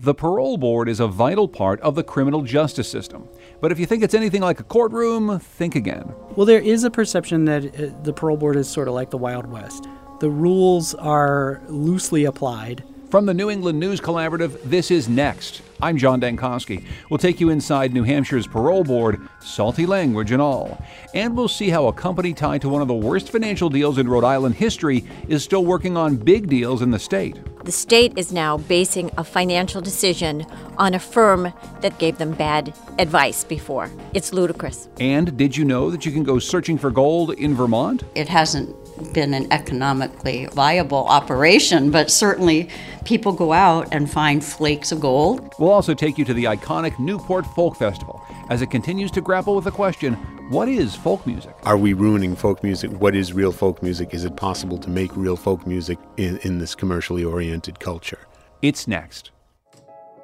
The 0.00 0.14
parole 0.14 0.58
board 0.58 0.88
is 0.88 1.00
a 1.00 1.08
vital 1.08 1.48
part 1.48 1.80
of 1.80 1.96
the 1.96 2.04
criminal 2.04 2.42
justice 2.42 2.88
system. 2.88 3.28
But 3.60 3.72
if 3.72 3.80
you 3.80 3.86
think 3.86 4.04
it's 4.04 4.14
anything 4.14 4.42
like 4.42 4.60
a 4.60 4.62
courtroom, 4.62 5.40
think 5.40 5.74
again. 5.74 6.14
Well, 6.36 6.46
there 6.46 6.60
is 6.60 6.84
a 6.84 6.90
perception 6.90 7.46
that 7.46 7.64
uh, 7.64 7.90
the 8.04 8.12
parole 8.12 8.36
board 8.36 8.54
is 8.54 8.68
sort 8.68 8.86
of 8.86 8.94
like 8.94 9.10
the 9.10 9.18
Wild 9.18 9.46
West. 9.46 9.88
The 10.20 10.30
rules 10.30 10.94
are 10.94 11.60
loosely 11.66 12.26
applied. 12.26 12.84
From 13.10 13.26
the 13.26 13.34
New 13.34 13.50
England 13.50 13.80
News 13.80 14.00
Collaborative, 14.00 14.62
this 14.62 14.92
is 14.92 15.08
Next. 15.08 15.62
I'm 15.82 15.98
John 15.98 16.20
Dankosky. 16.20 16.84
We'll 17.10 17.18
take 17.18 17.40
you 17.40 17.50
inside 17.50 17.92
New 17.92 18.04
Hampshire's 18.04 18.46
parole 18.46 18.84
board, 18.84 19.20
salty 19.40 19.84
language 19.84 20.30
and 20.30 20.40
all. 20.40 20.80
And 21.12 21.36
we'll 21.36 21.48
see 21.48 21.70
how 21.70 21.88
a 21.88 21.92
company 21.92 22.34
tied 22.34 22.60
to 22.60 22.68
one 22.68 22.82
of 22.82 22.88
the 22.88 22.94
worst 22.94 23.30
financial 23.30 23.68
deals 23.68 23.98
in 23.98 24.06
Rhode 24.06 24.22
Island 24.22 24.54
history 24.54 25.04
is 25.26 25.42
still 25.42 25.64
working 25.64 25.96
on 25.96 26.14
big 26.14 26.48
deals 26.48 26.82
in 26.82 26.92
the 26.92 27.00
state. 27.00 27.40
The 27.68 27.72
state 27.72 28.14
is 28.16 28.32
now 28.32 28.56
basing 28.56 29.10
a 29.18 29.22
financial 29.22 29.82
decision 29.82 30.46
on 30.78 30.94
a 30.94 30.98
firm 30.98 31.52
that 31.82 31.98
gave 31.98 32.16
them 32.16 32.32
bad 32.32 32.72
advice 32.98 33.44
before. 33.44 33.90
It's 34.14 34.32
ludicrous. 34.32 34.88
And 35.00 35.36
did 35.36 35.54
you 35.54 35.66
know 35.66 35.90
that 35.90 36.06
you 36.06 36.10
can 36.10 36.22
go 36.22 36.38
searching 36.38 36.78
for 36.78 36.90
gold 36.90 37.32
in 37.32 37.54
Vermont? 37.54 38.04
It 38.14 38.26
hasn't 38.26 38.74
been 39.12 39.34
an 39.34 39.52
economically 39.52 40.46
viable 40.46 41.04
operation, 41.08 41.90
but 41.90 42.10
certainly 42.10 42.70
people 43.04 43.32
go 43.32 43.52
out 43.52 43.88
and 43.92 44.10
find 44.10 44.42
flakes 44.42 44.90
of 44.90 45.00
gold. 45.00 45.52
We'll 45.58 45.70
also 45.70 45.92
take 45.92 46.16
you 46.16 46.24
to 46.24 46.32
the 46.32 46.44
iconic 46.44 46.98
Newport 46.98 47.44
Folk 47.48 47.76
Festival 47.76 48.17
as 48.48 48.62
it 48.62 48.70
continues 48.70 49.10
to 49.12 49.20
grapple 49.20 49.54
with 49.54 49.64
the 49.64 49.70
question 49.70 50.14
what 50.48 50.66
is 50.66 50.96
folk 50.96 51.26
music? 51.26 51.54
Are 51.64 51.76
we 51.76 51.92
ruining 51.92 52.34
folk 52.34 52.62
music? 52.62 52.90
What 52.92 53.14
is 53.14 53.34
real 53.34 53.52
folk 53.52 53.82
music? 53.82 54.14
Is 54.14 54.24
it 54.24 54.34
possible 54.34 54.78
to 54.78 54.88
make 54.88 55.14
real 55.14 55.36
folk 55.36 55.66
music 55.66 55.98
in, 56.16 56.38
in 56.38 56.58
this 56.58 56.74
commercially 56.74 57.22
oriented 57.22 57.78
culture? 57.80 58.20
It's 58.62 58.88
next. 58.88 59.30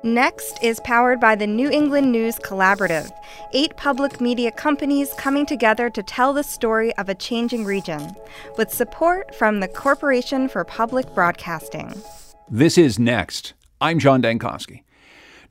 Next 0.02 0.62
is 0.62 0.80
powered 0.80 1.20
by 1.20 1.34
the 1.34 1.46
New 1.46 1.70
England 1.70 2.12
News 2.12 2.38
Collaborative, 2.38 3.10
eight 3.52 3.76
public 3.76 4.20
media 4.20 4.50
companies 4.50 5.12
coming 5.18 5.44
together 5.44 5.90
to 5.90 6.02
tell 6.02 6.32
the 6.32 6.42
story 6.42 6.94
of 6.96 7.08
a 7.08 7.14
changing 7.14 7.64
region, 7.64 8.14
with 8.56 8.72
support 8.72 9.34
from 9.34 9.60
the 9.60 9.68
Corporation 9.68 10.48
for 10.48 10.64
Public 10.64 11.14
Broadcasting. 11.14 11.92
This 12.50 12.78
is 12.78 12.98
Next. 12.98 13.54
I'm 13.80 13.98
John 13.98 14.22
Dankosky. 14.22 14.83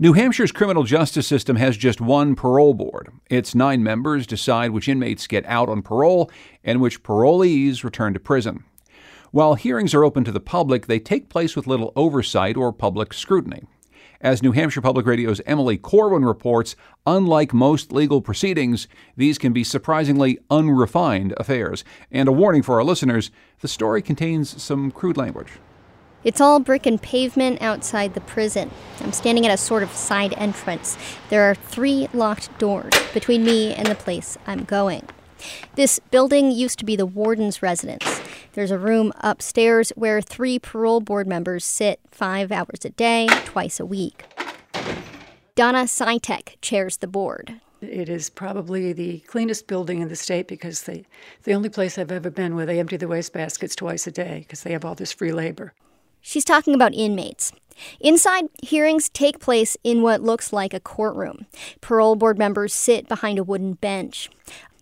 New 0.03 0.11
Hampshire's 0.11 0.51
criminal 0.51 0.83
justice 0.83 1.25
system 1.25 1.55
has 1.55 1.77
just 1.77 2.01
one 2.01 2.35
parole 2.35 2.73
board. 2.73 3.07
Its 3.29 3.55
nine 3.55 3.81
members 3.81 4.27
decide 4.27 4.71
which 4.71 4.89
inmates 4.89 5.27
get 5.27 5.45
out 5.45 5.69
on 5.69 5.81
parole 5.81 6.29
and 6.61 6.81
which 6.81 7.03
parolees 7.03 7.85
return 7.85 8.13
to 8.13 8.19
prison. 8.19 8.65
While 9.31 9.55
hearings 9.55 9.93
are 9.93 10.03
open 10.03 10.25
to 10.25 10.31
the 10.33 10.41
public, 10.41 10.87
they 10.87 10.99
take 10.99 11.29
place 11.29 11.55
with 11.55 11.67
little 11.67 11.93
oversight 11.95 12.57
or 12.57 12.73
public 12.73 13.13
scrutiny. 13.13 13.63
As 14.19 14.43
New 14.43 14.51
Hampshire 14.51 14.81
Public 14.81 15.05
Radio's 15.05 15.39
Emily 15.45 15.77
Corwin 15.77 16.25
reports, 16.25 16.75
unlike 17.05 17.53
most 17.53 17.93
legal 17.93 18.21
proceedings, 18.21 18.89
these 19.15 19.37
can 19.37 19.53
be 19.53 19.63
surprisingly 19.63 20.37
unrefined 20.49 21.33
affairs. 21.37 21.85
And 22.11 22.27
a 22.27 22.33
warning 22.33 22.61
for 22.61 22.75
our 22.75 22.83
listeners 22.83 23.31
the 23.61 23.69
story 23.69 24.01
contains 24.01 24.61
some 24.61 24.91
crude 24.91 25.15
language. 25.15 25.53
It's 26.23 26.39
all 26.39 26.61
brick 26.61 26.85
and 26.85 27.01
pavement 27.01 27.61
outside 27.61 28.13
the 28.13 28.21
prison. 28.21 28.71
I'm 29.01 29.11
standing 29.11 29.45
at 29.45 29.53
a 29.53 29.57
sort 29.57 29.83
of 29.83 29.91
side 29.91 30.33
entrance. 30.37 30.97
There 31.29 31.43
are 31.43 31.55
three 31.55 32.07
locked 32.13 32.57
doors 32.59 32.93
between 33.13 33.43
me 33.43 33.73
and 33.73 33.87
the 33.87 33.95
place 33.95 34.37
I'm 34.47 34.63
going. 34.63 35.07
This 35.75 35.99
building 36.11 36.51
used 36.51 36.79
to 36.79 36.85
be 36.85 36.95
the 36.95 37.05
warden's 37.05 37.61
residence. 37.61 38.21
There's 38.53 38.71
a 38.71 38.77
room 38.77 39.11
upstairs 39.19 39.91
where 39.97 40.21
three 40.21 40.59
parole 40.59 41.01
board 41.01 41.27
members 41.27 41.65
sit 41.65 41.99
five 42.09 42.51
hours 42.51 42.85
a 42.85 42.89
day, 42.89 43.27
twice 43.43 43.79
a 43.79 43.85
week. 43.85 44.23
Donna 45.55 45.83
Sytek 45.83 46.55
chairs 46.61 46.97
the 46.97 47.07
board. 47.07 47.59
It 47.81 48.07
is 48.07 48.29
probably 48.29 48.93
the 48.93 49.19
cleanest 49.21 49.67
building 49.67 49.99
in 49.99 50.07
the 50.07 50.15
state 50.15 50.47
because 50.47 50.83
they, 50.83 51.03
the 51.43 51.53
only 51.53 51.67
place 51.67 51.97
I've 51.97 52.13
ever 52.13 52.29
been 52.29 52.55
where 52.55 52.65
they 52.65 52.79
empty 52.79 52.95
the 52.95 53.07
wastebaskets 53.07 53.75
twice 53.75 54.07
a 54.07 54.11
day 54.11 54.39
because 54.39 54.63
they 54.63 54.71
have 54.71 54.85
all 54.85 54.95
this 54.95 55.11
free 55.11 55.33
labor. 55.33 55.73
She's 56.23 56.45
talking 56.45 56.73
about 56.73 56.95
inmates. 56.95 57.51
Inside, 57.99 58.45
hearings 58.63 59.09
take 59.09 59.39
place 59.39 59.75
in 59.83 60.01
what 60.01 60.23
looks 60.23 60.53
like 60.53 60.73
a 60.73 60.79
courtroom. 60.79 61.45
Parole 61.81 62.15
board 62.15 62.39
members 62.39 62.73
sit 62.73 63.07
behind 63.09 63.37
a 63.37 63.43
wooden 63.43 63.73
bench. 63.73 64.29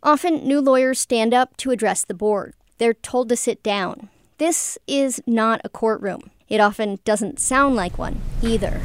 Often, 0.03 0.47
new 0.47 0.61
lawyers 0.61 0.99
stand 0.99 1.33
up 1.33 1.57
to 1.57 1.71
address 1.71 2.05
the 2.05 2.13
board. 2.13 2.53
They're 2.77 2.93
told 2.93 3.27
to 3.29 3.35
sit 3.35 3.63
down. 3.63 4.09
This 4.37 4.77
is 4.87 5.21
not 5.25 5.61
a 5.63 5.69
courtroom. 5.69 6.29
It 6.47 6.59
often 6.59 6.99
doesn't 7.05 7.39
sound 7.39 7.75
like 7.75 7.97
one 7.97 8.21
either. 8.43 8.81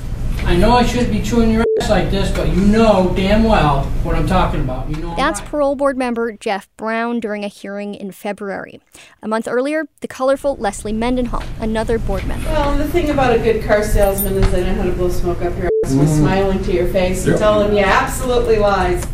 I 0.47 0.55
know 0.55 0.77
I 0.77 0.87
shouldn't 0.87 1.11
be 1.11 1.21
chewing 1.21 1.51
your 1.51 1.65
ass 1.81 1.91
like 1.91 2.09
this, 2.12 2.31
but 2.31 2.49
you 2.49 2.61
know 2.61 3.12
damn 3.17 3.43
well 3.43 3.83
what 4.05 4.15
I'm 4.15 4.29
talking 4.29 4.61
about. 4.61 4.89
You 4.89 4.95
know 5.03 5.12
That's 5.17 5.41
right. 5.41 5.51
parole 5.51 5.75
board 5.75 5.99
member 5.99 6.31
Jeff 6.31 6.69
Brown 6.77 7.19
during 7.19 7.43
a 7.43 7.49
hearing 7.49 7.97
in 7.97 8.12
February. 8.12 8.81
A 9.21 9.27
month 9.27 9.49
earlier, 9.49 9.89
the 10.03 10.07
colorful 10.07 10.55
Leslie 10.55 10.93
Mendenhall, 10.93 11.43
another 11.59 11.99
board 11.99 12.25
member. 12.29 12.49
Well, 12.49 12.79
the 12.79 12.87
thing 12.87 13.11
about 13.11 13.34
a 13.34 13.41
good 13.41 13.65
car 13.65 13.83
salesman 13.83 14.34
is 14.34 14.49
they 14.53 14.62
know 14.62 14.75
how 14.75 14.84
to 14.84 14.93
blow 14.93 15.09
smoke 15.09 15.43
up 15.43 15.59
your 15.59 15.67
ass 15.84 15.93
with 15.93 16.09
mm-hmm. 16.09 16.17
smiling 16.17 16.63
to 16.63 16.73
your 16.73 16.87
face 16.93 17.27
and 17.27 17.37
telling 17.37 17.77
you 17.77 17.83
absolutely 17.83 18.59
lies. 18.59 19.05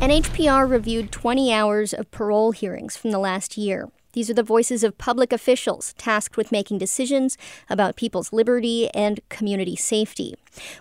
NHPR 0.00 0.68
reviewed 0.68 1.12
20 1.12 1.54
hours 1.54 1.94
of 1.94 2.10
parole 2.10 2.50
hearings 2.50 2.96
from 2.96 3.12
the 3.12 3.20
last 3.20 3.56
year. 3.56 3.88
These 4.14 4.28
are 4.28 4.34
the 4.34 4.42
voices 4.42 4.82
of 4.82 4.98
public 4.98 5.32
officials 5.32 5.94
tasked 5.96 6.36
with 6.36 6.50
making 6.50 6.78
decisions 6.78 7.38
about 7.70 7.94
people's 7.94 8.32
liberty 8.32 8.90
and 8.90 9.20
community 9.28 9.76
safety. 9.76 10.34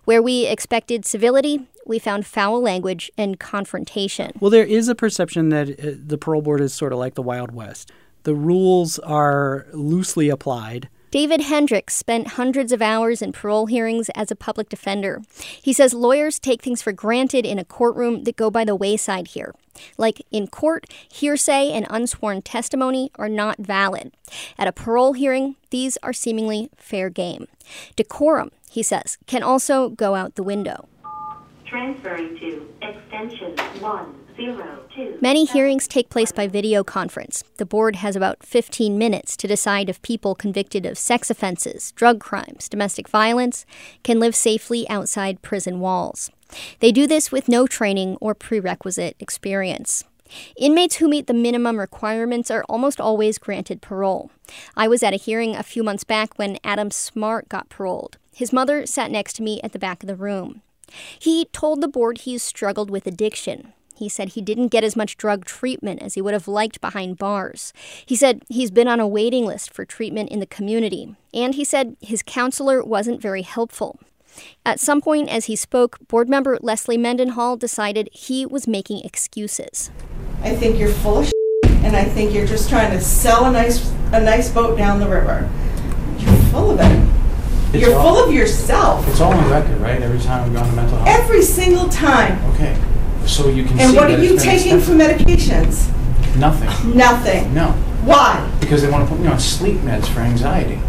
Where 0.05 0.21
we 0.21 0.45
expected 0.45 1.05
civility, 1.05 1.67
we 1.85 1.99
found 1.99 2.25
foul 2.25 2.61
language 2.61 3.11
and 3.17 3.39
confrontation. 3.39 4.31
Well, 4.39 4.51
there 4.51 4.65
is 4.65 4.87
a 4.87 4.95
perception 4.95 5.49
that 5.49 5.69
uh, 5.79 5.93
the 5.97 6.17
parole 6.17 6.41
board 6.41 6.61
is 6.61 6.73
sort 6.73 6.93
of 6.93 6.99
like 6.99 7.15
the 7.15 7.21
Wild 7.21 7.53
West. 7.53 7.91
The 8.23 8.35
rules 8.35 8.99
are 8.99 9.65
loosely 9.73 10.29
applied. 10.29 10.89
David 11.11 11.41
Hendricks 11.41 11.93
spent 11.93 12.39
hundreds 12.39 12.71
of 12.71 12.81
hours 12.81 13.21
in 13.21 13.33
parole 13.33 13.65
hearings 13.65 14.09
as 14.15 14.31
a 14.31 14.35
public 14.35 14.69
defender. 14.69 15.21
He 15.61 15.73
says 15.73 15.93
lawyers 15.93 16.39
take 16.39 16.61
things 16.61 16.81
for 16.81 16.93
granted 16.93 17.45
in 17.45 17.59
a 17.59 17.65
courtroom 17.65 18.23
that 18.23 18.37
go 18.37 18.49
by 18.49 18.63
the 18.63 18.77
wayside 18.77 19.27
here. 19.27 19.53
Like 19.97 20.21
in 20.31 20.47
court, 20.47 20.85
hearsay 21.11 21.69
and 21.71 21.85
unsworn 21.89 22.43
testimony 22.43 23.11
are 23.15 23.27
not 23.27 23.57
valid. 23.57 24.13
At 24.57 24.69
a 24.69 24.71
parole 24.71 25.11
hearing, 25.11 25.57
these 25.69 25.97
are 26.01 26.13
seemingly 26.13 26.69
fair 26.77 27.09
game. 27.09 27.47
Decorum, 27.97 28.51
he 28.71 28.81
says, 28.81 29.17
can 29.27 29.43
also 29.43 29.89
go 29.89 30.15
out 30.15 30.35
the 30.35 30.43
window. 30.43 30.87
Transferring 31.65 32.39
to 32.39 32.69
extension 32.81 33.57
102. 33.81 35.17
Many 35.19 35.43
hearings 35.43 35.89
take 35.89 36.09
place 36.09 36.31
by 36.31 36.47
video 36.47 36.81
conference. 36.81 37.43
The 37.57 37.65
board 37.65 37.97
has 37.97 38.15
about 38.15 38.45
15 38.45 38.97
minutes 38.97 39.35
to 39.37 39.47
decide 39.47 39.89
if 39.89 40.01
people 40.01 40.35
convicted 40.35 40.85
of 40.85 40.97
sex 40.97 41.29
offenses, 41.29 41.91
drug 41.93 42.21
crimes, 42.21 42.69
domestic 42.69 43.09
violence 43.09 43.65
can 44.03 44.21
live 44.21 44.35
safely 44.35 44.89
outside 44.89 45.41
prison 45.41 45.81
walls. 45.81 46.31
They 46.79 46.93
do 46.93 47.07
this 47.07 47.29
with 47.29 47.49
no 47.49 47.67
training 47.67 48.17
or 48.21 48.33
prerequisite 48.33 49.17
experience. 49.19 50.05
Inmates 50.55 50.95
who 50.95 51.09
meet 51.09 51.27
the 51.27 51.33
minimum 51.33 51.77
requirements 51.77 52.49
are 52.49 52.63
almost 52.69 53.01
always 53.01 53.37
granted 53.37 53.81
parole. 53.81 54.31
I 54.77 54.87
was 54.87 55.03
at 55.03 55.13
a 55.13 55.17
hearing 55.17 55.55
a 55.57 55.63
few 55.63 55.83
months 55.83 56.05
back 56.05 56.37
when 56.37 56.57
Adam 56.63 56.89
Smart 56.89 57.49
got 57.49 57.67
paroled. 57.67 58.17
His 58.33 58.53
mother 58.53 58.85
sat 58.85 59.11
next 59.11 59.33
to 59.33 59.43
me 59.43 59.59
at 59.63 59.73
the 59.73 59.79
back 59.79 60.03
of 60.03 60.07
the 60.07 60.15
room. 60.15 60.61
He 61.19 61.45
told 61.45 61.81
the 61.81 61.87
board 61.87 62.19
he's 62.19 62.43
struggled 62.43 62.89
with 62.89 63.07
addiction. 63.07 63.73
He 63.95 64.09
said 64.09 64.29
he 64.29 64.41
didn't 64.41 64.69
get 64.69 64.83
as 64.83 64.95
much 64.95 65.15
drug 65.15 65.45
treatment 65.45 66.01
as 66.01 66.15
he 66.15 66.21
would 66.21 66.33
have 66.33 66.47
liked 66.47 66.81
behind 66.81 67.17
bars. 67.17 67.71
He 68.05 68.15
said 68.15 68.43
he's 68.49 68.71
been 68.71 68.87
on 68.87 68.99
a 68.99 69.07
waiting 69.07 69.45
list 69.45 69.71
for 69.73 69.85
treatment 69.85 70.29
in 70.29 70.39
the 70.39 70.47
community. 70.47 71.15
And 71.33 71.53
he 71.53 71.63
said 71.63 71.97
his 72.01 72.23
counselor 72.23 72.83
wasn't 72.83 73.21
very 73.21 73.43
helpful. 73.43 73.99
At 74.65 74.79
some 74.79 75.01
point, 75.01 75.29
as 75.29 75.45
he 75.45 75.55
spoke, 75.55 75.99
board 76.07 76.29
member 76.29 76.57
Leslie 76.61 76.97
Mendenhall 76.97 77.57
decided 77.57 78.09
he 78.11 78.45
was 78.45 78.67
making 78.67 79.03
excuses. 79.03 79.91
I 80.41 80.55
think 80.55 80.79
you're 80.79 80.89
full 80.89 81.19
of 81.19 81.31
and 81.83 81.95
I 81.95 82.05
think 82.05 82.33
you're 82.33 82.47
just 82.47 82.69
trying 82.69 82.91
to 82.91 83.01
sell 83.01 83.45
a 83.45 83.51
nice 83.51 83.91
a 84.13 84.21
nice 84.21 84.49
boat 84.49 84.77
down 84.77 84.99
the 84.99 85.07
river. 85.07 85.49
You're 86.17 86.35
full 86.51 86.71
of 86.71 86.79
it. 86.79 87.10
It's 87.73 87.81
you're 87.85 87.95
all- 87.95 88.15
full 88.15 88.23
of 88.25 88.33
yourself. 88.33 89.07
It's 89.07 89.21
all 89.21 89.31
on 89.33 89.49
record, 89.49 89.79
right? 89.79 90.01
Every 90.01 90.19
time 90.19 90.47
we 90.47 90.53
go 90.55 90.61
on 90.61 90.69
to 90.69 90.75
mental 90.75 90.97
health. 90.99 91.07
Every 91.21 91.41
single 91.41 91.87
time. 91.89 92.39
Okay. 92.53 92.75
So 93.25 93.49
you 93.49 93.63
can 93.63 93.79
And 93.79 93.91
see 93.91 93.97
what 93.97 94.09
that 94.09 94.19
are 94.19 94.23
you 94.23 94.37
taking 94.37 94.79
for 94.81 94.91
medications? 94.91 95.87
Nothing. 96.37 96.97
Nothing. 96.97 97.53
No. 97.53 97.67
Why? 98.03 98.49
Because 98.59 98.81
they 98.81 98.89
want 98.89 99.07
to 99.07 99.09
put 99.13 99.21
me 99.21 99.27
on 99.27 99.39
sleep 99.39 99.77
meds 99.81 100.07
for 100.07 100.21
anxiety. 100.21 100.79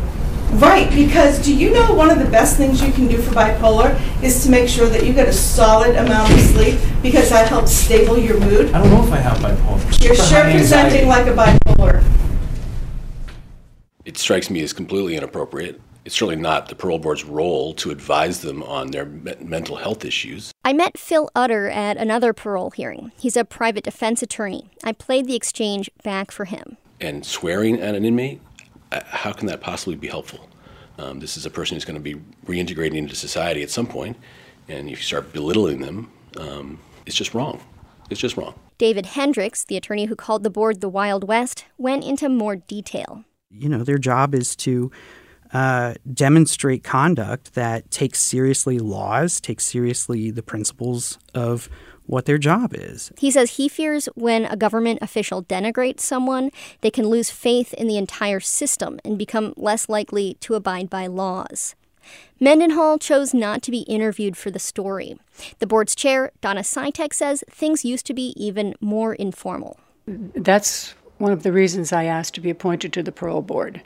Right, 0.55 0.91
because 0.95 1.43
do 1.43 1.55
you 1.55 1.71
know 1.73 1.95
one 1.95 2.11
of 2.11 2.19
the 2.19 2.27
best 2.27 2.57
things 2.59 2.83
you 2.83 2.93
can 2.93 3.07
do 3.09 3.17
for 3.23 3.33
bipolar 3.33 3.99
is 4.23 4.43
to 4.45 4.51
make 4.51 4.69
sure 4.69 4.87
that 4.87 5.07
you 5.07 5.15
get 5.15 5.27
a 5.27 5.33
solid 5.33 5.97
amount 5.97 6.31
of 6.33 6.41
sleep 6.41 6.79
because 7.03 7.31
that 7.31 7.49
helps 7.49 7.73
stable 7.73 8.19
your 8.19 8.39
mood? 8.39 8.71
I 8.73 8.83
don't 8.83 8.91
know 8.91 9.03
if 9.05 9.13
I 9.13 9.17
have 9.17 9.39
bipolar. 9.39 10.03
You're 10.05 10.15
Super 10.15 10.29
sure 10.29 10.51
presenting 10.51 11.09
like 11.09 11.27
a 11.27 11.33
bipolar. 11.35 12.05
It 14.05 14.19
strikes 14.19 14.51
me 14.51 14.63
as 14.63 14.73
completely 14.75 15.17
inappropriate. 15.17 15.81
It's 16.05 16.17
certainly 16.17 16.37
not 16.37 16.69
the 16.69 16.75
parole 16.75 16.99
board's 16.99 17.25
role 17.25 17.75
to 17.75 17.91
advise 17.91 18.41
them 18.41 18.63
on 18.65 18.91
their 18.91 19.05
me- 19.05 19.35
mental 19.41 19.77
health 19.77 20.05
issues. 20.05 20.51
I 20.65 20.73
met 20.73 20.99
Phil 20.99 21.31
Utter 21.35 21.69
at 21.71 21.97
another 21.97 22.33
parole 22.33 22.71
hearing. 22.71 23.13
He's 23.19 23.37
a 23.37 23.45
private 23.45 23.85
defense 23.85 24.23
attorney. 24.23 24.71
I 24.83 24.93
played 24.93 25.27
the 25.27 25.37
exchange 25.37 25.91
back 26.03 26.33
for 26.33 26.45
him. 26.45 26.77
And 27.01 27.25
swearing 27.25 27.81
at 27.81 27.95
an 27.95 28.05
inmate, 28.05 28.41
uh, 28.91 29.01
how 29.05 29.33
can 29.33 29.47
that 29.47 29.61
possibly 29.61 29.95
be 29.95 30.09
helpful? 30.09 30.49
Um, 30.99 31.21
this 31.21 31.37
is 31.37 31.47
a 31.47 31.51
person 31.51 31.77
who's 31.77 31.85
going 31.85 31.97
to 31.97 32.01
be 32.01 32.21
reintegrating 32.47 32.97
into 32.97 33.15
society 33.15 33.63
at 33.63 33.71
some 33.71 33.87
point, 33.87 34.17
and 34.69 34.89
if 34.89 34.99
you 34.99 35.05
start 35.05 35.33
belittling 35.33 35.81
them, 35.81 36.13
um, 36.37 36.79
it's 37.07 37.17
just 37.17 37.35
wrong. 37.35 37.61
It's 38.11 38.21
just 38.21 38.37
wrong. 38.37 38.55
David 38.77 39.07
Hendricks, 39.07 39.65
the 39.65 39.77
attorney 39.77 40.07
who 40.07 40.17
called 40.17 40.43
the 40.43 40.51
board 40.51 40.81
the 40.81 40.89
Wild 40.89 41.27
West, 41.27 41.65
went 41.79 42.05
into 42.05 42.29
more 42.29 42.57
detail. 42.57 43.25
You 43.51 43.69
know, 43.69 43.85
their 43.85 43.99
job 43.99 44.35
is 44.35 44.55
to 44.57 44.91
uh, 45.53 45.95
demonstrate 46.13 46.83
conduct 46.83 47.55
that 47.55 47.91
takes 47.91 48.21
seriously 48.21 48.79
laws, 48.79 49.41
takes 49.41 49.65
seriously 49.65 50.31
the 50.31 50.43
principles 50.43 51.19
of 51.35 51.69
what 52.07 52.25
their 52.27 52.39
job 52.39 52.73
is. 52.75 53.13
He 53.19 53.31
says 53.31 53.53
he 53.53 53.69
fears 53.69 54.09
when 54.15 54.45
a 54.47 54.57
government 54.57 54.99
official 55.03 55.43
denigrates 55.43 56.01
someone, 56.01 56.51
they 56.81 56.91
can 56.91 57.07
lose 57.07 57.31
faith 57.31 57.73
in 57.75 57.87
the 57.87 57.97
entire 57.97 58.41
system 58.41 58.99
and 59.05 59.19
become 59.19 59.55
less 59.57 59.89
likely 59.89 60.37
to 60.41 60.55
abide 60.55 60.91
by 60.91 61.07
laws. 61.07 61.75
Mendenhall 62.41 62.99
chose 62.99 63.33
not 63.33 63.63
to 63.63 63.71
be 63.71 63.81
interviewed 63.81 64.37
for 64.37 64.51
the 64.51 64.59
story. 64.59 65.17
The 65.61 65.67
board's 65.67 65.95
chair, 65.95 66.33
Donna 66.41 66.63
Sytek, 66.63 67.15
says 67.15 67.45
things 67.49 67.85
used 67.85 68.07
to 68.07 68.15
be 68.15 68.35
even 68.37 68.75
more 68.81 69.15
informal. 69.15 69.79
That's 70.07 70.95
one 71.19 71.31
of 71.31 71.45
the 71.45 71.53
reasons 71.53 71.93
I 71.93 72.05
asked 72.05 72.35
to 72.35 72.41
be 72.41 72.51
appointed 72.51 72.93
to 72.95 73.03
the 73.03 73.13
parole 73.13 73.43
board. 73.43 73.81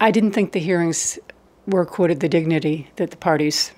I 0.00 0.10
didn't 0.10 0.32
think 0.32 0.52
the 0.52 0.60
hearings 0.60 1.18
were 1.66 1.82
accorded 1.82 2.20
the 2.20 2.28
dignity 2.28 2.90
that 2.96 3.10
the 3.10 3.16
parties 3.16 3.72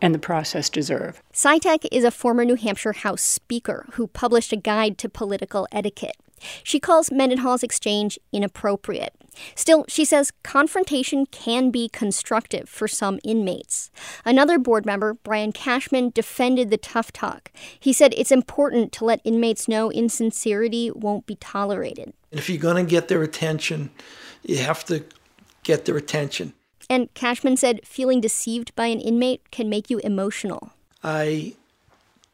and 0.00 0.14
the 0.14 0.18
process 0.18 0.70
deserve. 0.70 1.22
Sytek 1.32 1.86
is 1.90 2.04
a 2.04 2.10
former 2.10 2.44
New 2.44 2.54
Hampshire 2.54 2.92
House 2.92 3.22
Speaker 3.22 3.86
who 3.92 4.06
published 4.06 4.52
a 4.52 4.56
guide 4.56 4.98
to 4.98 5.08
political 5.08 5.66
etiquette. 5.72 6.16
She 6.62 6.78
calls 6.78 7.10
Mendenhall's 7.10 7.64
exchange 7.64 8.18
inappropriate. 8.32 9.12
Still, 9.54 9.84
she 9.88 10.04
says 10.04 10.32
confrontation 10.42 11.26
can 11.26 11.70
be 11.70 11.88
constructive 11.88 12.68
for 12.68 12.86
some 12.86 13.18
inmates. 13.24 13.90
Another 14.24 14.58
board 14.58 14.86
member, 14.86 15.14
Brian 15.14 15.52
Cashman, 15.52 16.10
defended 16.10 16.70
the 16.70 16.76
tough 16.76 17.12
talk. 17.12 17.50
He 17.78 17.92
said 17.92 18.14
it's 18.16 18.32
important 18.32 18.92
to 18.92 19.04
let 19.04 19.20
inmates 19.24 19.68
know 19.68 19.90
insincerity 19.90 20.90
won't 20.92 21.26
be 21.26 21.36
tolerated. 21.36 22.12
If 22.30 22.48
you're 22.48 22.58
going 22.58 22.84
to 22.84 22.88
get 22.88 23.08
their 23.08 23.22
attention, 23.22 23.90
you 24.42 24.58
have 24.58 24.84
to 24.86 25.04
get 25.62 25.84
their 25.84 25.96
attention. 25.96 26.54
And 26.90 27.12
Cashman 27.14 27.56
said 27.56 27.86
feeling 27.86 28.20
deceived 28.20 28.74
by 28.74 28.86
an 28.86 29.00
inmate 29.00 29.50
can 29.50 29.68
make 29.68 29.90
you 29.90 29.98
emotional. 29.98 30.72
I 31.04 31.54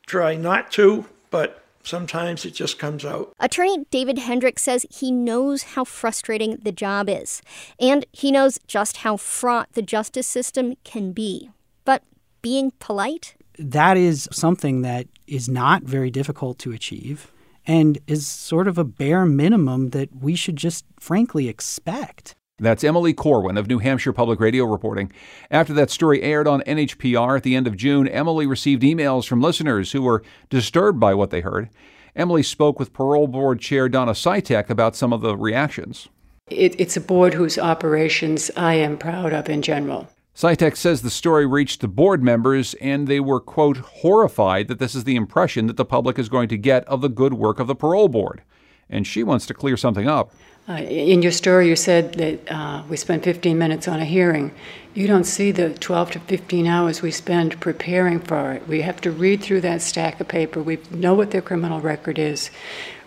try 0.07 0.37
not 0.37 0.71
to, 0.73 1.07
but 1.31 1.65
sometimes 1.83 2.45
it 2.45 2.55
just 2.55 2.79
comes 2.79 3.05
out. 3.05 3.33
Attorney 3.41 3.85
David 3.91 4.19
Hendricks 4.19 4.63
says 4.63 4.87
he 4.91 5.11
knows 5.11 5.63
how 5.75 5.85
frustrating 5.85 6.59
the 6.63 6.73
job 6.73 7.09
is, 7.09 7.43
and 7.81 8.07
he 8.13 8.31
knows 8.31 8.61
just 8.67 8.99
how 8.99 9.17
fraught 9.17 9.73
the 9.73 9.83
justice 9.83 10.27
system 10.27 10.75
can 10.85 11.13
be. 11.13 11.51
But 11.85 12.03
being 12.41 12.73
polite? 12.79 13.35
That 13.59 13.97
is 13.97 14.29
something 14.33 14.83
that 14.83 15.07
is 15.27 15.49
not 15.49 15.83
very 15.83 16.11
difficult 16.11 16.59
to 16.61 16.73
achieve 16.73 17.31
and 17.67 17.99
is 18.07 18.27
sort 18.27 18.69
of 18.69 18.79
a 18.79 18.85
bare 18.85 19.25
minimum 19.25 19.91
that 19.91 20.15
we 20.15 20.35
should 20.35 20.57
just 20.57 20.85
frankly 20.99 21.49
expect. 21.49 22.35
That's 22.59 22.85
Emily 22.85 23.13
Corwin 23.13 23.57
of 23.57 23.67
New 23.67 23.79
Hampshire 23.79 24.13
Public 24.13 24.39
Radio 24.39 24.65
reporting. 24.65 25.11
After 25.51 25.73
that 25.75 25.91
story 25.91 26.23
aired 26.23 26.47
on 26.47 26.63
NHPR 26.63 27.37
at 27.37 27.43
the 27.43 27.57
end 27.57 27.67
of 27.67 27.77
June, 27.77 28.07
Emily 28.07 28.47
received 28.47 28.85
emails 28.85 29.27
from 29.27 29.41
listeners 29.41 29.91
who 29.91 30.03
were 30.03 30.23
disturbed 30.51 31.01
by 31.01 31.15
what 31.15 31.31
they 31.31 31.41
heard. 31.41 31.69
Emily 32.15 32.45
spoke 32.45 32.79
with 32.79 32.93
Parole 32.93 33.27
Board 33.27 33.59
Chair 33.59 33.89
Donna 33.89 34.13
Sytek 34.13 34.71
about 34.71 34.95
some 34.95 35.13
of 35.13 35.21
the 35.21 35.37
reactions. 35.37 36.09
It, 36.49 36.79
it's 36.79 36.97
a 36.97 37.01
board 37.01 37.35
whose 37.35 37.59
operations 37.59 38.53
I 38.57 38.75
am 38.75 38.99
proud 38.99 39.33
of 39.33 39.49
in 39.49 39.63
general. 39.63 40.09
Sytek 40.35 40.77
says 40.77 41.03
the 41.03 41.11
story 41.11 41.47
reached 41.47 41.81
the 41.81 41.87
board 41.87 42.21
members 42.21 42.75
and 42.75 43.07
they 43.07 43.21
were, 43.21 43.39
quote, 43.39 43.77
horrified 43.77 44.67
that 44.67 44.81
this 44.81 44.97
is 44.97 45.05
the 45.05 45.15
impression 45.15 45.69
that 45.69 45.77
the 45.77 45.85
public 45.85 46.19
is 46.19 46.29
going 46.29 46.49
to 46.49 46.59
get 46.59 46.85
of 46.87 47.03
the 47.03 47.09
good 47.09 47.35
work 47.35 47.61
of 47.61 47.69
the 47.69 47.75
parole 47.77 48.09
board. 48.09 48.43
And 48.91 49.07
she 49.07 49.23
wants 49.23 49.47
to 49.47 49.55
clear 49.55 49.77
something 49.77 50.09
up. 50.09 50.33
Uh, 50.69 50.73
in 50.73 51.23
your 51.23 51.31
story, 51.31 51.69
you 51.69 51.77
said 51.77 52.15
that 52.15 52.51
uh, 52.51 52.83
we 52.89 52.97
spent 52.97 53.23
15 53.23 53.57
minutes 53.57 53.87
on 53.87 54.01
a 54.01 54.05
hearing. 54.05 54.53
You 54.93 55.07
don't 55.07 55.25
see 55.25 55.53
the 55.53 55.73
12 55.75 56.13
to 56.13 56.19
15 56.21 56.67
hours 56.67 57.01
we 57.01 57.13
spend 57.13 57.61
preparing 57.61 58.19
for 58.19 58.55
it. 58.55 58.67
We 58.67 58.81
have 58.81 59.01
to 59.03 59.13
read 59.13 59.41
through 59.41 59.61
that 59.61 59.83
stack 59.83 60.19
of 60.19 60.27
paper. 60.27 60.61
We 60.61 60.79
know 60.91 61.15
what 61.15 61.31
their 61.31 61.43
criminal 61.43 61.81
record 61.81 62.19
is. 62.19 62.51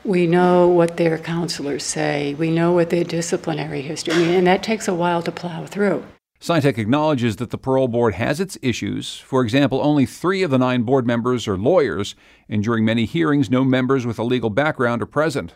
We 0.06 0.27
know 0.27 0.69
what 0.69 0.95
their 0.95 1.18
counselors 1.18 1.83
say. 1.83 2.35
We 2.35 2.51
know 2.51 2.71
what 2.71 2.89
their 2.89 3.03
disciplinary 3.03 3.81
history. 3.81 4.15
Mean, 4.15 4.29
and 4.29 4.47
that 4.47 4.63
takes 4.63 4.88
a 4.88 4.95
while 4.95 5.21
to 5.24 5.31
plow 5.31 5.65
through. 5.65 6.06
Sytek 6.39 6.78
acknowledges 6.78 7.38
that 7.38 7.50
the 7.50 7.57
parole 7.57 7.88
board 7.88 8.13
has 8.13 8.39
its 8.39 8.57
issues. 8.62 9.18
For 9.18 9.42
example, 9.44 9.81
only 9.81 10.06
three 10.06 10.44
of 10.44 10.51
the 10.51 10.60
nine 10.60 10.84
board 10.84 11.07
members 11.07 11.48
are 11.48 11.57
lawyers, 11.57 12.16
and 12.48 12.63
during 12.63 12.86
many 12.86 13.06
hearings, 13.06 13.50
no 13.50 13.63
members 13.63 14.06
with 14.06 14.19
a 14.19 14.24
legal 14.24 14.51
background 14.51 15.01
are 15.01 15.07
present. 15.07 15.56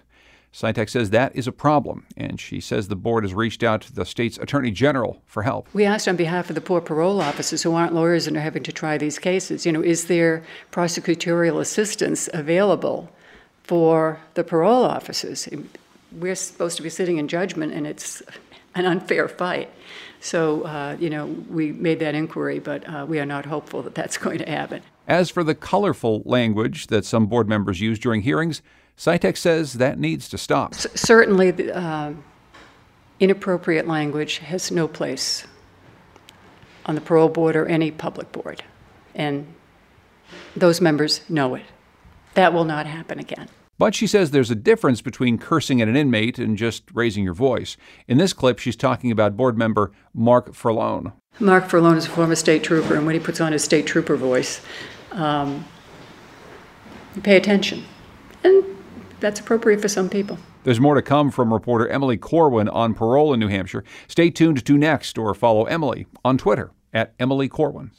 Sytek 0.53 0.89
says 0.89 1.11
that 1.11 1.33
is 1.35 1.47
a 1.47 1.51
problem, 1.51 2.05
and 2.17 2.39
she 2.39 2.59
says 2.59 2.87
the 2.87 2.95
board 2.95 3.23
has 3.23 3.33
reached 3.33 3.63
out 3.63 3.81
to 3.81 3.93
the 3.93 4.05
state's 4.05 4.37
attorney 4.37 4.71
general 4.71 5.21
for 5.25 5.43
help. 5.43 5.69
We 5.71 5.85
asked 5.85 6.07
on 6.09 6.17
behalf 6.17 6.49
of 6.49 6.55
the 6.55 6.61
poor 6.61 6.81
parole 6.81 7.21
officers 7.21 7.63
who 7.63 7.73
aren't 7.73 7.93
lawyers 7.93 8.27
and 8.27 8.35
are 8.35 8.41
having 8.41 8.63
to 8.63 8.71
try 8.73 8.97
these 8.97 9.17
cases, 9.17 9.65
you 9.65 9.71
know, 9.71 9.81
is 9.81 10.05
there 10.05 10.43
prosecutorial 10.71 11.61
assistance 11.61 12.27
available 12.33 13.09
for 13.63 14.19
the 14.33 14.43
parole 14.43 14.83
officers? 14.83 15.47
We're 16.11 16.35
supposed 16.35 16.75
to 16.77 16.83
be 16.83 16.89
sitting 16.89 17.17
in 17.17 17.29
judgment, 17.29 17.71
and 17.71 17.87
it's 17.87 18.21
an 18.75 18.85
unfair 18.85 19.29
fight. 19.29 19.69
So, 20.21 20.61
uh, 20.61 20.97
you 20.99 21.09
know, 21.09 21.25
we 21.25 21.71
made 21.71 21.99
that 21.99 22.13
inquiry, 22.13 22.59
but 22.59 22.87
uh, 22.87 23.05
we 23.09 23.19
are 23.19 23.25
not 23.25 23.45
hopeful 23.45 23.81
that 23.81 23.95
that's 23.95 24.17
going 24.25 24.37
to 24.37 24.49
happen. 24.49 24.83
As 25.07 25.29
for 25.29 25.43
the 25.43 25.55
colorful 25.55 26.21
language 26.25 26.87
that 26.87 27.05
some 27.05 27.25
board 27.25 27.49
members 27.49 27.81
use 27.81 27.97
during 27.99 28.21
hearings, 28.21 28.61
Sytek 28.97 29.35
says 29.35 29.73
that 29.73 29.97
needs 29.97 30.29
to 30.29 30.37
stop. 30.37 30.75
C- 30.75 30.89
certainly, 30.93 31.71
uh, 31.71 32.13
inappropriate 33.19 33.87
language 33.87 34.37
has 34.37 34.71
no 34.71 34.87
place 34.87 35.47
on 36.85 36.95
the 36.95 37.01
parole 37.01 37.29
board 37.29 37.55
or 37.55 37.65
any 37.65 37.89
public 37.89 38.31
board, 38.31 38.63
and 39.15 39.47
those 40.55 40.79
members 40.79 41.21
know 41.29 41.55
it. 41.55 41.65
That 42.35 42.53
will 42.53 42.65
not 42.65 42.85
happen 42.85 43.19
again. 43.19 43.49
But 43.81 43.95
she 43.95 44.05
says 44.05 44.29
there's 44.29 44.51
a 44.51 44.55
difference 44.55 45.01
between 45.01 45.39
cursing 45.39 45.81
at 45.81 45.87
an 45.87 45.95
inmate 45.95 46.37
and 46.37 46.55
just 46.55 46.83
raising 46.93 47.23
your 47.23 47.33
voice. 47.33 47.77
In 48.07 48.19
this 48.19 48.31
clip, 48.31 48.59
she's 48.59 48.75
talking 48.75 49.09
about 49.09 49.35
board 49.35 49.57
member 49.57 49.91
Mark 50.13 50.53
Furlone. 50.53 51.13
Mark 51.39 51.67
Furlone 51.67 51.97
is 51.97 52.05
a 52.05 52.09
former 52.09 52.35
state 52.35 52.63
trooper, 52.63 52.93
and 52.93 53.07
when 53.07 53.15
he 53.15 53.19
puts 53.19 53.41
on 53.41 53.53
his 53.53 53.63
state 53.63 53.87
trooper 53.87 54.15
voice, 54.15 54.61
um, 55.13 55.65
you 57.15 57.23
pay 57.23 57.35
attention. 57.35 57.83
And 58.43 58.63
that's 59.19 59.39
appropriate 59.39 59.81
for 59.81 59.87
some 59.87 60.09
people. 60.09 60.37
There's 60.63 60.79
more 60.79 60.93
to 60.93 61.01
come 61.01 61.31
from 61.31 61.51
reporter 61.51 61.87
Emily 61.87 62.17
Corwin 62.17 62.69
on 62.69 62.93
parole 62.93 63.33
in 63.33 63.39
New 63.39 63.47
Hampshire. 63.47 63.83
Stay 64.07 64.29
tuned 64.29 64.63
to 64.63 64.77
next 64.77 65.17
or 65.17 65.33
follow 65.33 65.65
Emily 65.65 66.05
on 66.23 66.37
Twitter 66.37 66.69
at 66.93 67.15
Emily 67.19 67.49
Corwin. 67.49 67.89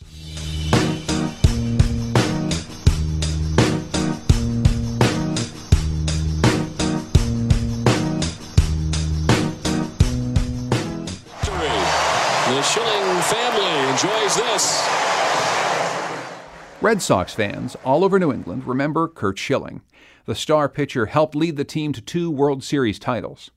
Red 16.83 17.01
Sox 17.01 17.33
fans 17.33 17.77
all 17.85 18.03
over 18.03 18.19
New 18.19 18.33
England 18.33 18.67
remember 18.67 19.07
Curt 19.07 19.39
Schilling. 19.39 19.83
The 20.25 20.35
star 20.35 20.69
pitcher 20.69 21.07
helped 21.07 21.37
lead 21.37 21.57
the 21.57 21.63
team 21.63 21.93
to 21.93 22.01
two 22.01 22.29
World 22.29 22.65
Series 22.65 22.99
titles. 22.99 23.53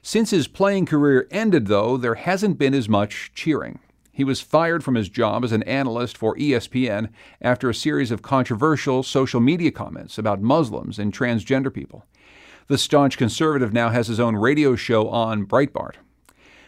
Since 0.00 0.30
his 0.30 0.46
playing 0.46 0.86
career 0.86 1.26
ended, 1.32 1.66
though, 1.66 1.96
there 1.96 2.14
hasn't 2.14 2.58
been 2.58 2.72
as 2.72 2.88
much 2.88 3.32
cheering. 3.34 3.80
He 4.12 4.22
was 4.22 4.40
fired 4.40 4.84
from 4.84 4.94
his 4.94 5.08
job 5.08 5.42
as 5.42 5.50
an 5.50 5.64
analyst 5.64 6.16
for 6.16 6.36
ESPN 6.36 7.08
after 7.40 7.68
a 7.68 7.74
series 7.74 8.12
of 8.12 8.22
controversial 8.22 9.02
social 9.02 9.40
media 9.40 9.72
comments 9.72 10.16
about 10.16 10.40
Muslims 10.40 11.00
and 11.00 11.12
transgender 11.12 11.74
people. 11.74 12.06
The 12.68 12.78
staunch 12.78 13.18
conservative 13.18 13.72
now 13.72 13.88
has 13.88 14.06
his 14.06 14.20
own 14.20 14.36
radio 14.36 14.76
show 14.76 15.08
on 15.08 15.46
Breitbart. 15.46 15.96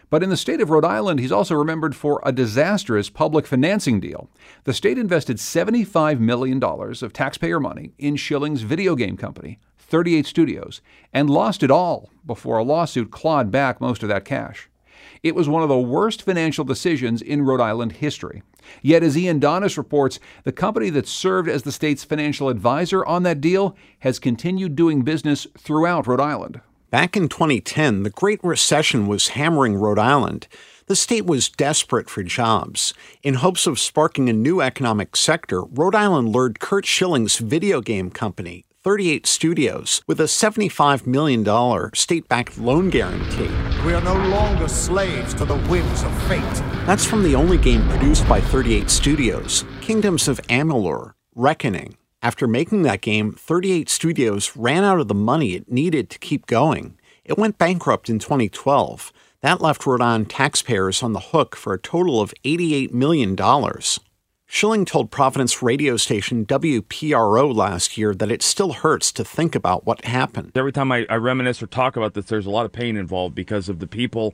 But 0.09 0.23
in 0.23 0.29
the 0.29 0.37
state 0.37 0.61
of 0.61 0.69
Rhode 0.69 0.85
Island, 0.85 1.19
he's 1.19 1.31
also 1.31 1.55
remembered 1.55 1.95
for 1.95 2.21
a 2.23 2.31
disastrous 2.31 3.09
public 3.09 3.45
financing 3.45 3.99
deal. 3.99 4.29
The 4.63 4.73
state 4.73 4.97
invested 4.97 5.37
$75 5.37 6.19
million 6.19 6.63
of 6.63 7.13
taxpayer 7.13 7.59
money 7.59 7.91
in 7.97 8.15
Schilling's 8.15 8.61
video 8.61 8.95
game 8.95 9.17
company, 9.17 9.59
38 9.77 10.25
Studios, 10.25 10.81
and 11.13 11.29
lost 11.29 11.63
it 11.63 11.71
all 11.71 12.09
before 12.25 12.57
a 12.57 12.63
lawsuit 12.63 13.11
clawed 13.11 13.51
back 13.51 13.81
most 13.81 14.03
of 14.03 14.09
that 14.09 14.25
cash. 14.25 14.69
It 15.23 15.35
was 15.35 15.49
one 15.49 15.63
of 15.63 15.69
the 15.69 15.79
worst 15.79 16.21
financial 16.21 16.63
decisions 16.63 17.21
in 17.21 17.41
Rhode 17.41 17.61
Island 17.61 17.93
history. 17.93 18.43
Yet, 18.81 19.03
as 19.03 19.17
Ian 19.17 19.39
Donnis 19.39 19.77
reports, 19.77 20.19
the 20.43 20.51
company 20.51 20.89
that 20.91 21.07
served 21.07 21.49
as 21.49 21.63
the 21.63 21.71
state's 21.71 22.03
financial 22.03 22.49
advisor 22.49 23.05
on 23.05 23.23
that 23.23 23.41
deal 23.41 23.75
has 23.99 24.19
continued 24.19 24.75
doing 24.75 25.01
business 25.01 25.47
throughout 25.57 26.07
Rhode 26.07 26.21
Island. 26.21 26.61
Back 26.91 27.17
in 27.17 27.29
2010, 27.29 28.03
the 28.03 28.11
Great 28.11 28.39
Recession 28.43 29.07
was 29.07 29.29
hammering 29.29 29.75
Rhode 29.75 29.97
Island. 29.97 30.47
The 30.85 30.95
state 30.95 31.25
was 31.25 31.49
desperate 31.49 32.11
for 32.11 32.21
jobs. 32.21 32.93
In 33.23 33.35
hopes 33.35 33.65
of 33.65 33.79
sparking 33.79 34.29
a 34.29 34.33
new 34.33 34.61
economic 34.61 35.15
sector, 35.15 35.63
Rhode 35.63 35.95
Island 35.95 36.29
lured 36.29 36.59
Curt 36.59 36.85
Schilling's 36.85 37.39
video 37.39 37.81
game 37.81 38.11
company, 38.11 38.65
38 38.83 39.25
Studios, 39.25 40.03
with 40.05 40.19
a 40.19 40.25
$75 40.25 41.07
million 41.07 41.43
state 41.95 42.29
backed 42.29 42.59
loan 42.59 42.91
guarantee. 42.91 43.49
We 43.83 43.93
are 43.93 44.01
no 44.01 44.15
longer 44.29 44.67
slaves 44.67 45.33
to 45.33 45.45
the 45.45 45.57
whims 45.57 46.03
of 46.03 46.23
fate. 46.27 46.43
That's 46.85 47.03
from 47.03 47.23
the 47.23 47.33
only 47.33 47.57
game 47.57 47.87
produced 47.89 48.27
by 48.29 48.39
38 48.39 48.91
Studios, 48.91 49.65
Kingdoms 49.81 50.27
of 50.27 50.39
Amalur, 50.43 51.13
Reckoning. 51.33 51.97
After 52.25 52.47
making 52.47 52.81
that 52.81 53.01
game, 53.01 53.33
38 53.33 53.87
Studios 53.87 54.57
ran 54.57 54.83
out 54.83 54.99
of 54.99 55.07
the 55.07 55.13
money 55.13 55.53
it 55.53 55.71
needed 55.71 56.09
to 56.09 56.17
keep 56.17 56.47
going. 56.47 56.97
It 57.23 57.37
went 57.37 57.59
bankrupt 57.59 58.09
in 58.09 58.17
2012. 58.17 59.13
That 59.41 59.61
left 59.61 59.85
Rhode 59.85 60.01
Island 60.01 60.31
taxpayers 60.31 61.03
on 61.03 61.13
the 61.13 61.19
hook 61.19 61.55
for 61.55 61.71
a 61.71 61.79
total 61.79 62.19
of 62.19 62.33
$88 62.43 62.91
million. 62.93 63.37
Schilling 64.47 64.85
told 64.85 65.11
Providence 65.11 65.61
radio 65.61 65.97
station 65.97 66.47
WPRO 66.47 67.53
last 67.53 67.95
year 67.95 68.15
that 68.15 68.31
it 68.31 68.41
still 68.41 68.73
hurts 68.73 69.11
to 69.11 69.23
think 69.23 69.53
about 69.53 69.85
what 69.85 70.05
happened. 70.05 70.51
Every 70.55 70.71
time 70.71 70.91
I, 70.91 71.05
I, 71.07 71.17
reminisce 71.17 71.61
or 71.61 71.67
talk 71.67 71.95
about 71.95 72.15
this, 72.15 72.25
there's 72.25 72.47
a 72.47 72.49
lot 72.49 72.65
of 72.65 72.71
pain 72.71 72.97
involved 72.97 73.35
because 73.35 73.69
of 73.69 73.77
the 73.77 73.85
people 73.85 74.33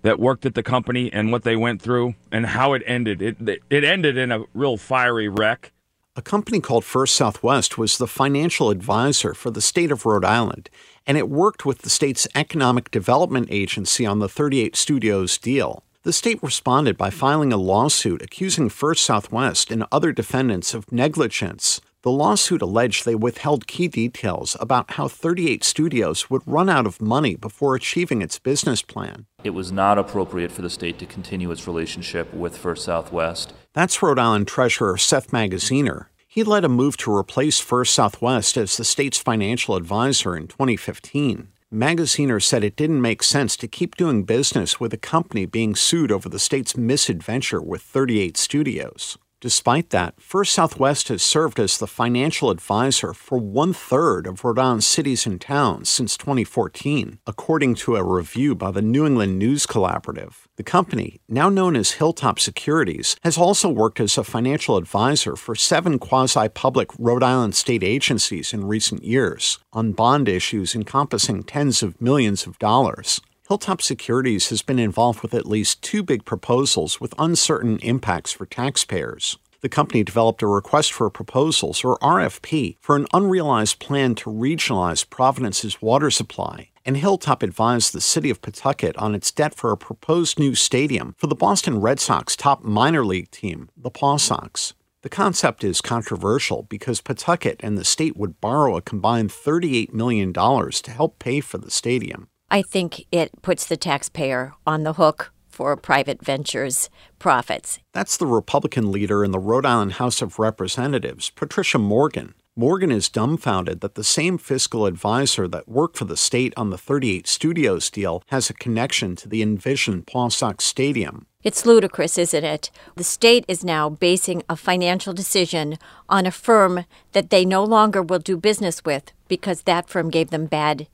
that 0.00 0.18
worked 0.18 0.46
at 0.46 0.54
the 0.54 0.62
company 0.62 1.12
and 1.12 1.30
what 1.30 1.42
they 1.42 1.54
went 1.54 1.82
through 1.82 2.14
and 2.32 2.46
how 2.46 2.72
it 2.72 2.82
ended. 2.86 3.20
It, 3.20 3.60
it 3.68 3.84
ended 3.84 4.16
in 4.16 4.32
a 4.32 4.44
real 4.54 4.78
fiery 4.78 5.28
wreck. 5.28 5.72
A 6.18 6.22
company 6.22 6.60
called 6.60 6.86
First 6.86 7.14
Southwest 7.14 7.76
was 7.76 7.98
the 7.98 8.06
financial 8.06 8.70
advisor 8.70 9.34
for 9.34 9.50
the 9.50 9.60
state 9.60 9.92
of 9.92 10.06
Rhode 10.06 10.24
Island, 10.24 10.70
and 11.06 11.18
it 11.18 11.28
worked 11.28 11.66
with 11.66 11.80
the 11.80 11.90
state's 11.90 12.26
Economic 12.34 12.90
Development 12.90 13.46
Agency 13.50 14.06
on 14.06 14.18
the 14.18 14.28
38 14.28 14.76
Studios 14.76 15.36
deal. 15.36 15.84
The 16.04 16.14
state 16.14 16.42
responded 16.42 16.96
by 16.96 17.10
filing 17.10 17.52
a 17.52 17.58
lawsuit 17.58 18.22
accusing 18.22 18.70
First 18.70 19.04
Southwest 19.04 19.70
and 19.70 19.84
other 19.92 20.10
defendants 20.10 20.72
of 20.72 20.90
negligence. 20.90 21.82
The 22.06 22.12
lawsuit 22.12 22.62
alleged 22.62 23.04
they 23.04 23.16
withheld 23.16 23.66
key 23.66 23.88
details 23.88 24.56
about 24.60 24.92
how 24.92 25.08
38 25.08 25.64
Studios 25.64 26.30
would 26.30 26.42
run 26.46 26.68
out 26.68 26.86
of 26.86 27.02
money 27.02 27.34
before 27.34 27.74
achieving 27.74 28.22
its 28.22 28.38
business 28.38 28.80
plan. 28.80 29.26
It 29.42 29.50
was 29.50 29.72
not 29.72 29.98
appropriate 29.98 30.52
for 30.52 30.62
the 30.62 30.70
state 30.70 31.00
to 31.00 31.06
continue 31.06 31.50
its 31.50 31.66
relationship 31.66 32.32
with 32.32 32.56
First 32.56 32.84
Southwest. 32.84 33.54
That's 33.72 34.00
Rhode 34.00 34.20
Island 34.20 34.46
Treasurer 34.46 34.96
Seth 34.96 35.32
Magaziner. 35.32 36.06
He 36.28 36.44
led 36.44 36.64
a 36.64 36.68
move 36.68 36.96
to 36.98 37.12
replace 37.12 37.58
First 37.58 37.92
Southwest 37.92 38.56
as 38.56 38.76
the 38.76 38.84
state's 38.84 39.18
financial 39.18 39.74
advisor 39.74 40.36
in 40.36 40.46
2015. 40.46 41.48
Magaziner 41.74 42.40
said 42.40 42.62
it 42.62 42.76
didn't 42.76 43.02
make 43.02 43.24
sense 43.24 43.56
to 43.56 43.66
keep 43.66 43.96
doing 43.96 44.22
business 44.22 44.78
with 44.78 44.92
a 44.92 44.96
company 44.96 45.44
being 45.44 45.74
sued 45.74 46.12
over 46.12 46.28
the 46.28 46.38
state's 46.38 46.76
misadventure 46.76 47.60
with 47.60 47.82
38 47.82 48.36
studios. 48.36 49.18
Despite 49.46 49.90
that, 49.90 50.20
First 50.20 50.54
Southwest 50.54 51.06
has 51.06 51.22
served 51.22 51.60
as 51.60 51.78
the 51.78 51.86
financial 51.86 52.50
advisor 52.50 53.14
for 53.14 53.38
one 53.38 53.72
third 53.72 54.26
of 54.26 54.42
Rhode 54.42 54.58
Island's 54.58 54.88
cities 54.88 55.24
and 55.24 55.40
towns 55.40 55.88
since 55.88 56.16
2014, 56.16 57.20
according 57.28 57.76
to 57.76 57.94
a 57.94 58.02
review 58.02 58.56
by 58.56 58.72
the 58.72 58.82
New 58.82 59.06
England 59.06 59.38
News 59.38 59.64
Collaborative. 59.64 60.48
The 60.56 60.64
company, 60.64 61.20
now 61.28 61.48
known 61.48 61.76
as 61.76 61.92
Hilltop 61.92 62.40
Securities, 62.40 63.14
has 63.22 63.38
also 63.38 63.68
worked 63.68 64.00
as 64.00 64.18
a 64.18 64.24
financial 64.24 64.76
advisor 64.76 65.36
for 65.36 65.54
seven 65.54 66.00
quasi 66.00 66.48
public 66.48 66.90
Rhode 66.98 67.22
Island 67.22 67.54
state 67.54 67.84
agencies 67.84 68.52
in 68.52 68.66
recent 68.66 69.04
years 69.04 69.60
on 69.72 69.92
bond 69.92 70.28
issues 70.28 70.74
encompassing 70.74 71.44
tens 71.44 71.84
of 71.84 72.00
millions 72.00 72.48
of 72.48 72.58
dollars. 72.58 73.20
Hilltop 73.48 73.80
Securities 73.80 74.48
has 74.48 74.62
been 74.62 74.80
involved 74.80 75.22
with 75.22 75.32
at 75.32 75.46
least 75.46 75.80
two 75.80 76.02
big 76.02 76.24
proposals 76.24 77.00
with 77.00 77.14
uncertain 77.16 77.78
impacts 77.78 78.32
for 78.32 78.44
taxpayers. 78.44 79.38
The 79.60 79.68
company 79.68 80.02
developed 80.02 80.42
a 80.42 80.48
request 80.48 80.92
for 80.92 81.08
proposals, 81.10 81.84
or 81.84 81.96
RFP, 82.00 82.74
for 82.80 82.96
an 82.96 83.06
unrealized 83.14 83.78
plan 83.78 84.16
to 84.16 84.30
regionalize 84.30 85.08
Providence's 85.08 85.80
water 85.80 86.10
supply. 86.10 86.70
And 86.84 86.96
Hilltop 86.96 87.44
advised 87.44 87.92
the 87.92 88.00
city 88.00 88.30
of 88.30 88.42
Pawtucket 88.42 88.96
on 88.96 89.14
its 89.14 89.30
debt 89.30 89.54
for 89.54 89.70
a 89.70 89.76
proposed 89.76 90.40
new 90.40 90.56
stadium 90.56 91.14
for 91.16 91.28
the 91.28 91.36
Boston 91.36 91.80
Red 91.80 92.00
Sox 92.00 92.34
top 92.34 92.64
minor 92.64 93.04
league 93.04 93.30
team, 93.30 93.70
the 93.76 93.90
Paw 93.90 94.16
Sox. 94.16 94.74
The 95.02 95.08
concept 95.08 95.62
is 95.62 95.80
controversial 95.80 96.64
because 96.64 97.00
Pawtucket 97.00 97.60
and 97.60 97.78
the 97.78 97.84
state 97.84 98.16
would 98.16 98.40
borrow 98.40 98.76
a 98.76 98.82
combined 98.82 99.30
$38 99.30 99.92
million 99.92 100.32
to 100.32 100.90
help 100.90 101.20
pay 101.20 101.38
for 101.38 101.58
the 101.58 101.70
stadium. 101.70 102.26
I 102.50 102.62
think 102.62 103.06
it 103.10 103.42
puts 103.42 103.66
the 103.66 103.76
taxpayer 103.76 104.54
on 104.66 104.84
the 104.84 104.92
hook 104.94 105.32
for 105.48 105.76
private 105.76 106.24
ventures 106.24 106.88
profits. 107.18 107.80
That's 107.92 108.16
the 108.16 108.26
Republican 108.26 108.92
leader 108.92 109.24
in 109.24 109.32
the 109.32 109.38
Rhode 109.38 109.66
Island 109.66 109.94
House 109.94 110.22
of 110.22 110.38
Representatives, 110.38 111.30
Patricia 111.30 111.78
Morgan. 111.78 112.34
Morgan 112.54 112.92
is 112.92 113.08
dumbfounded 113.08 113.80
that 113.80 113.96
the 113.96 114.04
same 114.04 114.38
fiscal 114.38 114.86
advisor 114.86 115.48
that 115.48 115.68
worked 115.68 115.98
for 115.98 116.04
the 116.04 116.16
state 116.16 116.54
on 116.56 116.70
the 116.70 116.78
38 116.78 117.26
Studios 117.26 117.90
deal 117.90 118.22
has 118.28 118.48
a 118.48 118.54
connection 118.54 119.16
to 119.16 119.28
the 119.28 119.42
envisioned 119.42 120.06
Paw 120.06 120.28
Sox 120.28 120.64
Stadium. 120.64 121.26
It's 121.42 121.66
ludicrous, 121.66 122.16
isn't 122.16 122.44
it? 122.44 122.70
The 122.94 123.04
state 123.04 123.44
is 123.48 123.64
now 123.64 123.90
basing 123.90 124.42
a 124.48 124.56
financial 124.56 125.12
decision 125.12 125.76
on 126.08 126.26
a 126.26 126.30
firm 126.30 126.84
that 127.12 127.30
they 127.30 127.44
no 127.44 127.62
longer 127.64 128.02
will 128.02 128.20
do 128.20 128.36
business 128.36 128.84
with 128.84 129.12
because 129.28 129.62
that 129.62 129.88
firm 129.88 130.10
gave 130.10 130.30
them 130.30 130.46
bad 130.46 130.86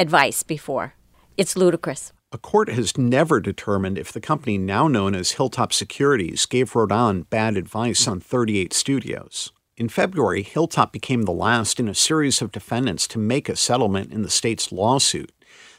advice 0.00 0.42
before. 0.42 0.94
It's 1.36 1.56
ludicrous. 1.56 2.12
A 2.32 2.38
court 2.38 2.70
has 2.70 2.96
never 2.96 3.38
determined 3.38 3.98
if 3.98 4.12
the 4.12 4.20
company 4.20 4.56
now 4.56 4.88
known 4.88 5.14
as 5.14 5.32
Hilltop 5.32 5.72
Securities 5.74 6.46
gave 6.46 6.74
Island 6.90 7.28
bad 7.28 7.56
advice 7.58 8.08
on 8.08 8.20
38 8.20 8.72
studios. 8.72 9.52
In 9.76 9.90
February, 9.90 10.42
Hilltop 10.42 10.92
became 10.92 11.22
the 11.22 11.32
last 11.32 11.78
in 11.78 11.88
a 11.88 11.94
series 11.94 12.40
of 12.40 12.50
defendants 12.50 13.06
to 13.08 13.18
make 13.18 13.48
a 13.48 13.56
settlement 13.56 14.12
in 14.12 14.22
the 14.22 14.30
state's 14.30 14.72
lawsuit. 14.72 15.32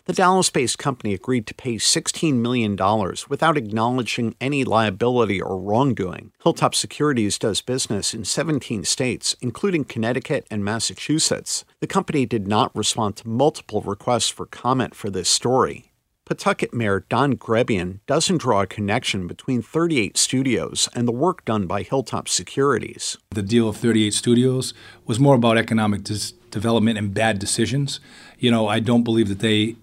The 0.05 0.13
Dallas 0.13 0.49
based 0.49 0.79
company 0.79 1.13
agreed 1.13 1.45
to 1.47 1.53
pay 1.53 1.75
$16 1.75 2.33
million 2.33 2.75
without 3.29 3.55
acknowledging 3.55 4.35
any 4.41 4.63
liability 4.63 5.39
or 5.39 5.59
wrongdoing. 5.59 6.31
Hilltop 6.41 6.73
Securities 6.73 7.37
does 7.37 7.61
business 7.61 8.11
in 8.13 8.25
17 8.25 8.83
states, 8.83 9.35
including 9.41 9.83
Connecticut 9.83 10.47
and 10.49 10.65
Massachusetts. 10.65 11.65
The 11.81 11.87
company 11.87 12.25
did 12.25 12.47
not 12.47 12.75
respond 12.75 13.15
to 13.17 13.27
multiple 13.27 13.81
requests 13.81 14.29
for 14.29 14.47
comment 14.47 14.95
for 14.95 15.11
this 15.11 15.29
story. 15.29 15.91
Pawtucket 16.25 16.73
Mayor 16.73 17.05
Don 17.09 17.35
Grebien 17.35 17.99
doesn't 18.07 18.37
draw 18.37 18.61
a 18.61 18.67
connection 18.67 19.27
between 19.27 19.61
38 19.61 20.17
Studios 20.17 20.87
and 20.95 21.07
the 21.07 21.11
work 21.11 21.45
done 21.45 21.67
by 21.67 21.83
Hilltop 21.83 22.27
Securities. 22.29 23.17
The 23.31 23.41
deal 23.41 23.67
of 23.67 23.77
38 23.77 24.13
Studios 24.13 24.73
was 25.05 25.19
more 25.19 25.35
about 25.35 25.57
economic 25.57 26.03
dis- 26.03 26.31
development 26.31 26.97
and 26.97 27.13
bad 27.13 27.37
decisions. 27.37 27.99
You 28.39 28.49
know, 28.49 28.67
I 28.67 28.79
don't 28.79 29.03
believe 29.03 29.27
that 29.27 29.39
they 29.39 29.75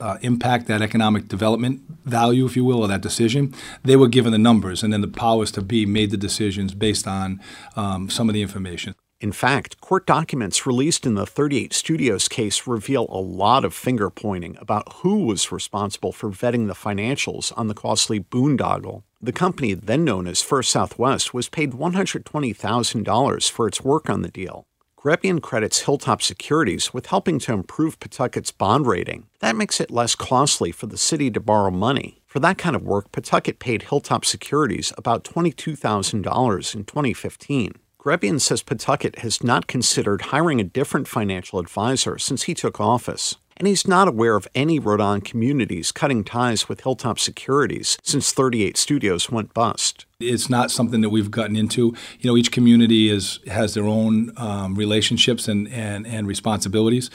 uh, 0.00 0.18
impact 0.22 0.66
that 0.66 0.82
economic 0.82 1.28
development 1.28 1.82
value, 2.04 2.44
if 2.44 2.56
you 2.56 2.64
will, 2.64 2.80
or 2.80 2.88
that 2.88 3.00
decision. 3.00 3.54
They 3.82 3.96
were 3.96 4.08
given 4.08 4.32
the 4.32 4.38
numbers, 4.38 4.82
and 4.82 4.92
then 4.92 5.00
the 5.00 5.08
powers 5.08 5.50
to 5.52 5.62
be 5.62 5.86
made 5.86 6.10
the 6.10 6.16
decisions 6.16 6.74
based 6.74 7.06
on 7.06 7.40
um, 7.76 8.10
some 8.10 8.28
of 8.28 8.34
the 8.34 8.42
information. 8.42 8.94
In 9.20 9.32
fact, 9.32 9.80
court 9.80 10.06
documents 10.06 10.66
released 10.66 11.06
in 11.06 11.14
the 11.14 11.24
38 11.24 11.72
Studios 11.72 12.28
case 12.28 12.66
reveal 12.66 13.06
a 13.08 13.20
lot 13.20 13.64
of 13.64 13.72
finger 13.72 14.10
pointing 14.10 14.58
about 14.60 14.92
who 14.96 15.24
was 15.24 15.50
responsible 15.50 16.12
for 16.12 16.28
vetting 16.30 16.66
the 16.66 16.74
financials 16.74 17.50
on 17.56 17.68
the 17.68 17.74
costly 17.74 18.20
boondoggle. 18.20 19.02
The 19.22 19.32
company, 19.32 19.72
then 19.72 20.04
known 20.04 20.26
as 20.26 20.42
First 20.42 20.70
Southwest, 20.70 21.32
was 21.32 21.48
paid 21.48 21.72
$120,000 21.72 23.50
for 23.50 23.66
its 23.66 23.82
work 23.82 24.10
on 24.10 24.20
the 24.20 24.28
deal. 24.28 24.66
Grebien 25.04 25.42
credits 25.42 25.82
Hilltop 25.82 26.22
Securities 26.22 26.94
with 26.94 27.08
helping 27.08 27.38
to 27.40 27.52
improve 27.52 28.00
Pawtucket's 28.00 28.50
bond 28.50 28.86
rating. 28.86 29.26
That 29.40 29.54
makes 29.54 29.78
it 29.78 29.90
less 29.90 30.14
costly 30.14 30.72
for 30.72 30.86
the 30.86 30.96
city 30.96 31.30
to 31.32 31.40
borrow 31.40 31.70
money. 31.70 32.22
For 32.26 32.40
that 32.40 32.56
kind 32.56 32.74
of 32.74 32.84
work, 32.84 33.12
Pawtucket 33.12 33.58
paid 33.58 33.82
Hilltop 33.82 34.24
Securities 34.24 34.94
about 34.96 35.22
$22,000 35.22 36.74
in 36.74 36.84
2015. 36.84 37.74
Grebien 37.98 38.40
says 38.40 38.62
Pawtucket 38.62 39.18
has 39.18 39.44
not 39.44 39.66
considered 39.66 40.22
hiring 40.22 40.58
a 40.58 40.64
different 40.64 41.06
financial 41.06 41.58
advisor 41.58 42.16
since 42.16 42.44
he 42.44 42.54
took 42.54 42.80
office. 42.80 43.36
and 43.56 43.68
he's 43.68 43.86
not 43.86 44.08
aware 44.08 44.34
of 44.34 44.48
any 44.54 44.78
Rhode 44.80 45.00
Island 45.00 45.24
communities 45.24 45.92
cutting 45.92 46.24
ties 46.24 46.68
with 46.68 46.80
Hilltop 46.80 47.18
Securities 47.20 47.96
since 48.02 48.32
38 48.32 48.76
Studios 48.76 49.30
went 49.30 49.54
bust. 49.54 50.06
It's 50.32 50.48
not 50.50 50.70
something 50.70 51.00
that 51.00 51.10
we've 51.10 51.30
gotten 51.30 51.56
into. 51.56 51.94
You 52.20 52.30
know, 52.30 52.36
each 52.36 52.52
community 52.52 53.10
is 53.10 53.40
has 53.46 53.74
their 53.74 53.84
own 53.84 54.32
um, 54.36 54.74
relationships 54.74 55.48
and, 55.48 55.68
and, 55.68 56.06
and 56.06 56.26
responsibilities. 56.26 57.10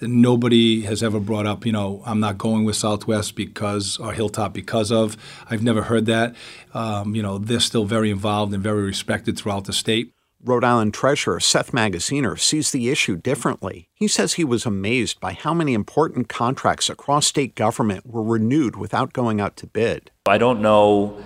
Nobody 0.00 0.82
has 0.82 1.00
ever 1.02 1.20
brought 1.20 1.46
up, 1.46 1.64
you 1.64 1.70
know, 1.70 2.02
I'm 2.04 2.18
not 2.18 2.36
going 2.36 2.64
with 2.64 2.74
Southwest 2.74 3.36
because 3.36 3.98
or 3.98 4.12
Hilltop 4.12 4.52
because 4.52 4.90
of. 4.90 5.16
I've 5.48 5.62
never 5.62 5.82
heard 5.82 6.06
that. 6.06 6.34
Um, 6.74 7.14
you 7.14 7.22
know, 7.22 7.38
they're 7.38 7.60
still 7.60 7.84
very 7.84 8.10
involved 8.10 8.52
and 8.52 8.62
very 8.62 8.82
respected 8.82 9.38
throughout 9.38 9.66
the 9.66 9.72
state. 9.72 10.12
Rhode 10.44 10.64
Island 10.64 10.92
Treasurer 10.92 11.38
Seth 11.38 11.70
Magaziner 11.70 12.36
sees 12.36 12.72
the 12.72 12.90
issue 12.90 13.14
differently. 13.14 13.88
He 13.94 14.08
says 14.08 14.32
he 14.32 14.42
was 14.42 14.66
amazed 14.66 15.20
by 15.20 15.34
how 15.34 15.54
many 15.54 15.72
important 15.72 16.28
contracts 16.28 16.90
across 16.90 17.28
state 17.28 17.54
government 17.54 18.04
were 18.04 18.24
renewed 18.24 18.74
without 18.74 19.12
going 19.12 19.40
out 19.40 19.56
to 19.58 19.68
bid. 19.68 20.10
I 20.26 20.38
don't 20.38 20.60
know 20.60 21.16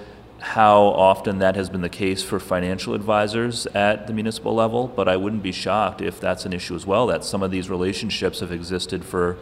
how 0.41 0.83
often 0.83 1.39
that 1.39 1.57
has 1.57 1.71
been 1.71 1.81
the 1.81 1.89
case 1.89 2.23
for 2.23 2.39
financial 2.39 2.95
advisors 2.95 3.67
at 3.69 4.07
the 4.07 4.13
municipal 4.13 4.55
level, 4.55 4.87
but 4.87 5.09
I 5.09 5.17
wouldn't 5.17 5.43
be 5.43 5.53
shocked 5.53 6.01
if 6.01 6.21
that's 6.21 6.45
an 6.45 6.53
issue 6.53 6.75
as 6.75 6.87
well, 6.87 7.07
that 7.07 7.25
some 7.25 7.43
of 7.43 7.51
these 7.51 7.71
relationships 7.71 8.41
have 8.41 8.53
existed 8.53 9.05
for 9.05 9.39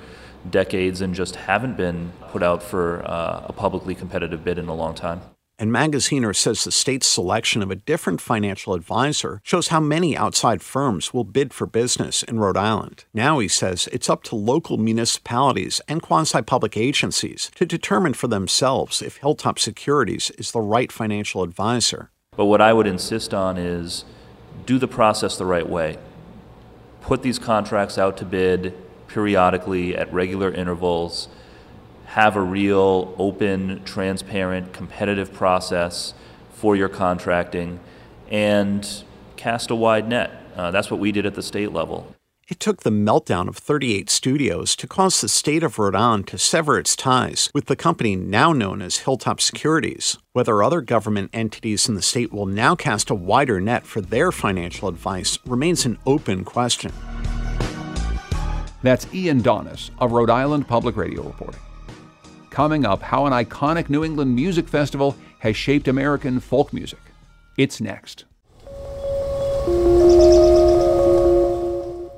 decades 0.49 1.01
and 1.01 1.15
just 1.15 1.37
haven't 1.37 1.77
been 1.77 2.13
put 2.29 2.43
out 2.43 2.63
for 2.63 3.03
uh, 3.09 3.47
a 3.47 3.53
publicly 3.53 3.95
competitive 3.95 4.45
bid 4.45 4.59
in 4.59 4.69
a 4.69 4.75
long 4.75 4.95
time. 4.95 5.21
And 5.57 5.71
Magaziner 5.71 6.35
says 6.35 6.65
the 6.65 6.73
state's 6.73 7.07
selection 7.07 7.63
of 7.63 7.71
a 7.71 7.77
different 7.77 8.21
financial 8.21 8.75
advisor 8.75 9.41
shows 9.45 9.69
how 9.69 9.79
many 9.79 10.17
outside 10.17 10.63
firms 10.63 11.15
will 11.15 11.23
bid 11.23 11.55
for 11.55 11.67
business 11.67 12.25
in 12.25 12.41
Rhode 12.41 12.57
Island. 12.57 13.05
Now, 13.15 13.39
he 13.39 13.47
says, 13.47 13.89
it's 13.93 14.11
up 14.11 14.25
to 14.25 14.35
local 14.35 14.79
municipalities 14.79 15.81
and 15.87 16.03
quasi 16.03 16.43
public 16.43 16.77
agencies 16.77 17.53
to 17.55 17.65
determine 17.65 18.15
for 18.15 18.27
themselves 18.27 19.01
if 19.01 19.19
Hilltop 19.19 19.61
Securities 19.61 20.31
is 20.33 20.51
the 20.51 20.61
right 20.61 20.91
financial 20.91 21.45
advisor. 21.45 22.11
But 22.37 22.47
what 22.47 22.61
I 22.61 22.73
would 22.73 22.89
insist 22.89 23.33
on 23.33 23.57
is 23.57 24.05
do 24.67 24.79
the 24.79 24.89
process 24.89 25.39
the 25.39 25.47
right 25.47 25.69
way. 25.69 25.99
Put 27.01 27.23
these 27.23 27.39
contracts 27.39 27.97
out 27.97 28.17
to 28.17 28.25
bid 28.25 28.75
periodically 29.07 29.97
at 29.97 30.13
regular 30.13 30.51
intervals 30.51 31.29
have 32.15 32.37
a 32.37 32.41
real 32.41 33.13
open, 33.19 33.83
transparent, 33.83 34.73
competitive 34.73 35.33
process 35.33 36.15
for 36.53 36.77
your 36.77 36.89
contracting 36.89 37.81
and 38.31 39.03
cast 39.35 39.69
a 39.69 39.75
wide 39.75 40.09
net. 40.09 40.31
Uh, 40.55 40.71
that's 40.71 40.93
what 40.93 41.01
we 41.01 41.11
did 41.11 41.27
at 41.27 41.35
the 41.35 41.43
state 41.43 41.73
level. 41.73 42.15
It 42.47 42.61
took 42.61 42.85
the 42.85 42.91
meltdown 42.91 43.49
of 43.49 43.57
38 43.57 44.09
studios 44.09 44.77
to 44.77 44.87
cause 44.87 45.21
the 45.21 45.29
state 45.29 45.65
of 45.65 45.77
Rhode 45.77 45.97
Island 45.97 46.29
to 46.29 46.39
sever 46.39 46.79
its 46.79 46.95
ties 46.95 47.51
with 47.53 47.67
the 47.67 47.75
company 47.75 48.15
now 48.15 48.53
known 48.53 48.81
as 48.81 48.99
Hilltop 48.99 49.41
Securities. 49.41 50.17
Whether 50.35 50.63
other 50.63 50.83
government 50.83 51.31
entities 51.33 51.89
in 51.89 51.97
the 51.97 52.03
state 52.03 52.33
will 52.33 52.47
now 52.47 52.77
cast 52.77 53.11
a 53.11 53.17
wider 53.17 53.61
net 53.61 53.89
for 53.89 54.01
their 54.01 54.31
financial 54.31 54.87
advice 54.87 55.37
remains 55.45 55.85
an 55.85 55.99
open 56.07 56.45
question. 56.45 56.93
That's 58.85 59.13
Ian 59.13 59.43
Donnis 59.43 59.91
of 59.99 60.13
Rhode 60.13 60.31
Island 60.31 60.69
Public 60.69 60.97
Radio 60.97 61.23
reporting. 61.23 61.59
Coming 62.55 62.87
up, 62.87 63.03
how 63.03 63.27
an 63.27 63.33
iconic 63.33 63.91
New 63.91 64.05
England 64.05 64.37
music 64.37 64.69
festival 64.69 65.17
has 65.41 65.57
shaped 65.57 65.89
American 65.89 66.39
folk 66.39 66.73
music. 66.73 67.01
It's 67.59 67.81
next. 67.81 68.27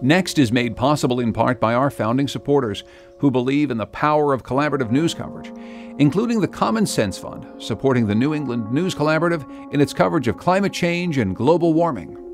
Next 0.03 0.39
is 0.39 0.53
made 0.53 0.77
possible 0.77 1.21
in 1.21 1.33
part 1.33 1.59
by 1.59 1.73
our 1.73 1.91
founding 1.91 2.29
supporters 2.29 2.85
who 3.19 3.31
believe 3.31 3.71
in 3.71 3.79
the 3.79 3.87
power 3.87 4.35
of 4.35 4.43
collaborative 4.43 4.91
news 4.91 5.15
coverage, 5.15 5.51
including 5.99 6.43
the 6.43 6.49
Common 6.49 6.85
Sense 6.85 7.17
Fund, 7.17 7.47
supporting 7.57 8.07
the 8.07 8.15
New 8.15 8.35
England 8.35 8.71
News 8.71 8.95
Collaborative 8.95 9.73
in 9.73 9.81
its 9.81 9.95
coverage 9.95 10.29
of 10.29 10.37
climate 10.37 10.75
change 10.75 11.17
and 11.17 11.35
global 11.35 11.73
warming. 11.73 12.26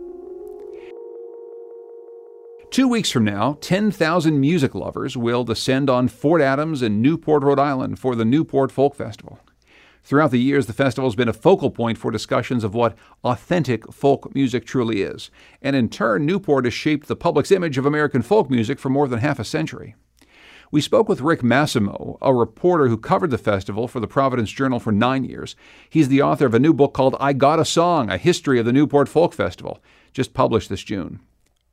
Two 2.73 2.89
weeks 2.89 3.11
from 3.11 3.27
now, 3.27 3.59
10,000 3.61 4.41
music 4.41 4.75
lovers 4.75 5.15
will 5.15 5.45
descend 5.45 5.91
on 5.91 6.09
Fort 6.09 6.41
Adams 6.41 6.81
in 6.81 7.03
Newport, 7.03 7.43
Rhode 7.43 7.59
Island 7.59 7.99
for 7.99 8.15
the 8.15 8.25
Newport 8.25 8.73
Folk 8.73 8.95
Festival. 8.95 9.39
Throughout 10.03 10.31
the 10.31 10.41
years, 10.41 10.65
the 10.65 10.73
festival 10.73 11.07
has 11.07 11.15
been 11.15 11.29
a 11.29 11.35
focal 11.35 11.71
point 11.71 11.99
for 11.99 12.11
discussions 12.11 12.65
of 12.65 12.73
what 12.73 12.97
authentic 13.25 13.93
folk 13.93 14.35
music 14.35 14.65
truly 14.65 15.03
is. 15.03 15.31
And 15.61 15.77
in 15.77 15.91
turn, 15.91 16.25
Newport 16.25 16.65
has 16.65 16.73
shaped 16.73 17.09
the 17.09 17.15
public's 17.15 17.51
image 17.51 17.77
of 17.77 17.85
American 17.85 18.23
folk 18.23 18.49
music 18.49 18.79
for 18.79 18.89
more 18.89 19.07
than 19.07 19.19
half 19.19 19.39
a 19.39 19.45
century. 19.45 19.95
We 20.71 20.81
spoke 20.81 21.11
with 21.11 21.21
Rick 21.21 21.43
Massimo, 21.43 22.17
a 22.23 22.33
reporter 22.33 22.89
who 22.89 22.97
covered 22.97 23.33
the 23.33 23.37
festival 23.37 23.87
for 23.87 24.01
the 24.01 24.07
Providence 24.07 24.51
Journal 24.51 24.81
for 24.81 24.93
nine 24.93 25.25
years. 25.25 25.57
He's 25.91 26.09
the 26.09 26.23
author 26.23 26.47
of 26.47 26.55
a 26.55 26.59
new 26.59 26.73
book 26.73 26.95
called 26.95 27.17
I 27.21 27.35
Got 27.35 27.61
a 27.61 27.67
Song 27.67 28.09
A 28.09 28.17
History 28.17 28.59
of 28.59 28.65
the 28.65 28.73
Newport 28.73 29.11
Folk 29.11 29.35
Festival, 29.35 29.83
just 30.15 30.33
published 30.33 30.71
this 30.71 30.83
June. 30.83 31.21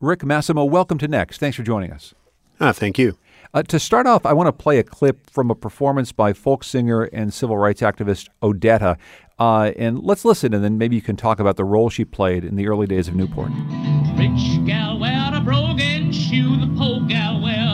Rick 0.01 0.23
Massimo, 0.23 0.63
welcome 0.63 0.97
to 0.99 1.09
Next. 1.09 1.39
Thanks 1.39 1.57
for 1.57 1.63
joining 1.63 1.91
us. 1.91 2.13
Ah, 2.62 2.71
thank 2.71 2.97
you. 2.97 3.17
Uh, 3.53 3.63
to 3.63 3.77
start 3.77 4.07
off, 4.07 4.25
I 4.25 4.31
want 4.31 4.47
to 4.47 4.53
play 4.53 4.79
a 4.79 4.83
clip 4.83 5.29
from 5.29 5.51
a 5.51 5.55
performance 5.55 6.13
by 6.13 6.31
folk 6.31 6.63
singer 6.63 7.03
and 7.03 7.33
civil 7.33 7.57
rights 7.57 7.81
activist 7.81 8.29
Odetta. 8.41 8.97
Uh, 9.38 9.71
and 9.77 9.99
let's 9.99 10.23
listen, 10.23 10.53
and 10.53 10.63
then 10.63 10.77
maybe 10.77 10.95
you 10.95 11.01
can 11.01 11.17
talk 11.17 11.41
about 11.41 11.57
the 11.57 11.65
role 11.65 11.89
she 11.89 12.05
played 12.05 12.45
in 12.45 12.55
the 12.55 12.67
early 12.67 12.88
days 12.88 13.09
of 13.09 13.15
Newport. 13.15 13.49
Rich 14.15 14.65
gal 14.65 14.97
wear 14.99 15.31
the 15.33 15.41
brogan 15.43 16.13
shoe, 16.13 16.55
the 16.55 16.73
poor 16.77 17.01
gal 17.01 17.41
wear 17.41 17.68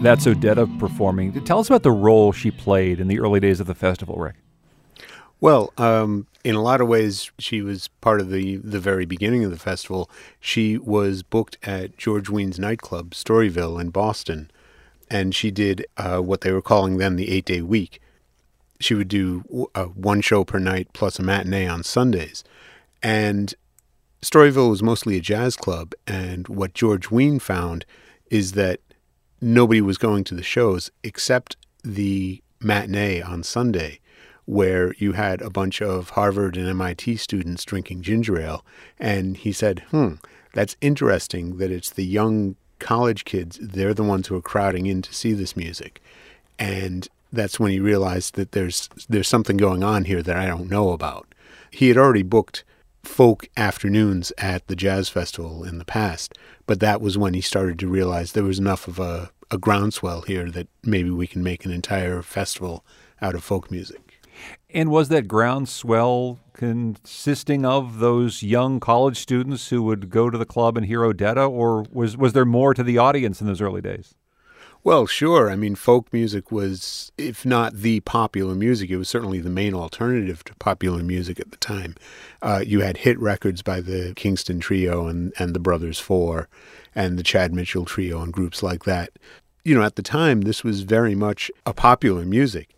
That's 0.00 0.26
Odetta 0.26 0.78
performing. 0.78 1.32
Tell 1.44 1.58
us 1.58 1.68
about 1.68 1.82
the 1.82 1.90
role 1.90 2.30
she 2.30 2.52
played 2.52 3.00
in 3.00 3.08
the 3.08 3.18
early 3.18 3.40
days 3.40 3.58
of 3.58 3.66
the 3.66 3.74
festival, 3.74 4.16
Rick. 4.16 4.36
Well, 5.40 5.72
um, 5.76 6.28
in 6.44 6.54
a 6.54 6.62
lot 6.62 6.80
of 6.80 6.86
ways, 6.86 7.32
she 7.38 7.62
was 7.62 7.88
part 8.00 8.20
of 8.20 8.30
the, 8.30 8.56
the 8.56 8.78
very 8.78 9.06
beginning 9.06 9.42
of 9.44 9.50
the 9.50 9.58
festival. 9.58 10.08
She 10.38 10.78
was 10.78 11.24
booked 11.24 11.58
at 11.64 11.96
George 11.96 12.30
Wein's 12.30 12.60
nightclub, 12.60 13.10
Storyville, 13.10 13.80
in 13.80 13.90
Boston, 13.90 14.50
and 15.10 15.34
she 15.34 15.50
did 15.50 15.84
uh, 15.96 16.18
what 16.18 16.42
they 16.42 16.52
were 16.52 16.62
calling 16.62 16.98
then 16.98 17.16
the 17.16 17.30
eight 17.30 17.44
day 17.44 17.60
week. 17.60 18.00
She 18.78 18.94
would 18.94 19.08
do 19.08 19.68
uh, 19.74 19.86
one 19.86 20.20
show 20.20 20.44
per 20.44 20.60
night 20.60 20.92
plus 20.92 21.18
a 21.18 21.22
matinee 21.24 21.66
on 21.66 21.82
Sundays. 21.82 22.44
And 23.02 23.52
Storyville 24.22 24.70
was 24.70 24.82
mostly 24.82 25.16
a 25.16 25.20
jazz 25.20 25.56
club, 25.56 25.92
and 26.06 26.46
what 26.46 26.74
George 26.74 27.10
Wein 27.10 27.40
found 27.40 27.84
is 28.30 28.52
that 28.52 28.80
nobody 29.40 29.80
was 29.80 29.98
going 29.98 30.24
to 30.24 30.34
the 30.34 30.42
shows 30.42 30.90
except 31.02 31.56
the 31.82 32.42
matinee 32.60 33.20
on 33.20 33.42
Sunday, 33.42 34.00
where 34.44 34.94
you 34.94 35.12
had 35.12 35.42
a 35.42 35.50
bunch 35.50 35.80
of 35.82 36.10
Harvard 36.10 36.56
and 36.56 36.68
MIT 36.68 37.16
students 37.16 37.64
drinking 37.64 38.02
ginger 38.02 38.40
ale. 38.40 38.64
And 38.98 39.36
he 39.36 39.52
said, 39.52 39.80
hmm, 39.90 40.14
that's 40.54 40.76
interesting 40.80 41.58
that 41.58 41.70
it's 41.70 41.90
the 41.90 42.04
young 42.04 42.56
college 42.78 43.24
kids, 43.24 43.58
they're 43.60 43.94
the 43.94 44.04
ones 44.04 44.28
who 44.28 44.36
are 44.36 44.42
crowding 44.42 44.86
in 44.86 45.02
to 45.02 45.14
see 45.14 45.32
this 45.32 45.56
music. 45.56 46.00
And 46.58 47.08
that's 47.32 47.60
when 47.60 47.70
he 47.70 47.80
realized 47.80 48.34
that 48.34 48.52
there's 48.52 48.88
there's 49.08 49.28
something 49.28 49.56
going 49.56 49.84
on 49.84 50.04
here 50.04 50.22
that 50.22 50.36
I 50.36 50.46
don't 50.46 50.70
know 50.70 50.90
about. 50.90 51.26
He 51.70 51.88
had 51.88 51.98
already 51.98 52.22
booked 52.22 52.64
folk 53.08 53.48
afternoons 53.56 54.32
at 54.38 54.66
the 54.68 54.76
jazz 54.76 55.08
festival 55.08 55.64
in 55.64 55.78
the 55.78 55.84
past, 55.84 56.38
but 56.66 56.78
that 56.80 57.00
was 57.00 57.18
when 57.18 57.34
he 57.34 57.40
started 57.40 57.78
to 57.78 57.88
realize 57.88 58.32
there 58.32 58.44
was 58.44 58.58
enough 58.58 58.86
of 58.86 58.98
a, 58.98 59.30
a 59.50 59.58
groundswell 59.58 60.22
here 60.22 60.50
that 60.50 60.68
maybe 60.84 61.10
we 61.10 61.26
can 61.26 61.42
make 61.42 61.64
an 61.64 61.72
entire 61.72 62.22
festival 62.22 62.84
out 63.20 63.34
of 63.34 63.42
folk 63.42 63.70
music. 63.70 64.20
And 64.70 64.90
was 64.90 65.08
that 65.08 65.26
groundswell 65.26 66.38
consisting 66.52 67.64
of 67.64 67.98
those 67.98 68.42
young 68.42 68.78
college 68.78 69.18
students 69.18 69.70
who 69.70 69.82
would 69.82 70.10
go 70.10 70.30
to 70.30 70.38
the 70.38 70.44
club 70.44 70.76
and 70.76 70.86
hear 70.86 71.00
Odetta, 71.00 71.48
or 71.50 71.86
was 71.90 72.16
was 72.16 72.34
there 72.34 72.44
more 72.44 72.74
to 72.74 72.82
the 72.82 72.98
audience 72.98 73.40
in 73.40 73.46
those 73.46 73.60
early 73.60 73.80
days? 73.80 74.14
Well, 74.88 75.06
sure. 75.06 75.50
I 75.50 75.54
mean, 75.54 75.74
folk 75.74 76.10
music 76.14 76.50
was, 76.50 77.12
if 77.18 77.44
not 77.44 77.74
the 77.74 78.00
popular 78.00 78.54
music, 78.54 78.88
it 78.88 78.96
was 78.96 79.06
certainly 79.06 79.38
the 79.38 79.50
main 79.50 79.74
alternative 79.74 80.42
to 80.44 80.54
popular 80.54 81.02
music 81.02 81.38
at 81.38 81.50
the 81.50 81.58
time. 81.58 81.94
Uh, 82.40 82.64
you 82.66 82.80
had 82.80 82.96
hit 82.96 83.18
records 83.18 83.60
by 83.60 83.82
the 83.82 84.14
Kingston 84.16 84.60
Trio 84.60 85.06
and, 85.06 85.34
and 85.38 85.54
the 85.54 85.60
Brothers 85.60 86.00
Four 86.00 86.48
and 86.94 87.18
the 87.18 87.22
Chad 87.22 87.52
Mitchell 87.52 87.84
Trio 87.84 88.22
and 88.22 88.32
groups 88.32 88.62
like 88.62 88.84
that. 88.84 89.10
You 89.62 89.74
know, 89.74 89.82
at 89.82 89.96
the 89.96 90.02
time, 90.02 90.40
this 90.40 90.64
was 90.64 90.84
very 90.84 91.14
much 91.14 91.50
a 91.66 91.74
popular 91.74 92.24
music. 92.24 92.74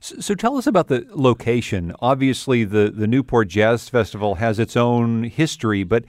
So, 0.00 0.34
tell 0.34 0.56
us 0.56 0.66
about 0.66 0.88
the 0.88 1.06
location. 1.10 1.94
Obviously, 2.00 2.64
the, 2.64 2.92
the 2.92 3.06
Newport 3.06 3.46
Jazz 3.46 3.88
Festival 3.88 4.34
has 4.34 4.58
its 4.58 4.76
own 4.76 5.22
history, 5.22 5.84
but 5.84 6.04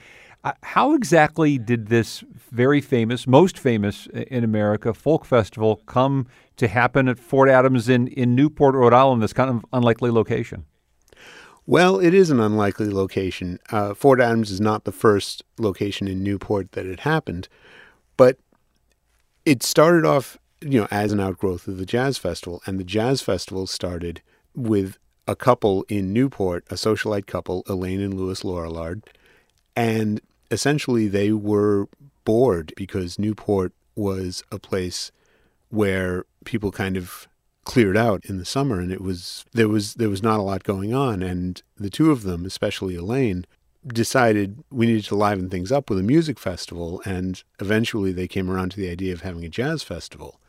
how 0.64 0.94
exactly 0.94 1.58
did 1.58 1.88
this 1.88 2.24
very 2.52 2.82
famous, 2.82 3.26
most 3.26 3.58
famous 3.58 4.08
in 4.08 4.44
America 4.44 4.94
folk 4.94 5.26
festival 5.26 5.82
come 5.88 6.28
to 6.58 6.68
happen 6.68 7.08
at 7.08 7.20
Fort 7.20 7.50
Adams 7.50 7.90
in, 7.90 8.08
in 8.08 8.36
Newport, 8.36 8.76
Rhode 8.76 8.94
Island, 8.94 9.24
this 9.24 9.34
kind 9.34 9.50
of 9.50 9.66
unlikely 9.74 10.12
location? 10.12 10.66
Well, 11.66 12.00
it 12.00 12.14
is 12.14 12.30
an 12.30 12.40
unlikely 12.40 12.90
location. 12.90 13.60
Uh, 13.72 13.96
Fort 13.96 14.22
Adams 14.22 14.52
is 14.52 14.62
not 14.62 14.84
the 14.84 14.92
first 14.92 15.44
location 15.58 16.08
in 16.08 16.22
Newport 16.22 16.74
that 16.74 16.86
it 16.86 17.02
happened, 17.02 17.48
but 18.18 18.38
it 19.46 19.64
started 19.64 20.06
off, 20.06 20.38
you 20.62 20.80
know, 20.80 20.88
as 20.92 21.12
an 21.12 21.20
outgrowth 21.20 21.68
of 21.68 21.78
the 21.78 21.86
Jazz 21.86 22.20
Festival, 22.20 22.62
and 22.68 22.80
the 22.80 22.84
Jazz 22.84 23.22
Festival 23.22 23.66
started 23.66 24.22
with 24.54 25.00
a 25.28 25.36
couple 25.36 25.86
in 25.90 26.14
Newport, 26.14 26.64
a 26.70 26.76
socialite 26.76 27.26
couple, 27.26 27.64
Elaine 27.68 28.02
and 28.02 28.14
Louis 28.14 28.44
Lorillard, 28.44 29.02
and 29.76 30.22
essentially 30.52 31.08
they 31.08 31.32
were 31.32 31.88
bored 32.24 32.74
because 32.76 33.20
Newport 33.20 33.74
was 33.96 34.44
a 34.52 34.60
place 34.60 35.12
where 35.70 36.26
people 36.44 36.72
kind 36.72 36.98
of 36.98 37.28
cleared 37.64 37.98
out 37.98 38.24
in 38.26 38.38
the 38.38 38.46
summer 38.46 38.80
and 38.80 38.92
it 38.92 39.02
was 39.02 39.44
there 39.54 39.68
was 39.68 39.96
there 39.96 40.10
was 40.10 40.22
not 40.22 40.40
a 40.40 40.44
lot 40.44 40.64
going 40.64 40.94
on. 40.94 41.22
And 41.24 41.62
the 41.78 41.90
two 41.90 42.12
of 42.12 42.24
them 42.24 42.46
especially 42.46 42.96
Elaine 42.96 43.46
decided 43.88 44.64
we 44.72 44.88
needed 44.88 45.06
to 45.06 45.16
liven 45.16 45.50
things 45.50 45.72
up 45.72 45.90
with 45.90 46.00
a 46.00 46.04
music 46.04 46.40
festival. 46.40 47.02
And 47.06 47.44
eventually 47.60 48.12
they 48.12 48.28
came 48.28 48.50
around 48.50 48.72
to 48.72 48.78
the 48.78 48.90
idea 48.90 49.14
of 49.14 49.22
having 49.22 49.44
a 49.44 49.50
jazz 49.50 49.84
festival. 49.84 50.40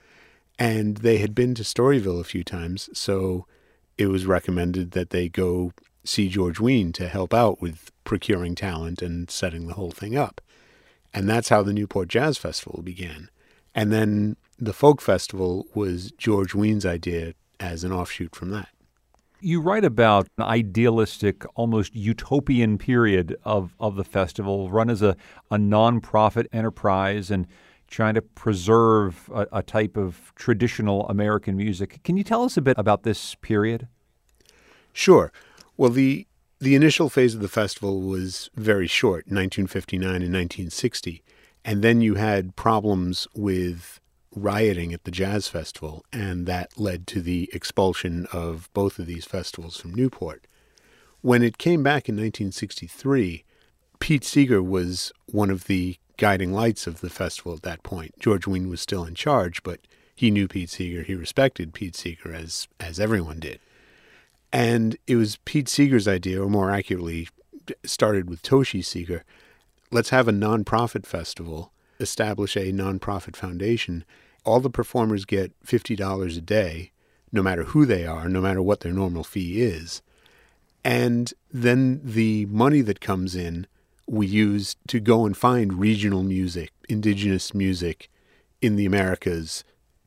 And 0.59 0.99
they 0.99 1.19
had 1.19 1.35
been 1.35 1.55
to 1.55 1.63
Storyville 1.63 2.21
a 2.21 2.25
few 2.25 2.43
times. 2.43 2.89
So 2.95 3.47
it 3.99 4.07
was 4.07 4.27
recommended 4.27 4.93
that 4.93 5.11
they 5.11 5.29
go 5.29 5.73
see 6.05 6.29
George 6.29 6.61
Wein 6.61 6.93
to 6.93 7.09
help 7.09 7.35
out 7.35 7.61
with 7.61 7.91
procuring 8.07 8.55
talent 8.55 9.03
and 9.03 9.31
setting 9.31 9.67
the 9.67 9.75
whole 9.75 9.91
thing 9.91 10.17
up 10.17 10.41
and 11.13 11.29
that's 11.29 11.51
how 11.51 11.63
the 11.63 11.75
Newport 11.75 12.09
Jazz 12.09 12.39
Festival 12.39 12.81
began 12.83 13.29
and 13.75 13.93
then 13.93 14.37
the 14.59 14.73
folk 14.73 15.03
festival 15.03 15.67
was 15.75 16.11
George 16.13 16.55
Wein's 16.55 16.87
idea 16.87 17.35
as 17.61 17.85
an 17.85 17.93
offshoot 17.93 18.35
from 18.35 18.51
that. 18.51 18.69
You 19.41 19.61
write 19.61 19.85
about 19.85 20.29
an 20.39 20.45
idealistic, 20.45 21.45
almost 21.55 21.95
utopian 21.95 22.79
period 22.79 23.37
of, 23.45 23.75
of 23.79 23.97
the 23.97 24.05
festival, 24.05 24.71
run 24.71 24.89
as 24.89 25.03
a, 25.03 25.15
a 25.51 25.57
nonprofit 25.57 26.47
enterprise 26.53 27.31
and 27.31 27.47
trying 27.89 28.15
to 28.15 28.23
preserve 28.23 29.31
a, 29.33 29.47
a 29.53 29.63
type 29.63 29.99
of 29.99 30.33
traditional 30.35 31.07
American 31.09 31.55
music. 31.55 32.01
Can 32.03 32.17
you 32.17 32.25
tell 32.25 32.45
us 32.45 32.57
a 32.57 32.63
bit 32.63 32.79
about 32.79 33.03
this 33.03 33.35
period? 33.37 33.89
Sure. 34.95 35.31
Well, 35.77 35.91
the 35.91 36.27
the 36.59 36.75
initial 36.75 37.09
phase 37.09 37.35
of 37.35 37.41
the 37.41 37.49
festival 37.49 38.01
was 38.01 38.51
very 38.55 38.87
short, 38.87 39.27
1959 39.27 40.07
and 40.07 40.33
1960. 40.33 41.23
And 41.65 41.83
then 41.83 42.01
you 42.01 42.15
had 42.15 42.57
problems 42.57 43.27
with 43.35 44.01
rioting 44.35 44.93
at 44.93 45.05
the 45.05 45.11
Jazz 45.11 45.49
Festival, 45.49 46.05
and 46.13 46.47
that 46.47 46.79
led 46.79 47.07
to 47.09 47.21
the 47.21 47.51
expulsion 47.53 48.27
of 48.33 48.71
both 48.73 48.99
of 48.99 49.07
these 49.07 49.25
festivals 49.25 49.77
from 49.77 49.95
Newport. 49.95 50.47
When 51.23 51.43
it 51.43 51.59
came 51.59 51.83
back 51.83 52.09
in 52.09 52.15
1963, 52.15 53.45
Pete 53.99 54.25
Seeger 54.25 54.63
was 54.63 55.13
one 55.27 55.51
of 55.51 55.65
the 55.65 55.97
guiding 56.19 56.53
lights 56.53 56.87
of 56.87 57.01
the 57.01 57.11
festival 57.11 57.55
at 57.55 57.63
that 57.63 57.83
point. 57.83 58.19
George 58.19 58.47
Wein 58.47 58.69
was 58.69 58.81
still 58.81 59.05
in 59.05 59.15
charge, 59.15 59.63
but 59.63 59.81
he 60.15 60.31
knew 60.31 60.49
Pete 60.49 60.71
Seeger. 60.71 61.03
He 61.03 61.15
respected 61.15 61.75
Pete 61.75 61.97
Seeger 61.97 62.33
as 62.33 62.69
as 62.79 63.01
everyone 63.01 63.41
did. 63.41 63.61
And 64.53 64.97
it 65.07 65.17
was 65.17 65.39
Pete 65.45 65.69
Seeger's 65.69 66.09
idea, 66.09 66.43
or 66.43 66.49
more 66.49 66.71
accurately, 66.71 67.29
started 67.85 68.31
with 68.31 68.43
Toshi 68.43 68.85
Seeger. 68.85 69.25
Let's 69.91 70.11
have 70.11 70.29
a 70.29 70.33
nonprofit 70.33 71.07
festival, 71.07 71.73
establish 72.01 72.57
a 72.57 72.73
nonprofit 72.73 73.37
foundation, 73.37 74.05
all 74.45 74.61
the 74.61 74.71
performers 74.71 75.25
get 75.25 75.53
$50 75.65 76.37
a 76.37 76.41
day, 76.41 76.93
no 77.33 77.43
matter 77.43 77.65
who 77.65 77.85
they 77.85 78.07
are, 78.07 78.29
no 78.29 78.41
matter 78.41 78.63
what 78.63 78.81
their 78.81 78.93
normal 78.93 79.25
fee 79.25 79.61
is. 79.61 80.03
And 80.85 81.33
then 81.53 82.01
the 82.05 82.47
money 82.47 82.81
that 82.83 83.01
comes 83.01 83.35
in, 83.35 83.67
we 84.07 84.27
use 84.29 84.77
to 84.87 85.01
go 85.01 85.27
and 85.27 85.37
find 85.37 85.81
regional 85.81 86.23
music, 86.23 86.71
indigenous 86.89 87.53
music 87.53 88.09
in 88.63 88.77
the 88.77 88.87
Americas 88.87 89.65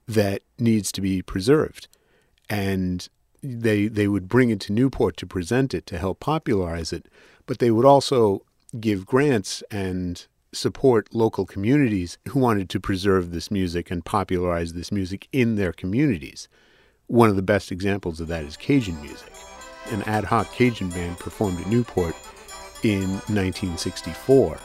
that 0.07 0.41
needs 0.57 0.91
to 0.93 1.01
be 1.01 1.21
preserved. 1.21 1.89
And 2.49 3.07
they 3.41 3.87
they 3.87 4.07
would 4.07 4.27
bring 4.27 4.49
it 4.49 4.59
to 4.61 4.73
Newport 4.73 5.17
to 5.17 5.27
present 5.27 5.73
it 5.73 5.85
to 5.87 5.97
help 5.97 6.19
popularize 6.19 6.93
it, 6.93 7.07
but 7.45 7.59
they 7.59 7.71
would 7.71 7.85
also 7.85 8.43
give 8.79 9.05
grants 9.05 9.63
and 9.71 10.27
support 10.51 11.13
local 11.13 11.45
communities 11.45 12.17
who 12.29 12.39
wanted 12.39 12.69
to 12.69 12.79
preserve 12.79 13.31
this 13.31 13.51
music 13.51 13.91
and 13.91 14.05
popularize 14.05 14.73
this 14.73 14.91
music 14.91 15.27
in 15.31 15.55
their 15.55 15.71
communities. 15.71 16.47
One 17.07 17.29
of 17.29 17.35
the 17.35 17.41
best 17.41 17.71
examples 17.71 18.19
of 18.19 18.27
that 18.27 18.43
is 18.43 18.57
Cajun 18.57 18.99
music. 19.01 19.31
An 19.91 20.03
ad 20.03 20.23
hoc 20.23 20.51
Cajun 20.51 20.89
band 20.89 21.17
performed 21.17 21.59
at 21.59 21.67
Newport 21.67 22.15
in 22.83 23.09
1964. 23.27 24.59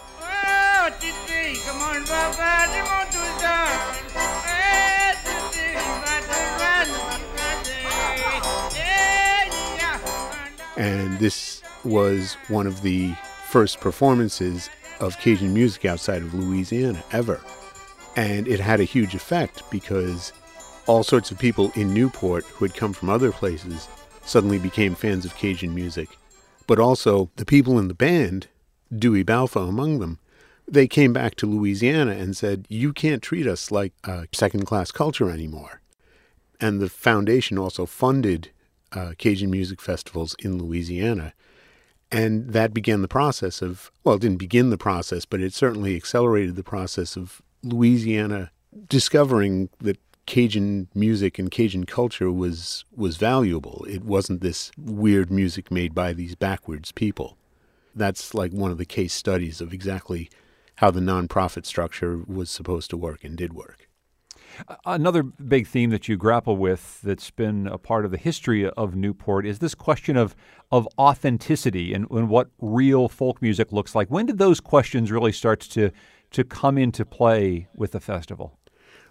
And 10.77 11.19
this 11.19 11.63
was 11.85 12.35
one 12.49 12.67
of 12.67 12.83
the 12.83 13.15
first 13.49 13.81
performances 13.81 14.71
of 15.01 15.19
Cajun 15.19 15.53
music 15.55 15.85
outside 15.85 16.23
of 16.23 16.35
Louisiana 16.35 17.03
ever. 17.13 17.41
And 18.17 18.47
it 18.49 18.61
had 18.61 18.81
a 18.81 18.85
huge 18.85 19.15
effect 19.15 19.63
because 19.71 20.33
all 20.87 21.03
sorts 21.03 21.31
of 21.31 21.39
people 21.39 21.73
in 21.75 21.95
Newport 21.95 22.45
who 22.45 22.65
had 22.65 22.75
come 22.75 22.93
from 22.93 23.11
other 23.11 23.33
places 23.33 23.89
suddenly 24.25 24.59
became 24.59 24.95
fans 24.95 25.25
of 25.25 25.37
Cajun 25.37 25.75
music. 25.75 26.09
But 26.67 26.79
also, 26.79 27.31
the 27.37 27.45
people 27.45 27.79
in 27.79 27.89
the 27.89 27.95
band, 27.95 28.49
Dewey 28.97 29.23
Balfa 29.23 29.61
among 29.61 29.99
them, 29.99 30.19
they 30.67 30.87
came 30.87 31.13
back 31.13 31.35
to 31.37 31.47
Louisiana 31.47 32.13
and 32.13 32.37
said, 32.37 32.67
You 32.71 32.93
can't 32.93 33.23
treat 33.23 33.47
us 33.47 33.71
like 33.71 33.93
a 34.05 34.27
second 34.33 34.65
class 34.65 34.91
culture 34.91 35.31
anymore. 35.31 35.83
And 36.61 36.81
the 36.81 36.89
foundation 36.89 37.59
also 37.59 37.85
funded 37.85 38.51
uh, 38.95 39.13
Cajun 39.19 39.51
music 39.51 39.81
festivals 39.81 40.35
in 40.39 40.59
Louisiana 40.59 41.35
and 42.15 42.53
that 42.53 42.73
began 42.73 43.03
the 43.03 43.09
process 43.09 43.61
of, 43.61 43.91
well, 44.05 44.15
it 44.15 44.21
didn't 44.21 44.39
begin 44.39 44.71
the 44.71 44.79
process, 44.79 45.25
but 45.25 45.41
it 45.41 45.53
certainly 45.53 45.97
accelerated 45.97 46.55
the 46.55 46.63
process 46.63 47.17
of 47.17 47.43
Louisiana 47.65 48.53
discovering 48.89 49.69
that 49.81 49.99
Cajun 50.27 50.89
music 50.95 51.41
and 51.41 51.51
Cajun 51.51 51.85
culture 51.85 52.31
was 52.31 52.85
was 52.95 53.17
valuable. 53.17 53.85
It 53.89 54.05
wasn't 54.05 54.43
this 54.43 54.71
weird 54.79 55.31
music 55.31 55.73
made 55.73 55.93
by 55.93 56.13
these 56.13 56.37
backwards 56.37 56.93
people. 56.93 57.37
That's 57.97 58.33
like 58.33 58.53
one 58.53 58.71
of 58.71 58.79
the 58.79 58.87
case 58.87 59.13
studies 59.13 59.61
of 59.61 59.73
exactly 59.73 60.31
how 60.77 60.93
the 60.93 61.01
nonprofit 61.01 61.67
structure 61.67 62.19
was 62.27 62.49
supposed 62.49 62.91
to 62.91 62.97
work 62.97 63.25
and 63.25 63.37
did 63.37 63.53
work. 63.55 63.84
Another 64.85 65.23
big 65.23 65.67
theme 65.67 65.90
that 65.90 66.09
you 66.09 66.17
grapple 66.17 66.57
with 66.57 67.01
that's 67.03 67.31
been 67.31 67.67
a 67.67 67.79
part 67.79 68.05
of 68.05 68.11
the 68.11 68.17
history 68.17 68.69
of 68.69 68.95
Newport 68.95 69.47
is 69.47 69.59
this 69.59 69.75
question 69.75 70.17
of, 70.17 70.35
of 70.71 70.88
authenticity 70.99 71.93
and, 71.93 72.11
and 72.11 72.29
what 72.29 72.49
real 72.61 73.09
folk 73.09 73.40
music 73.43 73.73
looks 73.73 73.95
like. 73.95 74.09
When 74.09 74.27
did 74.27 74.38
those 74.38 74.61
questions 74.61 75.11
really 75.11 75.33
start 75.33 75.61
to, 75.61 75.90
to 76.33 76.45
come 76.45 76.79
into 76.79 77.05
play 77.05 77.69
with 77.75 77.93
the 77.93 78.01
festival? 78.01 78.59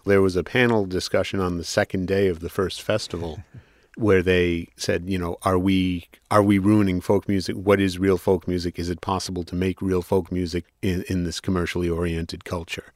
There 0.06 0.22
was 0.22 0.36
a 0.36 0.44
panel 0.44 0.86
discussion 0.86 1.40
on 1.40 1.56
the 1.56 1.64
second 1.64 2.06
day 2.06 2.28
of 2.28 2.40
the 2.40 2.50
first 2.50 2.82
festival 2.82 3.42
where 3.96 4.22
they 4.22 4.68
said, 4.76 5.08
you 5.08 5.18
know, 5.18 5.36
are 5.42 5.58
we 5.58 6.08
are 6.30 6.42
we 6.42 6.58
ruining 6.58 7.00
folk 7.00 7.28
music? 7.28 7.56
What 7.56 7.80
is 7.80 7.98
real 7.98 8.18
folk 8.18 8.46
music? 8.48 8.78
Is 8.78 8.90
it 8.90 9.00
possible 9.00 9.44
to 9.44 9.54
make 9.54 9.80
real 9.80 10.02
folk 10.02 10.32
music 10.32 10.64
in, 10.82 11.04
in 11.08 11.24
this 11.24 11.40
commercially 11.40 11.88
oriented 11.88 12.44
culture? 12.44 12.92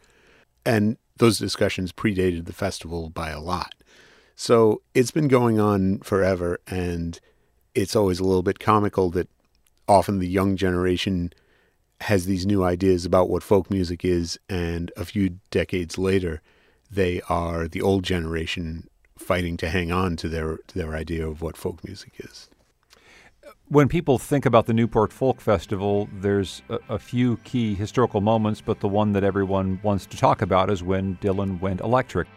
And 0.66 0.98
those 1.18 1.38
discussions 1.38 1.92
predated 1.92 2.46
the 2.46 2.52
festival 2.52 3.11
by 3.11 3.31
a 3.31 3.40
lot. 3.40 3.74
So 4.37 4.83
it's 4.94 5.11
been 5.11 5.28
going 5.28 5.59
on 5.59 5.98
forever, 5.98 6.61
and 6.66 7.18
it's 7.74 7.96
always 7.96 8.20
a 8.20 8.24
little 8.24 8.42
bit 8.42 8.59
comical 8.59 9.11
that 9.11 9.28
often 9.87 10.18
the 10.18 10.28
young 10.28 10.57
generation 10.57 11.33
has 12.02 12.26
these 12.26 12.46
new 12.46 12.62
ideas 12.62 13.04
about 13.04 13.28
what 13.28 13.42
folk 13.42 13.70
music 13.70 14.04
is, 14.04 14.38
and 14.48 14.92
a 14.96 15.04
few 15.04 15.38
decades 15.50 15.98
later, 15.98 16.40
they 16.90 17.20
are 17.28 17.66
the 17.66 17.83
old 17.83 18.04
generation 18.04 18.88
fighting 19.18 19.57
to 19.57 19.68
hang 19.68 19.90
on 19.90 20.16
to 20.16 20.28
their 20.28 20.59
to 20.68 20.78
their 20.78 20.94
idea 20.94 21.26
of 21.26 21.42
what 21.42 21.57
folk 21.57 21.85
music 21.85 22.12
is 22.18 22.48
when 23.68 23.87
people 23.88 24.18
think 24.18 24.46
about 24.46 24.64
the 24.66 24.72
Newport 24.72 25.12
Folk 25.12 25.40
Festival, 25.40 26.09
there's 26.20 26.62
a, 26.70 26.78
a, 26.88 26.98
few 26.98 27.37
key 27.38 27.74
historical 27.74 28.22
moments, 28.22 28.62
but 28.62 28.81
the 28.81 28.88
one 28.88 29.12
that 29.12 29.22
everyone 29.24 29.78
wants 29.83 30.07
to 30.07 30.16
talk 30.16 30.40
about 30.40 30.70
is 30.70 30.83
when 30.83 31.18
Dylan 31.18 31.61
went 31.61 31.83
electric. 31.83 32.28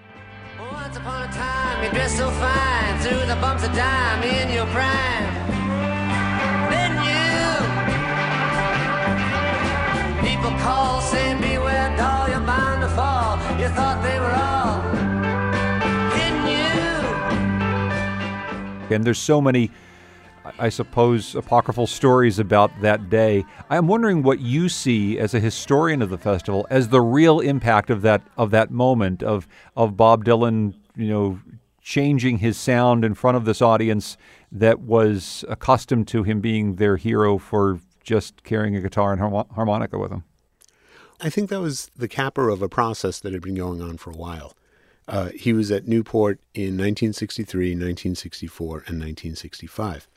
Once 0.59 0.97
upon 0.97 1.29
a 1.29 1.31
time, 1.31 1.85
you 1.85 1.91
dressed 1.91 2.17
so 2.17 2.29
fine, 2.31 2.99
through 2.99 3.25
the 3.27 3.37
bumps 3.39 3.63
of 3.63 3.73
dime 3.73 4.23
in 4.23 4.53
your 4.53 4.65
prime. 4.67 5.23
Then 6.69 6.91
you, 7.07 7.47
people 10.27 10.51
call, 10.59 10.99
saying, 10.99 11.39
Beware, 11.39 11.95
doll, 11.95 12.27
you're 12.27 12.41
bound 12.41 12.81
to 12.81 12.89
fall. 12.89 13.37
You 13.57 13.69
thought 13.69 14.03
they 14.03 14.19
were 14.19 14.33
all, 14.35 14.81
didn't 16.11 16.47
you? 18.89 18.95
And 18.95 19.05
there's 19.05 19.19
so 19.19 19.39
many, 19.39 19.71
I 20.61 20.69
suppose, 20.69 21.33
apocryphal 21.33 21.87
stories 21.87 22.37
about 22.37 22.81
that 22.81 23.09
day. 23.09 23.43
I'm 23.71 23.87
wondering 23.87 24.21
what 24.21 24.39
you 24.39 24.69
see 24.69 25.17
as 25.17 25.33
a 25.33 25.39
historian 25.39 26.03
of 26.03 26.11
the 26.11 26.19
festival 26.19 26.67
as 26.69 26.89
the 26.89 27.01
real 27.01 27.39
impact 27.39 27.89
of 27.89 28.03
that 28.03 28.21
of 28.37 28.51
that 28.51 28.69
moment 28.69 29.23
of 29.23 29.47
of 29.75 29.97
Bob 29.97 30.23
Dylan, 30.23 30.75
you 30.95 31.07
know, 31.07 31.39
changing 31.81 32.37
his 32.37 32.57
sound 32.57 33.03
in 33.03 33.15
front 33.15 33.37
of 33.37 33.45
this 33.45 33.59
audience 33.59 34.17
that 34.51 34.81
was 34.81 35.43
accustomed 35.49 36.07
to 36.09 36.21
him 36.21 36.41
being 36.41 36.75
their 36.75 36.95
hero 36.95 37.39
for 37.39 37.79
just 38.03 38.43
carrying 38.43 38.75
a 38.75 38.81
guitar 38.81 39.13
and 39.13 39.19
harmonica 39.19 39.97
with 39.97 40.11
him. 40.11 40.23
I 41.19 41.31
think 41.31 41.49
that 41.49 41.59
was 41.59 41.89
the 41.95 42.07
capper 42.07 42.49
of 42.49 42.61
a 42.61 42.69
process 42.69 43.19
that 43.21 43.33
had 43.33 43.41
been 43.41 43.55
going 43.55 43.81
on 43.81 43.97
for 43.97 44.11
a 44.11 44.15
while. 44.15 44.53
Uh, 45.07 45.29
he 45.29 45.53
was 45.53 45.71
at 45.71 45.87
Newport 45.87 46.39
in 46.53 46.77
1963, 46.77 47.71
1964, 47.71 48.67
and 48.85 48.99
1965. 48.99 50.07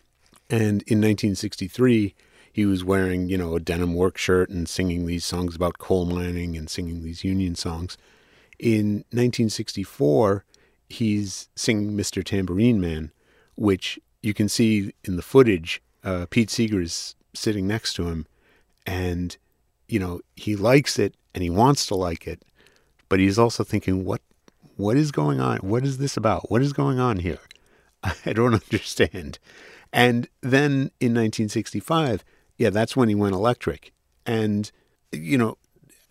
And 0.55 0.83
in 0.83 1.01
1963, 1.01 2.15
he 2.53 2.65
was 2.65 2.85
wearing, 2.85 3.29
you 3.29 3.37
know, 3.37 3.57
a 3.57 3.61
denim 3.61 3.93
work 3.93 4.17
shirt 4.17 4.51
and 4.51 4.69
singing 4.69 5.05
these 5.05 5.25
songs 5.25 5.57
about 5.57 5.79
coal 5.79 6.05
mining 6.05 6.57
and 6.57 6.71
singing 6.71 7.03
these 7.03 7.25
Union 7.25 7.57
songs. 7.57 7.99
In 8.61 8.99
1964, 9.11 10.45
he's 10.89 11.49
singing 11.57 11.97
Mr. 11.97 12.23
Tambourine 12.23 12.81
Man, 12.81 13.11
which 13.57 13.99
you 14.23 14.33
can 14.33 14.49
see 14.49 14.95
in 15.03 15.17
the 15.17 15.23
footage. 15.23 15.83
Uh, 16.05 16.27
Pete 16.31 16.51
Seeger 16.51 16.81
is 16.81 17.17
sitting 17.35 17.67
next 17.67 17.95
to 17.95 18.07
him, 18.07 18.25
and 18.87 19.37
you 19.89 19.99
know 19.99 20.21
he 20.37 20.55
likes 20.55 21.01
it 21.01 21.17
and 21.35 21.43
he 21.43 21.51
wants 21.51 21.85
to 21.87 21.97
like 21.97 22.29
it, 22.29 22.45
but 23.09 23.19
he's 23.19 23.41
also 23.41 23.65
thinking, 23.65 24.05
what 24.05 24.23
what 24.77 24.97
is 24.97 25.11
going 25.11 25.41
on? 25.41 25.57
What 25.59 25.85
is 25.85 25.99
this 25.99 26.17
about? 26.17 26.49
What 26.49 26.63
is 26.63 26.73
going 26.73 27.01
on 27.01 27.19
here? 27.19 27.41
I 28.25 28.33
don't 28.33 28.55
understand. 28.65 29.41
And 29.95 30.29
then 30.43 30.91
in 30.99 31.15
1965, 31.15 32.25
yeah, 32.59 32.71
that's 32.71 32.97
when 32.97 33.09
he 33.09 33.15
went 33.15 33.35
electric. 33.35 33.93
And, 34.27 34.71
you 35.13 35.39
know, 35.39 35.57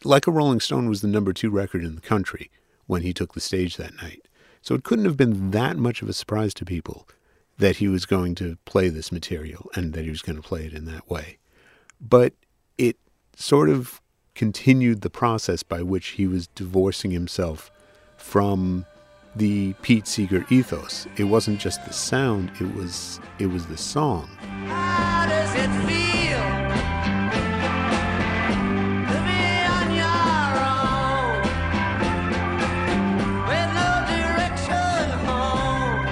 Like 0.05 0.27
a 0.27 0.31
Rolling 0.31 0.59
Stone 0.59 0.89
was 0.89 1.01
the 1.01 1.07
number 1.07 1.33
two 1.33 1.49
record 1.49 1.83
in 1.83 1.95
the 1.95 2.01
country 2.01 2.49
when 2.87 3.01
he 3.01 3.13
took 3.13 3.33
the 3.33 3.39
stage 3.39 3.77
that 3.77 3.95
night. 4.01 4.27
So 4.61 4.75
it 4.75 4.83
couldn't 4.83 5.05
have 5.05 5.17
been 5.17 5.51
that 5.51 5.77
much 5.77 6.01
of 6.01 6.09
a 6.09 6.13
surprise 6.13 6.53
to 6.55 6.65
people 6.65 7.07
that 7.57 7.77
he 7.77 7.87
was 7.87 8.05
going 8.05 8.35
to 8.35 8.57
play 8.65 8.89
this 8.89 9.11
material 9.11 9.69
and 9.75 9.93
that 9.93 10.03
he 10.03 10.09
was 10.09 10.21
going 10.21 10.35
to 10.35 10.41
play 10.41 10.65
it 10.65 10.73
in 10.73 10.85
that 10.85 11.09
way. 11.09 11.37
But 12.01 12.33
it 12.77 12.97
sort 13.35 13.69
of 13.69 14.01
continued 14.35 15.01
the 15.01 15.09
process 15.09 15.63
by 15.63 15.81
which 15.81 16.07
he 16.09 16.27
was 16.27 16.47
divorcing 16.47 17.11
himself 17.11 17.71
from 18.17 18.85
the 19.35 19.73
Pete 19.81 20.07
Seeger 20.07 20.45
ethos. 20.49 21.07
It 21.17 21.23
wasn't 21.25 21.59
just 21.59 21.83
the 21.85 21.93
sound, 21.93 22.51
it 22.59 22.73
was 22.75 23.19
it 23.39 23.47
was 23.47 23.65
the 23.67 23.77
song. 23.77 24.27
How 24.67 25.25
does 25.27 25.53
it 25.55 25.69
feel 25.87 26.43
to 29.09 29.17
be 29.25 29.43
on 29.77 29.87
your 29.95 30.49
own 30.69 31.41
with 33.47 33.69
no 33.73 33.89
direction 34.13 35.05
home, 35.25 36.05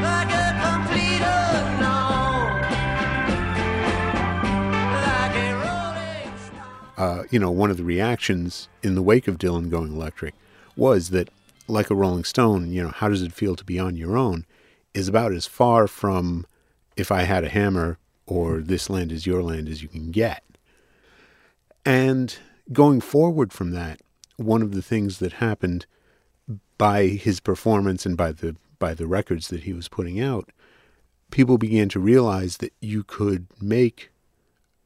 like 0.00 0.30
a 0.30 0.48
complete 0.62 1.22
unknown, 1.22 2.62
like 5.02 5.34
a 5.34 5.48
rolling 5.64 6.32
Uh, 6.96 7.22
you 7.30 7.38
know, 7.38 7.50
one 7.50 7.70
of 7.70 7.76
the 7.76 7.84
reactions 7.84 8.68
in 8.82 8.94
the 8.94 9.02
wake 9.02 9.26
of 9.28 9.36
Dylan 9.38 9.68
going 9.68 9.92
electric 9.92 10.34
was 10.78 11.10
that, 11.10 11.28
like 11.66 11.90
a 11.90 11.94
Rolling 11.94 12.24
Stone, 12.24 12.72
you 12.72 12.82
know, 12.82 12.90
how 12.90 13.08
does 13.08 13.22
it 13.22 13.32
feel 13.32 13.56
to 13.56 13.64
be 13.64 13.78
on 13.78 13.96
your 13.96 14.16
own? 14.16 14.46
Is 14.94 15.08
about 15.08 15.32
as 15.32 15.46
far 15.46 15.86
from 15.86 16.46
if 16.96 17.12
I 17.12 17.22
had 17.22 17.44
a 17.44 17.48
hammer 17.48 17.98
or 18.26 18.60
this 18.60 18.88
land 18.88 19.12
is 19.12 19.26
your 19.26 19.42
land 19.42 19.68
as 19.68 19.82
you 19.82 19.88
can 19.88 20.10
get. 20.10 20.42
And 21.84 22.36
going 22.72 23.00
forward 23.00 23.52
from 23.52 23.70
that, 23.72 24.00
one 24.36 24.62
of 24.62 24.72
the 24.72 24.82
things 24.82 25.18
that 25.18 25.34
happened 25.34 25.86
by 26.76 27.06
his 27.06 27.40
performance 27.40 28.06
and 28.06 28.16
by 28.16 28.32
the 28.32 28.56
by 28.78 28.94
the 28.94 29.06
records 29.06 29.48
that 29.48 29.64
he 29.64 29.72
was 29.72 29.88
putting 29.88 30.20
out, 30.20 30.50
people 31.32 31.58
began 31.58 31.88
to 31.88 31.98
realize 31.98 32.58
that 32.58 32.72
you 32.80 33.02
could 33.02 33.46
make 33.60 34.10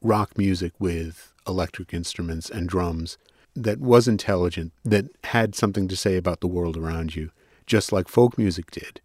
rock 0.01 0.39
music 0.39 0.73
with 0.79 1.35
electric 1.47 1.93
instruments 1.93 2.49
and 2.49 2.69
drums 2.69 3.19
that 3.55 3.81
was 3.81 4.09
intelligent, 4.09 4.73
that 4.85 5.07
had 5.25 5.55
something 5.55 5.89
to 5.89 5.97
say 5.97 6.17
about 6.17 6.41
the 6.41 6.47
world 6.47 6.77
around 6.77 7.15
you, 7.15 7.31
just 7.67 7.93
like 7.93 8.09
folk 8.09 8.39
music 8.39 8.71
did. 8.71 9.01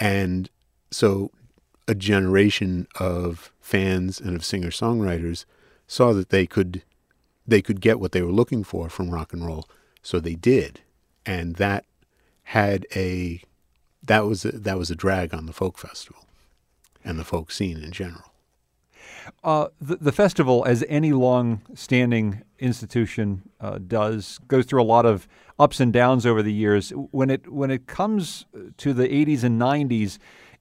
And 0.00 0.50
so 0.90 1.30
a 1.86 1.94
generation 1.94 2.86
of 2.98 3.52
fans 3.60 4.20
and 4.20 4.34
of 4.34 4.44
singer 4.44 4.70
songwriters 4.70 5.44
saw 5.86 6.12
that 6.12 6.30
they 6.30 6.46
could 6.46 6.82
they 7.46 7.60
could 7.60 7.80
get 7.80 8.00
what 8.00 8.12
they 8.12 8.22
were 8.22 8.32
looking 8.32 8.64
for 8.64 8.88
from 8.88 9.10
rock 9.10 9.34
and 9.34 9.46
roll. 9.46 9.68
So 10.02 10.18
they 10.18 10.34
did. 10.34 10.80
And 11.26 11.56
that 11.56 11.84
had 12.44 12.86
a 12.96 13.42
that 14.02 14.26
was 14.26 14.44
a, 14.44 14.52
that 14.52 14.78
was 14.78 14.90
a 14.90 14.96
drag 14.96 15.34
on 15.34 15.46
the 15.46 15.52
folk 15.52 15.78
festival 15.78 16.26
and 17.04 17.18
the 17.18 17.24
folk 17.24 17.50
scene 17.50 17.82
in 17.82 17.92
general. 17.92 18.33
Uh, 19.42 19.68
the, 19.80 19.96
the 19.96 20.12
festival, 20.12 20.64
as 20.66 20.84
any 20.88 21.12
long-standing 21.12 22.42
institution 22.58 23.42
uh, 23.60 23.78
does, 23.78 24.38
goes 24.48 24.66
through 24.66 24.82
a 24.82 24.84
lot 24.84 25.06
of 25.06 25.28
ups 25.58 25.80
and 25.80 25.92
downs 25.92 26.26
over 26.26 26.42
the 26.42 26.52
years. 26.52 26.90
When 26.90 27.30
it 27.30 27.50
when 27.52 27.70
it 27.70 27.86
comes 27.86 28.46
to 28.78 28.92
the 28.92 29.08
80s 29.08 29.44
and 29.44 29.60
90s, 29.60 30.18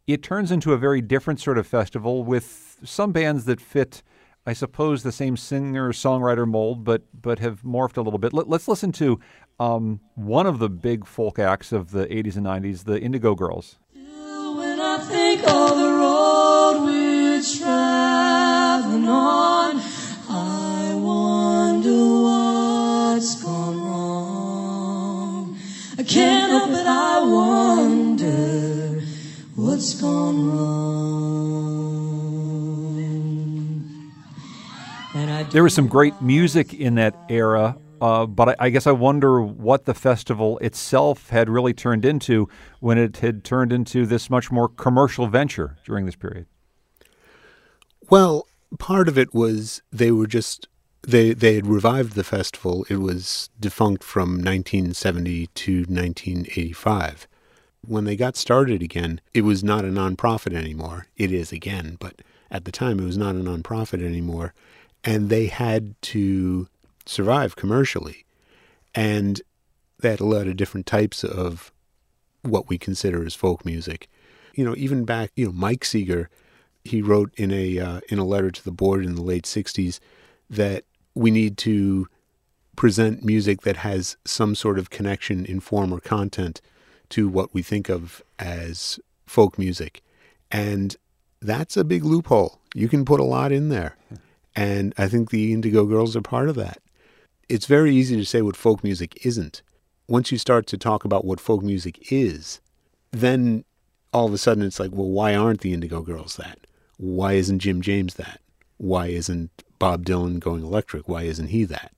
it 0.07 0.21
turns 0.21 0.51
into 0.51 0.73
a 0.73 0.77
very 0.77 1.01
different 1.01 1.39
sort 1.39 1.57
of 1.57 1.65
festival 1.65 2.23
with 2.23 2.77
some 2.83 3.11
bands 3.11 3.45
that 3.45 3.61
fit, 3.61 4.03
I 4.45 4.53
suppose, 4.53 5.03
the 5.03 5.11
same 5.11 5.37
singer-songwriter 5.37 6.47
mold, 6.47 6.83
but 6.83 7.03
but 7.19 7.39
have 7.39 7.61
morphed 7.61 7.97
a 7.97 8.01
little 8.01 8.19
bit. 8.19 8.33
Let, 8.33 8.47
us 8.51 8.67
listen 8.67 8.91
to 8.93 9.19
um, 9.59 10.01
one 10.15 10.45
of 10.45 10.59
the 10.59 10.69
big 10.69 11.05
folk 11.05 11.39
acts 11.39 11.71
of 11.71 11.91
the 11.91 12.05
80s 12.07 12.35
and 12.35 12.45
90s, 12.45 12.83
the 12.83 12.99
Indigo 12.99 13.35
Girls. 13.35 13.77
I 18.93 18.99
think 18.99 19.05
of 19.05 19.05
the 19.05 19.09
road 19.09 19.09
we're 19.09 19.09
traveling 19.09 19.09
on, 19.09 19.81
I 20.29 20.93
wonder 20.95 21.91
what's 23.15 23.43
gone 23.43 23.81
wrong. 23.81 25.57
I 25.97 26.03
can't 26.03 26.51
help 26.51 26.69
it, 26.71 26.87
I 26.87 27.19
wonder 27.23 29.01
what's 29.55 30.01
gone 30.01 30.47
wrong. 30.47 30.93
There 35.51 35.63
was 35.63 35.73
some 35.75 35.87
great 35.87 36.19
music 36.21 36.73
in 36.73 36.95
that 36.95 37.15
era, 37.29 37.77
uh, 38.01 38.25
but 38.25 38.49
I, 38.49 38.55
I 38.59 38.69
guess 38.69 38.87
I 38.87 38.91
wonder 38.91 39.41
what 39.41 39.85
the 39.85 39.93
festival 39.93 40.57
itself 40.59 41.29
had 41.29 41.47
really 41.47 41.73
turned 41.73 42.05
into 42.05 42.49
when 42.79 42.97
it 42.97 43.17
had 43.17 43.43
turned 43.43 43.71
into 43.71 44.07
this 44.07 44.31
much 44.31 44.51
more 44.51 44.67
commercial 44.67 45.27
venture 45.27 45.77
during 45.85 46.05
this 46.07 46.15
period. 46.15 46.47
Well, 48.09 48.47
part 48.79 49.07
of 49.07 49.17
it 49.17 49.33
was 49.33 49.81
they 49.91 50.11
were 50.11 50.27
just 50.27 50.67
they 51.01 51.33
they 51.33 51.55
had 51.55 51.67
revived 51.67 52.13
the 52.13 52.23
festival. 52.23 52.85
It 52.89 52.97
was 52.97 53.49
defunct 53.59 54.03
from 54.03 54.31
1970 54.31 55.47
to 55.47 55.77
1985. 55.79 57.27
When 57.85 58.05
they 58.05 58.15
got 58.15 58.37
started 58.37 58.81
again, 58.81 59.19
it 59.33 59.41
was 59.41 59.63
not 59.63 59.83
a 59.83 59.89
nonprofit 59.89 60.53
anymore. 60.55 61.07
It 61.17 61.31
is 61.31 61.51
again, 61.51 61.97
but 61.99 62.21
at 62.49 62.65
the 62.65 62.71
time 62.71 62.99
it 62.99 63.05
was 63.05 63.17
not 63.17 63.35
a 63.35 63.39
nonprofit 63.39 64.01
anymore, 64.03 64.53
and 65.03 65.29
they 65.29 65.47
had 65.47 66.01
to 66.03 66.67
survive 67.05 67.55
commercially. 67.57 68.25
And 68.95 69.41
they 69.99 70.11
had 70.11 70.21
a 70.21 70.25
lot 70.25 70.47
of 70.47 70.55
different 70.55 70.85
types 70.85 71.23
of 71.23 71.73
what 72.43 72.69
we 72.69 72.77
consider 72.77 73.25
as 73.25 73.35
folk 73.35 73.65
music. 73.65 74.07
You 74.53 74.63
know, 74.63 74.75
even 74.77 75.03
back, 75.03 75.31
you 75.35 75.47
know, 75.47 75.51
Mike 75.51 75.83
Seeger, 75.83 76.29
he 76.85 77.01
wrote 77.01 77.33
in 77.35 77.51
a 77.51 77.79
uh, 77.79 77.99
in 78.09 78.19
a 78.19 78.25
letter 78.25 78.51
to 78.51 78.63
the 78.63 78.71
board 78.71 79.05
in 79.05 79.15
the 79.15 79.21
late 79.21 79.45
'60s 79.45 79.99
that 80.49 80.85
we 81.15 81.31
need 81.31 81.57
to 81.59 82.07
present 82.75 83.23
music 83.23 83.61
that 83.61 83.77
has 83.77 84.17
some 84.25 84.55
sort 84.55 84.79
of 84.79 84.89
connection 84.89 85.45
in 85.45 85.59
form 85.59 85.93
or 85.93 85.99
content 85.99 86.59
to 87.09 87.29
what 87.29 87.53
we 87.53 87.61
think 87.61 87.89
of 87.89 88.23
as 88.39 88.99
folk 89.25 89.57
music, 89.57 90.01
and 90.51 90.95
that's 91.41 91.77
a 91.77 91.83
big 91.83 92.03
loophole. 92.03 92.59
You 92.73 92.89
can 92.89 93.05
put 93.05 93.19
a 93.19 93.23
lot 93.23 93.51
in 93.51 93.69
there, 93.69 93.97
and 94.55 94.93
I 94.97 95.07
think 95.07 95.29
the 95.29 95.53
Indigo 95.53 95.85
Girls 95.85 96.15
are 96.15 96.21
part 96.21 96.49
of 96.49 96.55
that. 96.55 96.79
It's 97.49 97.65
very 97.65 97.95
easy 97.95 98.15
to 98.15 98.25
say 98.25 98.41
what 98.41 98.55
folk 98.55 98.83
music 98.83 99.25
isn't. 99.25 99.61
Once 100.07 100.31
you 100.31 100.37
start 100.37 100.67
to 100.67 100.77
talk 100.77 101.05
about 101.05 101.25
what 101.25 101.39
folk 101.39 101.61
music 101.61 102.11
is, 102.11 102.59
then 103.11 103.63
all 104.11 104.27
of 104.27 104.33
a 104.33 104.37
sudden 104.37 104.63
it's 104.63 104.79
like, 104.79 104.91
well, 104.91 105.09
why 105.09 105.35
aren't 105.35 105.61
the 105.61 105.73
Indigo 105.73 106.01
Girls 106.01 106.35
that? 106.37 106.59
Why 107.03 107.33
isn't 107.33 107.59
Jim 107.59 107.81
James 107.81 108.13
that? 108.15 108.39
Why 108.77 109.07
isn't 109.07 109.51
Bob 109.77 110.05
Dylan 110.05 110.39
going 110.39 110.63
electric? 110.63 111.09
Why 111.09 111.23
isn't 111.23 111.47
he 111.47 111.65
that? 111.65 111.91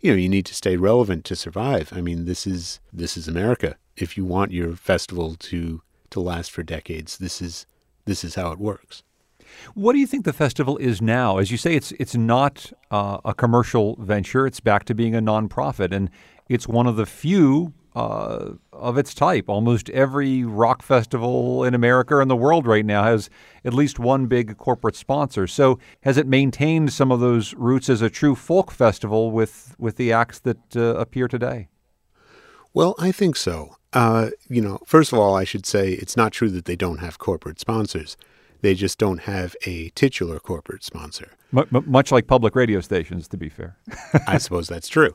You 0.00 0.12
know, 0.12 0.16
you 0.16 0.28
need 0.28 0.46
to 0.46 0.54
stay 0.54 0.76
relevant 0.76 1.24
to 1.24 1.36
survive. 1.36 1.92
I 1.92 2.00
mean, 2.00 2.26
this 2.26 2.46
is 2.46 2.78
this 2.92 3.16
is 3.16 3.26
America. 3.26 3.76
If 3.96 4.16
you 4.16 4.24
want 4.24 4.52
your 4.52 4.76
festival 4.76 5.34
to 5.34 5.82
to 6.10 6.20
last 6.20 6.50
for 6.50 6.62
decades. 6.62 7.18
This 7.18 7.42
is 7.42 7.66
this 8.04 8.24
is 8.24 8.34
how 8.34 8.52
it 8.52 8.58
works. 8.58 9.02
What 9.74 9.92
do 9.92 9.98
you 9.98 10.06
think 10.06 10.24
the 10.24 10.32
festival 10.32 10.76
is 10.78 11.00
now? 11.00 11.38
As 11.38 11.50
you 11.50 11.56
say, 11.56 11.74
it's 11.74 11.92
it's 11.92 12.14
not 12.14 12.72
uh, 12.90 13.18
a 13.24 13.34
commercial 13.34 13.96
venture. 13.96 14.46
It's 14.46 14.60
back 14.60 14.84
to 14.84 14.94
being 14.94 15.14
a 15.14 15.22
nonprofit, 15.22 15.92
and 15.92 16.10
it's 16.48 16.68
one 16.68 16.86
of 16.86 16.96
the 16.96 17.06
few 17.06 17.72
uh, 17.96 18.52
of 18.74 18.98
its 18.98 19.14
type. 19.14 19.48
Almost 19.48 19.88
every 19.90 20.44
rock 20.44 20.82
festival 20.82 21.64
in 21.64 21.74
America 21.74 22.18
and 22.18 22.30
the 22.30 22.36
world 22.36 22.66
right 22.66 22.84
now 22.84 23.02
has 23.04 23.30
at 23.64 23.72
least 23.72 23.98
one 23.98 24.26
big 24.26 24.58
corporate 24.58 24.94
sponsor. 24.94 25.46
So, 25.46 25.78
has 26.02 26.18
it 26.18 26.26
maintained 26.26 26.92
some 26.92 27.10
of 27.10 27.20
those 27.20 27.54
roots 27.54 27.88
as 27.88 28.02
a 28.02 28.10
true 28.10 28.34
folk 28.34 28.70
festival 28.70 29.30
with 29.30 29.74
with 29.78 29.96
the 29.96 30.12
acts 30.12 30.38
that 30.40 30.76
uh, 30.76 30.96
appear 30.96 31.26
today? 31.26 31.68
Well, 32.74 32.94
I 32.98 33.12
think 33.12 33.34
so. 33.34 33.76
Uh, 33.94 34.28
you 34.50 34.60
know, 34.60 34.78
first 34.84 35.10
of 35.10 35.18
all, 35.18 35.34
I 35.34 35.44
should 35.44 35.64
say 35.64 35.92
it's 35.92 36.18
not 36.18 36.32
true 36.32 36.50
that 36.50 36.66
they 36.66 36.76
don't 36.76 36.98
have 36.98 37.18
corporate 37.18 37.58
sponsors. 37.58 38.18
They 38.60 38.74
just 38.74 38.98
don't 38.98 39.22
have 39.22 39.56
a 39.64 39.88
titular 39.90 40.38
corporate 40.38 40.84
sponsor. 40.84 41.30
M- 41.56 41.84
much 41.86 42.12
like 42.12 42.26
public 42.26 42.54
radio 42.54 42.80
stations, 42.80 43.26
to 43.28 43.38
be 43.38 43.48
fair. 43.48 43.78
I 44.26 44.36
suppose 44.36 44.68
that's 44.68 44.88
true. 44.88 45.14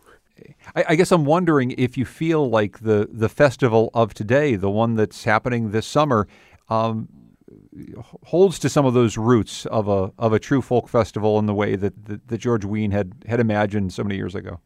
I, 0.75 0.85
I, 0.89 0.95
guess 0.95 1.11
I'm 1.11 1.25
wondering 1.25 1.71
if 1.71 1.97
you 1.97 2.05
feel 2.05 2.49
like 2.49 2.79
the 2.79 3.07
the 3.11 3.29
festival 3.29 3.89
of 3.93 4.13
today, 4.13 4.55
the 4.55 4.69
one 4.69 4.95
that's 4.95 5.23
happening 5.23 5.71
this 5.71 5.87
summer, 5.87 6.27
um, 6.69 7.07
holds 8.25 8.59
to 8.59 8.69
some 8.69 8.85
of 8.85 8.93
those 8.93 9.17
roots 9.17 9.65
of 9.67 9.87
a 9.87 10.11
of 10.17 10.33
a 10.33 10.39
true 10.39 10.61
folk 10.61 10.87
festival 10.87 11.39
in 11.39 11.45
the 11.45 11.53
way 11.53 11.75
that, 11.75 12.05
that, 12.05 12.27
that 12.27 12.37
George 12.37 12.65
Wein 12.65 12.91
had 12.91 13.13
had 13.27 13.39
imagined 13.39 13.93
so 13.93 14.03
many 14.03 14.15
years 14.15 14.35
ago. 14.35 14.59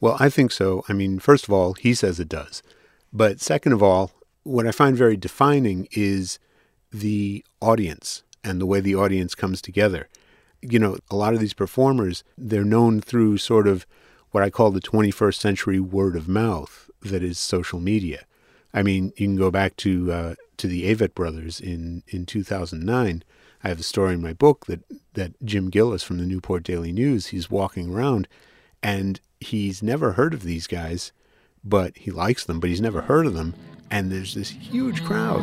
Well, 0.00 0.16
I 0.20 0.28
think 0.28 0.52
so. 0.52 0.84
I 0.88 0.92
mean, 0.92 1.18
first 1.18 1.44
of 1.44 1.52
all, 1.52 1.72
he 1.74 1.94
says 1.94 2.20
it 2.20 2.28
does. 2.28 2.62
But 3.12 3.40
second 3.40 3.72
of 3.72 3.82
all, 3.82 4.10
what 4.42 4.66
I 4.66 4.70
find 4.70 4.96
very 4.96 5.16
defining 5.16 5.88
is 5.92 6.38
the 6.92 7.44
audience 7.60 8.22
and 8.44 8.60
the 8.60 8.66
way 8.66 8.80
the 8.80 8.94
audience 8.94 9.34
comes 9.34 9.60
together. 9.62 10.08
You 10.60 10.78
know, 10.78 10.98
a 11.10 11.16
lot 11.16 11.34
of 11.34 11.40
these 11.40 11.54
performers, 11.54 12.24
they're 12.36 12.64
known 12.64 13.00
through 13.00 13.38
sort 13.38 13.66
of 13.66 13.86
what 14.36 14.42
I 14.42 14.50
call 14.50 14.70
the 14.70 14.82
21st 14.82 15.36
century 15.36 15.80
word 15.80 16.14
of 16.14 16.28
mouth 16.28 16.90
that 17.00 17.22
is 17.22 17.38
social 17.38 17.80
media. 17.80 18.26
I 18.74 18.82
mean, 18.82 19.14
you 19.16 19.28
can 19.28 19.36
go 19.36 19.50
back 19.50 19.76
to 19.76 20.12
uh, 20.12 20.34
to 20.58 20.66
the 20.66 20.94
Avett 20.94 21.14
brothers 21.14 21.58
in, 21.58 22.02
in 22.08 22.26
2009. 22.26 23.24
I 23.64 23.68
have 23.68 23.80
a 23.80 23.82
story 23.82 24.12
in 24.12 24.20
my 24.20 24.34
book 24.34 24.66
that, 24.66 24.80
that 25.14 25.42
Jim 25.42 25.70
Gillis 25.70 26.02
from 26.02 26.18
the 26.18 26.26
Newport 26.26 26.64
Daily 26.64 26.92
News, 26.92 27.28
he's 27.28 27.50
walking 27.50 27.90
around 27.90 28.28
and 28.82 29.20
he's 29.40 29.82
never 29.82 30.12
heard 30.12 30.34
of 30.34 30.42
these 30.42 30.66
guys, 30.66 31.12
but 31.64 31.96
he 31.96 32.10
likes 32.10 32.44
them, 32.44 32.60
but 32.60 32.68
he's 32.68 32.82
never 32.82 33.00
heard 33.00 33.24
of 33.24 33.32
them. 33.32 33.54
And 33.90 34.12
there's 34.12 34.34
this 34.34 34.50
huge 34.50 35.02
crowd. 35.02 35.40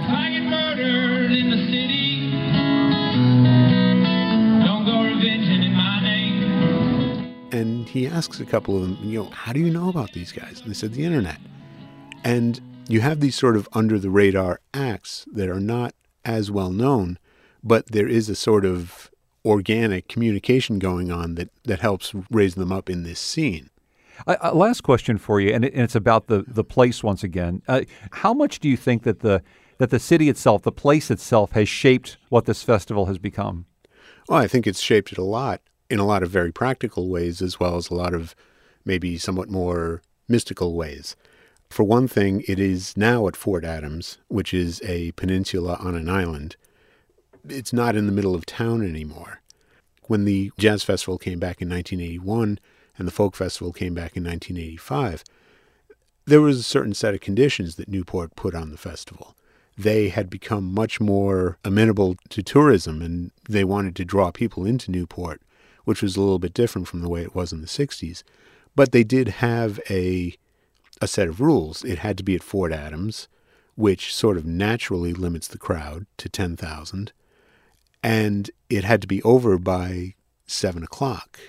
He 7.93 8.07
asks 8.07 8.39
a 8.39 8.45
couple 8.45 8.75
of 8.75 8.81
them, 8.81 8.97
you 9.03 9.19
know, 9.19 9.29
how 9.29 9.53
do 9.53 9.59
you 9.59 9.69
know 9.69 9.87
about 9.87 10.13
these 10.13 10.31
guys? 10.31 10.59
And 10.59 10.71
they 10.71 10.73
said, 10.73 10.93
the 10.93 11.05
internet. 11.05 11.37
And 12.23 12.59
you 12.87 13.01
have 13.01 13.19
these 13.19 13.35
sort 13.35 13.55
of 13.55 13.69
under 13.73 13.99
the 13.99 14.09
radar 14.09 14.61
acts 14.73 15.27
that 15.31 15.47
are 15.47 15.59
not 15.59 15.93
as 16.25 16.49
well 16.49 16.71
known, 16.71 17.19
but 17.63 17.91
there 17.91 18.07
is 18.07 18.29
a 18.29 18.35
sort 18.35 18.65
of 18.65 19.11
organic 19.45 20.07
communication 20.07 20.79
going 20.79 21.11
on 21.11 21.35
that, 21.35 21.49
that 21.65 21.81
helps 21.81 22.15
raise 22.31 22.55
them 22.55 22.71
up 22.71 22.89
in 22.89 23.03
this 23.03 23.19
scene. 23.19 23.69
Uh, 24.25 24.51
last 24.55 24.81
question 24.81 25.19
for 25.19 25.39
you, 25.39 25.53
and, 25.53 25.63
it, 25.63 25.73
and, 25.73 25.83
it's 25.83 25.95
about 25.95 26.25
the, 26.25 26.43
the 26.47 26.63
place 26.63 27.03
once 27.03 27.23
again. 27.23 27.61
Uh, 27.67 27.81
how 28.09 28.33
much 28.33 28.59
do 28.59 28.67
you 28.67 28.77
think 28.77 29.03
that 29.03 29.19
the 29.19 29.43
that 29.79 29.89
the 29.89 29.99
city 29.99 30.29
itself, 30.29 30.61
the 30.61 30.71
place 30.71 31.09
itself, 31.09 31.51
has 31.53 31.67
shaped 31.67 32.17
what 32.29 32.45
this 32.45 32.61
festival 32.61 33.07
has 33.07 33.17
become? 33.17 33.65
Well, 34.29 34.39
I 34.39 34.47
think 34.47 34.67
it's 34.67 34.79
shaped 34.79 35.11
it 35.11 35.17
a 35.17 35.23
lot 35.23 35.61
in 35.93 35.99
a 35.99 36.05
lot 36.05 36.23
of 36.23 36.31
very 36.31 36.51
practical 36.51 37.07
ways, 37.07 37.39
as 37.39 37.59
well 37.59 37.75
as 37.75 37.91
a 37.91 37.93
lot 37.93 38.15
of 38.15 38.35
maybe 38.83 39.15
somewhat 39.15 39.47
more 39.47 40.01
mystical 40.27 40.73
ways. 40.73 41.15
For 41.69 41.83
one 41.83 42.07
thing, 42.07 42.43
it 42.47 42.59
is 42.59 42.97
now 42.97 43.27
at 43.27 43.35
Fort 43.35 43.63
Adams, 43.63 44.17
which 44.27 44.55
is 44.55 44.81
a 44.83 45.11
peninsula 45.11 45.77
on 45.79 45.93
an 45.93 46.09
island. 46.09 46.55
It's 47.47 47.71
not 47.71 47.95
in 47.95 48.07
the 48.07 48.11
middle 48.11 48.33
of 48.33 48.47
town 48.47 48.83
anymore. 48.83 49.41
When 50.07 50.25
the 50.25 50.51
Jazz 50.57 50.83
Festival 50.83 51.19
came 51.19 51.37
back 51.37 51.61
in 51.61 51.69
1981 51.69 52.57
and 52.97 53.07
the 53.07 53.11
Folk 53.11 53.35
Festival 53.35 53.71
came 53.71 53.93
back 53.93 54.17
in 54.17 54.23
1985, 54.23 55.23
there 56.25 56.41
was 56.41 56.57
a 56.57 56.63
certain 56.63 56.95
set 56.95 57.13
of 57.13 57.21
conditions 57.21 57.75
that 57.75 57.87
Newport 57.87 58.35
put 58.35 58.55
on 58.55 58.71
the 58.71 58.77
festival. 58.77 59.35
They 59.77 60.09
had 60.09 60.27
become 60.27 60.73
much 60.73 60.99
more 60.99 61.59
amenable 61.63 62.15
to 62.29 62.41
tourism 62.41 63.03
and 63.03 63.29
they 63.47 63.63
wanted 63.63 63.95
to 63.97 64.05
draw 64.05 64.31
people 64.31 64.65
into 64.65 64.89
Newport, 64.89 65.39
which 65.85 66.01
was 66.01 66.15
a 66.15 66.21
little 66.21 66.39
bit 66.39 66.53
different 66.53 66.87
from 66.87 67.01
the 67.01 67.09
way 67.09 67.21
it 67.21 67.35
was 67.35 67.51
in 67.51 67.61
the 67.61 67.67
60s. 67.67 68.23
But 68.75 68.91
they 68.91 69.03
did 69.03 69.27
have 69.27 69.79
a, 69.89 70.35
a 71.01 71.07
set 71.07 71.27
of 71.27 71.41
rules. 71.41 71.83
It 71.83 71.99
had 71.99 72.17
to 72.17 72.23
be 72.23 72.35
at 72.35 72.43
Fort 72.43 72.71
Adams, 72.71 73.27
which 73.75 74.13
sort 74.13 74.37
of 74.37 74.45
naturally 74.45 75.13
limits 75.13 75.47
the 75.47 75.57
crowd 75.57 76.05
to 76.17 76.29
10,000. 76.29 77.11
And 78.01 78.51
it 78.69 78.83
had 78.83 79.01
to 79.01 79.07
be 79.07 79.21
over 79.23 79.57
by 79.57 80.15
7 80.47 80.83
o'clock. 80.83 81.39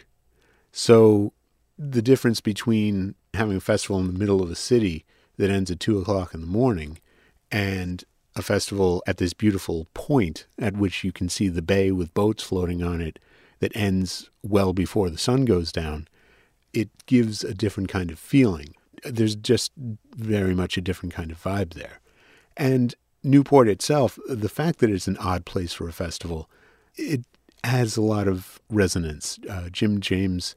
So 0.72 1.32
the 1.78 2.02
difference 2.02 2.40
between 2.40 3.14
having 3.34 3.56
a 3.56 3.60
festival 3.60 3.98
in 3.98 4.06
the 4.06 4.18
middle 4.18 4.42
of 4.42 4.50
a 4.50 4.56
city 4.56 5.04
that 5.36 5.50
ends 5.50 5.70
at 5.70 5.80
2 5.80 5.98
o'clock 5.98 6.34
in 6.34 6.40
the 6.40 6.46
morning 6.46 6.98
and 7.50 8.04
a 8.36 8.42
festival 8.42 9.02
at 9.06 9.18
this 9.18 9.32
beautiful 9.32 9.86
point 9.94 10.46
at 10.58 10.76
which 10.76 11.04
you 11.04 11.12
can 11.12 11.28
see 11.28 11.48
the 11.48 11.62
bay 11.62 11.90
with 11.90 12.14
boats 12.14 12.42
floating 12.42 12.82
on 12.82 13.00
it 13.00 13.18
that 13.64 13.74
ends 13.74 14.28
well 14.42 14.74
before 14.74 15.08
the 15.08 15.16
sun 15.16 15.46
goes 15.46 15.72
down, 15.72 16.06
it 16.74 16.90
gives 17.06 17.42
a 17.42 17.54
different 17.54 17.88
kind 17.88 18.10
of 18.10 18.18
feeling. 18.18 18.74
There's 19.04 19.34
just 19.34 19.72
very 19.74 20.54
much 20.54 20.76
a 20.76 20.82
different 20.82 21.14
kind 21.14 21.30
of 21.30 21.42
vibe 21.42 21.72
there. 21.72 22.00
And 22.58 22.94
Newport 23.22 23.66
itself, 23.68 24.18
the 24.28 24.50
fact 24.50 24.80
that 24.80 24.90
it's 24.90 25.08
an 25.08 25.16
odd 25.16 25.46
place 25.46 25.72
for 25.72 25.88
a 25.88 25.94
festival, 25.94 26.50
it 26.94 27.22
has 27.64 27.96
a 27.96 28.02
lot 28.02 28.28
of 28.28 28.60
resonance. 28.68 29.38
Uh, 29.48 29.70
Jim 29.70 29.98
James 29.98 30.54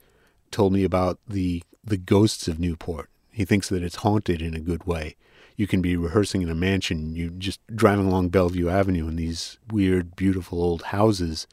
told 0.51 0.73
me 0.73 0.83
about 0.83 1.17
the 1.29 1.63
the 1.81 1.95
ghosts 1.95 2.49
of 2.49 2.59
Newport. 2.59 3.09
He 3.31 3.45
thinks 3.45 3.69
that 3.69 3.83
it's 3.83 4.03
haunted 4.03 4.41
in 4.41 4.53
a 4.53 4.59
good 4.59 4.83
way. 4.83 5.15
You 5.55 5.65
can 5.65 5.81
be 5.81 5.95
rehearsing 5.95 6.41
in 6.41 6.49
a 6.49 6.55
mansion, 6.55 7.15
you 7.15 7.29
just 7.29 7.61
driving 7.73 8.07
along 8.07 8.29
Bellevue 8.29 8.67
Avenue 8.67 9.07
in 9.07 9.15
these 9.15 9.59
weird, 9.71 10.17
beautiful 10.17 10.61
old 10.61 10.81
houses. 10.81 11.47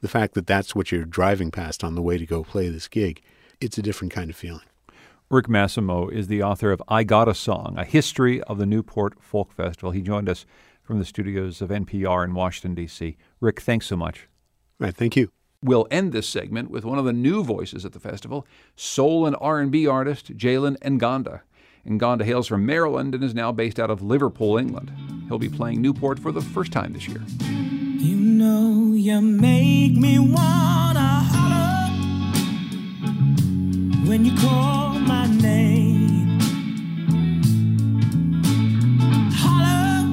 The 0.00 0.08
fact 0.08 0.34
that 0.34 0.46
that's 0.46 0.74
what 0.74 0.90
you're 0.90 1.04
driving 1.04 1.50
past 1.50 1.84
on 1.84 1.94
the 1.94 2.02
way 2.02 2.16
to 2.16 2.24
go 2.24 2.42
play 2.42 2.68
this 2.70 2.88
gig, 2.88 3.20
it's 3.60 3.76
a 3.76 3.82
different 3.82 4.12
kind 4.12 4.30
of 4.30 4.36
feeling. 4.36 4.62
Rick 5.28 5.48
Massimo 5.48 6.08
is 6.08 6.26
the 6.26 6.42
author 6.42 6.72
of 6.72 6.82
I 6.88 7.04
Got 7.04 7.28
a 7.28 7.34
Song, 7.34 7.74
a 7.76 7.84
history 7.84 8.42
of 8.44 8.58
the 8.58 8.66
Newport 8.66 9.22
Folk 9.22 9.52
Festival. 9.52 9.90
He 9.90 10.00
joined 10.00 10.28
us 10.28 10.46
from 10.82 10.98
the 10.98 11.04
studios 11.04 11.60
of 11.60 11.68
NPR 11.68 12.24
in 12.24 12.34
Washington, 12.34 12.74
D.C. 12.74 13.16
Rick, 13.40 13.60
thanks 13.60 13.86
so 13.86 13.96
much. 13.96 14.26
Right, 14.78 14.94
thank 14.94 15.16
you. 15.16 15.30
We'll 15.62 15.86
end 15.90 16.12
this 16.12 16.26
segment 16.26 16.70
with 16.70 16.86
one 16.86 16.98
of 16.98 17.04
the 17.04 17.12
new 17.12 17.44
voices 17.44 17.84
at 17.84 17.92
the 17.92 18.00
festival, 18.00 18.46
soul 18.76 19.26
and 19.26 19.36
R&B 19.38 19.86
artist 19.86 20.36
Jalen 20.36 20.78
Ngonda. 20.78 21.42
Ngonda 21.86 22.24
hails 22.24 22.46
from 22.46 22.64
Maryland 22.64 23.14
and 23.14 23.22
is 23.22 23.34
now 23.34 23.52
based 23.52 23.78
out 23.78 23.90
of 23.90 24.02
Liverpool, 24.02 24.56
England. 24.56 24.90
He'll 25.28 25.38
be 25.38 25.50
playing 25.50 25.82
Newport 25.82 26.18
for 26.18 26.32
the 26.32 26.40
first 26.40 26.72
time 26.72 26.94
this 26.94 27.06
year. 27.06 27.22
You 28.00 28.16
know 28.16 28.94
you 28.94 29.20
make 29.20 29.94
me 29.94 30.18
wanna 30.18 31.22
holler 31.32 31.90
when 34.08 34.24
you 34.24 34.34
call 34.38 34.98
my 34.98 35.26
name. 35.26 36.40
Holler 39.34 40.08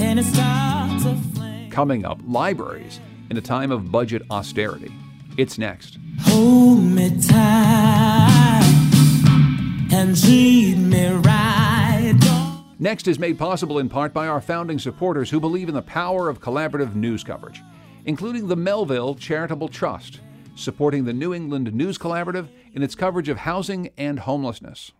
and 0.00 0.18
it 0.18 0.24
starts 0.24 1.04
a 1.04 1.16
flame. 1.34 1.70
Coming 1.70 2.06
up, 2.06 2.18
libraries 2.26 2.98
in 3.28 3.36
a 3.36 3.42
time 3.42 3.70
of 3.70 3.92
budget 3.92 4.22
austerity. 4.30 4.90
It's 5.36 5.58
next. 5.58 5.98
Hold 6.22 6.82
me 6.82 7.10
tight 7.20 8.64
and 9.92 10.18
treat 10.18 10.76
me 10.76 11.08
right. 11.10 11.73
Next 12.84 13.08
is 13.08 13.18
made 13.18 13.38
possible 13.38 13.78
in 13.78 13.88
part 13.88 14.12
by 14.12 14.26
our 14.26 14.42
founding 14.42 14.78
supporters 14.78 15.30
who 15.30 15.40
believe 15.40 15.70
in 15.70 15.74
the 15.74 15.80
power 15.80 16.28
of 16.28 16.42
collaborative 16.42 16.94
news 16.94 17.24
coverage, 17.24 17.62
including 18.04 18.46
the 18.46 18.56
Melville 18.56 19.14
Charitable 19.14 19.68
Trust, 19.68 20.20
supporting 20.54 21.06
the 21.06 21.14
New 21.14 21.32
England 21.32 21.72
News 21.72 21.96
Collaborative 21.96 22.48
in 22.74 22.82
its 22.82 22.94
coverage 22.94 23.30
of 23.30 23.38
housing 23.38 23.88
and 23.96 24.18
homelessness. 24.18 24.92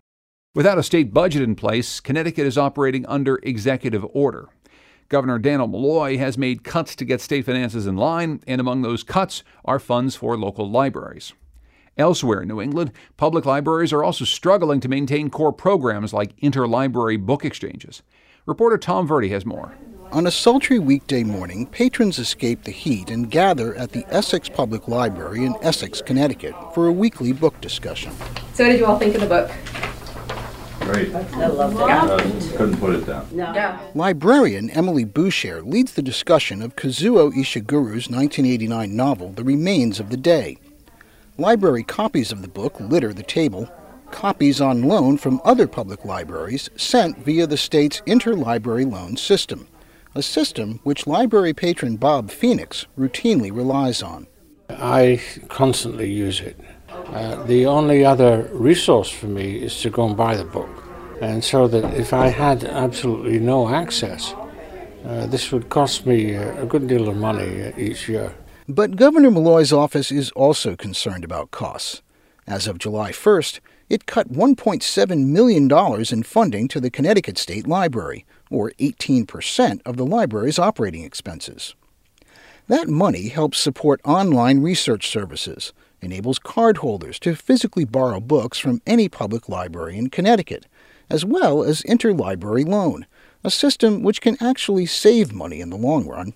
Without 0.55 0.79
a 0.79 0.81
state 0.81 1.13
budget 1.13 1.43
in 1.43 1.53
place, 1.53 1.99
Connecticut 1.99 2.47
is 2.47 2.57
operating 2.57 3.05
under 3.05 3.39
executive 3.43 4.03
order. 4.15 4.49
Governor 5.07 5.37
Dannel 5.37 5.69
Malloy 5.69 6.17
has 6.17 6.39
made 6.39 6.63
cuts 6.63 6.95
to 6.95 7.05
get 7.05 7.21
state 7.21 7.45
finances 7.45 7.85
in 7.85 7.97
line, 7.97 8.41
and 8.47 8.59
among 8.59 8.81
those 8.81 9.03
cuts 9.03 9.43
are 9.63 9.77
funds 9.77 10.15
for 10.15 10.35
local 10.35 10.67
libraries. 10.67 11.33
Elsewhere 11.97 12.41
in 12.41 12.49
New 12.49 12.59
England, 12.61 12.91
public 13.15 13.45
libraries 13.45 13.93
are 13.93 14.03
also 14.03 14.25
struggling 14.25 14.81
to 14.81 14.89
maintain 14.89 15.29
core 15.29 15.53
programs 15.53 16.11
like 16.11 16.35
interlibrary 16.41 17.17
book 17.17 17.45
exchanges. 17.45 18.03
Reporter 18.45 18.77
Tom 18.77 19.07
Verde 19.07 19.29
has 19.29 19.45
more. 19.45 19.77
On 20.11 20.27
a 20.27 20.31
sultry 20.31 20.77
weekday 20.77 21.23
morning, 21.23 21.65
patrons 21.65 22.19
escape 22.19 22.63
the 22.63 22.71
heat 22.71 23.09
and 23.09 23.31
gather 23.31 23.73
at 23.75 23.93
the 23.93 24.05
Essex 24.09 24.49
Public 24.49 24.89
Library 24.89 25.45
in 25.45 25.55
Essex, 25.61 26.01
Connecticut 26.01 26.53
for 26.73 26.87
a 26.87 26.91
weekly 26.91 27.31
book 27.31 27.59
discussion. 27.61 28.11
So, 28.53 28.65
what 28.65 28.71
did 28.71 28.79
you 28.79 28.85
all 28.85 28.99
think 28.99 29.15
of 29.15 29.21
the 29.21 29.27
book? 29.27 29.49
Great. 30.81 31.15
I 31.15 31.47
loved 31.47 31.75
it. 31.77 31.81
Uh, 31.81 32.57
couldn't 32.57 32.77
put 32.77 32.93
it 32.93 33.07
down. 33.07 33.27
No. 33.31 33.53
Yeah. 33.53 33.79
Librarian 33.95 34.69
Emily 34.69 35.05
Boucher 35.05 35.63
leads 35.63 35.93
the 35.93 36.03
discussion 36.03 36.61
of 36.61 36.75
Kazuo 36.75 37.31
Ishiguro's 37.31 38.09
1989 38.09 38.95
novel, 38.95 39.31
The 39.31 39.43
Remains 39.43 39.99
of 39.99 40.09
the 40.09 40.17
Day. 40.17 40.57
Library 41.37 41.83
copies 41.83 42.31
of 42.31 42.41
the 42.41 42.47
book 42.47 42.79
litter 42.79 43.11
the 43.11 43.21
table, 43.21 43.69
copies 44.09 44.61
on 44.61 44.83
loan 44.83 45.17
from 45.17 45.41
other 45.43 45.67
public 45.67 46.05
libraries 46.05 46.69
sent 46.77 47.17
via 47.17 47.45
the 47.45 47.57
state's 47.57 47.99
interlibrary 48.07 48.89
loan 48.89 49.17
system, 49.17 49.67
a 50.13 50.21
system 50.21 50.79
which 50.83 51.07
library 51.07 51.53
patron 51.53 51.97
Bob 51.97 52.31
Phoenix 52.31 52.85
routinely 52.97 53.53
relies 53.53 54.01
on. 54.01 54.27
I 54.69 55.21
constantly 55.49 56.09
use 56.09 56.39
it. 56.39 56.57
Uh, 56.87 57.43
the 57.43 57.65
only 57.65 58.05
other 58.05 58.49
resource 58.53 59.09
for 59.09 59.27
me 59.27 59.57
is 59.57 59.81
to 59.81 59.89
go 59.89 60.07
and 60.07 60.15
buy 60.15 60.37
the 60.37 60.45
book. 60.45 60.69
And 61.21 61.43
so 61.43 61.67
that 61.67 61.93
if 61.95 62.13
I 62.13 62.27
had 62.27 62.63
absolutely 62.63 63.39
no 63.39 63.67
access, 63.67 64.33
uh, 65.05 65.27
this 65.27 65.51
would 65.51 65.67
cost 65.67 66.05
me 66.05 66.33
a 66.33 66.65
good 66.65 66.87
deal 66.87 67.09
of 67.09 67.17
money 67.17 67.73
each 67.77 68.07
year. 68.07 68.33
But 68.67 68.95
Governor 68.95 69.29
Malloy's 69.29 69.71
office 69.71 70.11
is 70.11 70.31
also 70.31 70.75
concerned 70.75 71.23
about 71.23 71.51
costs. 71.51 72.01
As 72.47 72.65
of 72.65 72.79
July 72.79 73.11
1st, 73.11 73.59
it 73.89 74.07
cut 74.07 74.31
$1.7 74.33 75.27
million 75.27 75.71
in 76.11 76.23
funding 76.23 76.67
to 76.69 76.79
the 76.79 76.89
Connecticut 76.89 77.37
State 77.37 77.67
Library, 77.67 78.25
or 78.49 78.71
18% 78.79 79.81
of 79.85 79.97
the 79.97 80.05
library's 80.05 80.57
operating 80.57 81.03
expenses. 81.03 81.75
That 82.67 82.87
money 82.87 83.27
helps 83.27 83.59
support 83.59 84.01
online 84.03 84.61
research 84.61 85.07
services, 85.09 85.71
enables 86.01 86.39
cardholders 86.39 87.19
to 87.19 87.35
physically 87.35 87.85
borrow 87.85 88.19
books 88.19 88.57
from 88.57 88.81
any 88.87 89.07
public 89.07 89.47
library 89.47 89.95
in 89.95 90.09
Connecticut, 90.09 90.65
as 91.07 91.23
well 91.23 91.63
as 91.63 91.83
interlibrary 91.83 92.67
loan, 92.67 93.05
a 93.43 93.51
system 93.51 94.01
which 94.01 94.21
can 94.21 94.37
actually 94.41 94.87
save 94.87 95.31
money 95.31 95.61
in 95.61 95.69
the 95.69 95.77
long 95.77 96.07
run. 96.07 96.33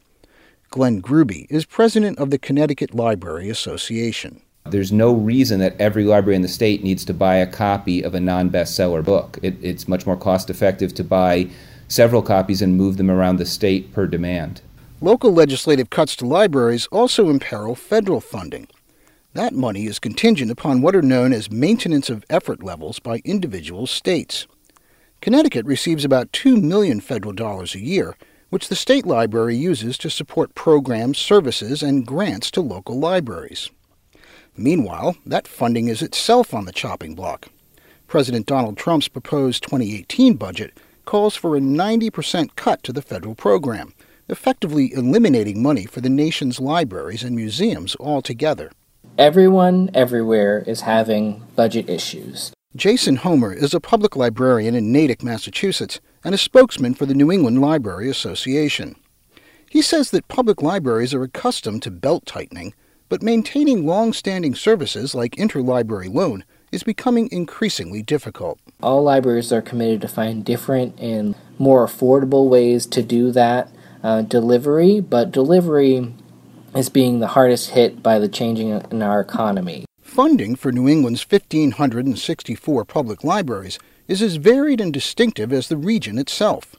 Glenn 0.72 1.02
Grube 1.02 1.48
is 1.50 1.66
president 1.66 2.20
of 2.20 2.30
the 2.30 2.38
Connecticut 2.38 2.94
Library 2.94 3.50
Association. 3.50 4.40
There's 4.66 4.92
no 4.92 5.12
reason 5.14 5.60
that 5.62 5.76
every 5.82 6.04
library 6.04 6.36
in 6.36 6.44
the 6.44 6.48
state 6.48 6.84
needs 6.84 7.04
to 7.06 7.14
buy 7.14 7.38
a 7.38 7.48
copy 7.48 8.04
of 8.04 8.14
a 8.14 8.20
non 8.20 8.52
bestseller 8.52 9.04
book. 9.04 9.40
It, 9.42 9.56
it's 9.64 9.88
much 9.88 10.06
more 10.06 10.16
cost 10.16 10.48
effective 10.52 10.94
to 10.94 11.04
buy 11.04 11.50
several 11.88 12.22
copies 12.22 12.62
and 12.62 12.78
move 12.78 12.98
them 12.98 13.10
around 13.10 13.38
the 13.38 13.48
state 13.48 13.92
per 13.94 14.06
demand. 14.06 14.62
Local 15.02 15.34
legislative 15.34 15.90
cuts 15.90 16.16
to 16.18 16.28
libraries 16.28 16.86
also 16.92 17.30
imperil 17.30 17.74
federal 17.74 18.22
funding. 18.22 18.68
That 19.34 19.54
money 19.54 19.88
is 19.88 19.98
contingent 19.98 20.52
upon 20.52 20.82
what 20.82 20.96
are 20.96 21.02
known 21.02 21.34
as 21.34 21.50
maintenance 21.50 22.12
of 22.12 22.26
effort 22.30 22.62
levels 22.62 23.00
by 23.00 23.22
individual 23.26 23.88
states. 23.88 24.46
Connecticut 25.20 25.66
receives 25.66 26.06
about 26.06 26.32
2 26.32 26.58
million 26.58 27.00
federal 27.00 27.34
dollars 27.34 27.74
a 27.74 27.80
year, 27.80 28.16
which 28.50 28.68
the 28.68 28.76
state 28.76 29.06
library 29.06 29.56
uses 29.56 29.98
to 29.98 30.10
support 30.10 30.56
programs, 30.56 31.18
services, 31.18 31.84
and 31.84 32.06
grants 32.06 32.52
to 32.52 32.62
local 32.62 33.00
libraries. 33.00 33.70
Meanwhile, 34.58 35.16
that 35.26 35.48
funding 35.48 35.88
is 35.88 36.02
itself 36.02 36.54
on 36.54 36.66
the 36.66 36.72
chopping 36.72 37.16
block. 37.16 37.48
President 38.08 38.46
Donald 38.46 38.78
Trump's 38.78 39.08
proposed 39.08 39.64
2018 39.64 40.34
budget 40.36 40.78
calls 41.06 41.36
for 41.36 41.56
a 41.56 41.60
90% 41.60 42.56
cut 42.56 42.84
to 42.84 42.92
the 42.92 43.02
federal 43.02 43.36
program, 43.36 43.94
effectively 44.28 44.94
eliminating 44.94 45.62
money 45.62 45.86
for 45.86 46.02
the 46.02 46.10
nation's 46.10 46.60
libraries 46.60 47.24
and 47.24 47.36
museums 47.36 47.96
altogether. 48.00 48.72
Everyone 49.18 49.90
everywhere 49.94 50.64
is 50.68 50.82
having 50.82 51.44
budget 51.56 51.90
issues. 51.90 52.52
Jason 52.76 53.16
Homer 53.16 53.52
is 53.52 53.74
a 53.74 53.80
public 53.80 54.16
librarian 54.16 54.76
in 54.76 54.92
Natick, 54.92 55.24
Massachusetts, 55.24 56.00
and 56.24 56.36
a 56.36 56.38
spokesman 56.38 56.94
for 56.94 57.08
the 57.08 57.16
New 57.16 57.32
England 57.32 57.60
Library 57.60 58.12
Association. 58.12 58.96
He 59.72 59.82
says 59.82 60.12
that 60.12 60.28
public 60.28 60.62
libraries 60.62 61.12
are 61.16 61.24
accustomed 61.24 61.82
to 61.82 61.90
belt 61.90 62.28
tightening, 62.28 62.76
but 63.10 63.24
maintaining 63.24 63.88
long 63.88 64.14
standing 64.14 64.54
services 64.54 65.16
like 65.16 65.36
interlibrary 65.36 66.14
loan 66.14 66.46
is 66.72 66.84
becoming 66.84 67.28
increasingly 67.32 68.04
difficult. 68.04 68.60
All 68.84 69.02
libraries 69.02 69.52
are 69.52 69.64
committed 69.64 70.00
to 70.02 70.08
find 70.08 70.46
different 70.46 71.00
and 71.00 71.34
more 71.58 71.88
affordable 71.88 72.50
ways 72.50 72.86
to 72.86 73.02
do 73.02 73.32
that 73.32 73.72
uh, 74.04 74.22
delivery, 74.22 75.02
but 75.02 75.32
delivery 75.32 76.14
is 76.76 76.90
being 76.90 77.20
the 77.20 77.30
hardest 77.30 77.72
hit 77.72 78.04
by 78.04 78.20
the 78.20 78.30
changing 78.30 78.70
in 78.70 79.02
our 79.02 79.20
economy. 79.20 79.86
Funding 80.20 80.58
for 80.58 80.74
New 80.74 80.90
England's 80.90 81.24
1,564 81.32 82.84
public 82.84 83.24
libraries 83.24 83.80
is 84.10 84.22
as 84.22 84.36
varied 84.36 84.82
and 84.82 84.92
distinctive 84.92 85.54
as 85.54 85.70
the 85.70 85.78
region 85.78 86.18
itself. 86.18 86.76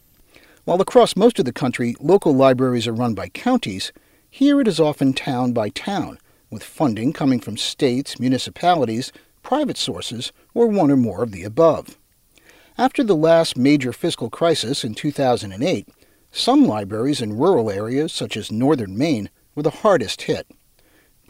While 0.66 0.82
across 0.82 1.16
most 1.16 1.38
of 1.38 1.46
the 1.46 1.50
country 1.50 1.96
local 2.00 2.34
libraries 2.34 2.86
are 2.86 2.92
run 2.92 3.14
by 3.14 3.30
counties, 3.30 3.92
here 4.28 4.60
it 4.60 4.68
is 4.68 4.78
often 4.78 5.14
town 5.14 5.54
by 5.54 5.70
town, 5.70 6.18
with 6.50 6.62
funding 6.62 7.14
coming 7.14 7.40
from 7.40 7.56
states, 7.56 8.20
municipalities, 8.20 9.10
private 9.42 9.78
sources, 9.78 10.32
or 10.52 10.66
one 10.66 10.90
or 10.90 10.98
more 10.98 11.22
of 11.22 11.32
the 11.32 11.44
above. 11.44 11.96
After 12.76 13.02
the 13.02 13.16
last 13.16 13.56
major 13.56 13.94
fiscal 13.94 14.28
crisis 14.28 14.84
in 14.84 14.94
2008, 14.94 15.88
some 16.30 16.66
libraries 16.66 17.22
in 17.22 17.38
rural 17.38 17.70
areas, 17.70 18.12
such 18.12 18.36
as 18.36 18.52
northern 18.52 18.98
Maine, 18.98 19.30
were 19.54 19.62
the 19.62 19.70
hardest 19.70 20.20
hit. 20.20 20.46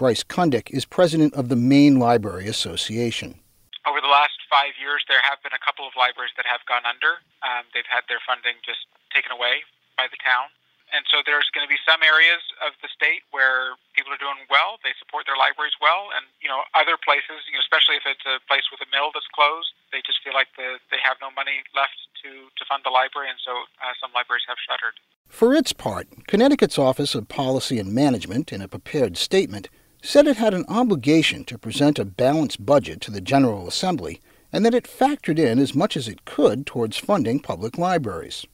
Bryce 0.01 0.25
Kundick 0.25 0.73
is 0.73 0.89
president 0.89 1.37
of 1.37 1.53
the 1.53 1.61
Maine 1.61 2.01
Library 2.01 2.49
Association. 2.49 3.37
Over 3.85 4.01
the 4.01 4.09
last 4.09 4.41
five 4.49 4.73
years, 4.81 5.05
there 5.13 5.21
have 5.21 5.45
been 5.45 5.53
a 5.53 5.61
couple 5.61 5.85
of 5.85 5.93
libraries 5.93 6.33
that 6.41 6.49
have 6.49 6.65
gone 6.65 6.89
under. 6.89 7.21
Um, 7.45 7.69
they've 7.77 7.85
had 7.85 8.09
their 8.09 8.25
funding 8.25 8.57
just 8.65 8.89
taken 9.13 9.29
away 9.29 9.61
by 10.01 10.09
the 10.09 10.17
town. 10.25 10.49
And 10.89 11.05
so 11.13 11.21
there's 11.21 11.53
going 11.53 11.69
to 11.69 11.71
be 11.71 11.77
some 11.85 12.01
areas 12.01 12.41
of 12.65 12.73
the 12.81 12.89
state 12.89 13.29
where 13.29 13.77
people 13.93 14.09
are 14.09 14.17
doing 14.17 14.41
well, 14.49 14.81
they 14.81 14.97
support 14.97 15.29
their 15.29 15.37
libraries 15.37 15.77
well, 15.85 16.09
and 16.17 16.25
you 16.41 16.49
know 16.49 16.65
other 16.73 16.97
places, 16.97 17.45
you 17.45 17.61
know, 17.61 17.63
especially 17.63 18.01
if 18.01 18.09
it's 18.09 18.25
a 18.25 18.41
place 18.49 18.73
with 18.73 18.81
a 18.81 18.89
mill 18.89 19.13
that's 19.13 19.29
closed, 19.37 19.77
they 19.93 20.01
just 20.01 20.25
feel 20.25 20.33
like 20.33 20.49
the, 20.57 20.81
they 20.89 20.99
have 21.05 21.21
no 21.21 21.29
money 21.37 21.61
left 21.77 21.95
to 22.25 22.49
to 22.57 22.63
fund 22.65 22.89
the 22.89 22.91
library, 22.91 23.29
and 23.29 23.39
so 23.39 23.69
uh, 23.85 23.93
some 24.01 24.11
libraries 24.17 24.49
have 24.49 24.57
shuttered. 24.65 24.97
For 25.29 25.53
its 25.53 25.77
part, 25.77 26.09
Connecticut's 26.27 26.81
Office 26.81 27.15
of 27.15 27.31
Policy 27.31 27.79
and 27.79 27.93
Management, 27.93 28.51
in 28.51 28.65
a 28.65 28.67
prepared 28.67 29.15
statement, 29.15 29.71
said 30.03 30.27
it 30.27 30.37
had 30.37 30.55
an 30.55 30.65
obligation 30.69 31.45
to 31.45 31.59
present 31.59 31.99
a 31.99 32.05
balanced 32.05 32.65
budget 32.65 33.01
to 33.03 33.11
the 33.11 33.21
General 33.21 33.69
Assembly 33.69 34.21
and 34.53 34.65
that 34.65 34.75
it 34.75 34.85
factored 34.85 35.39
in 35.39 35.59
as 35.59 35.75
much 35.75 35.97
as 35.97 36.09
it 36.09 36.25
could 36.25 36.67
towards 36.67 36.97
funding 36.97 37.39
public 37.39 37.79
libraries. 37.79 38.47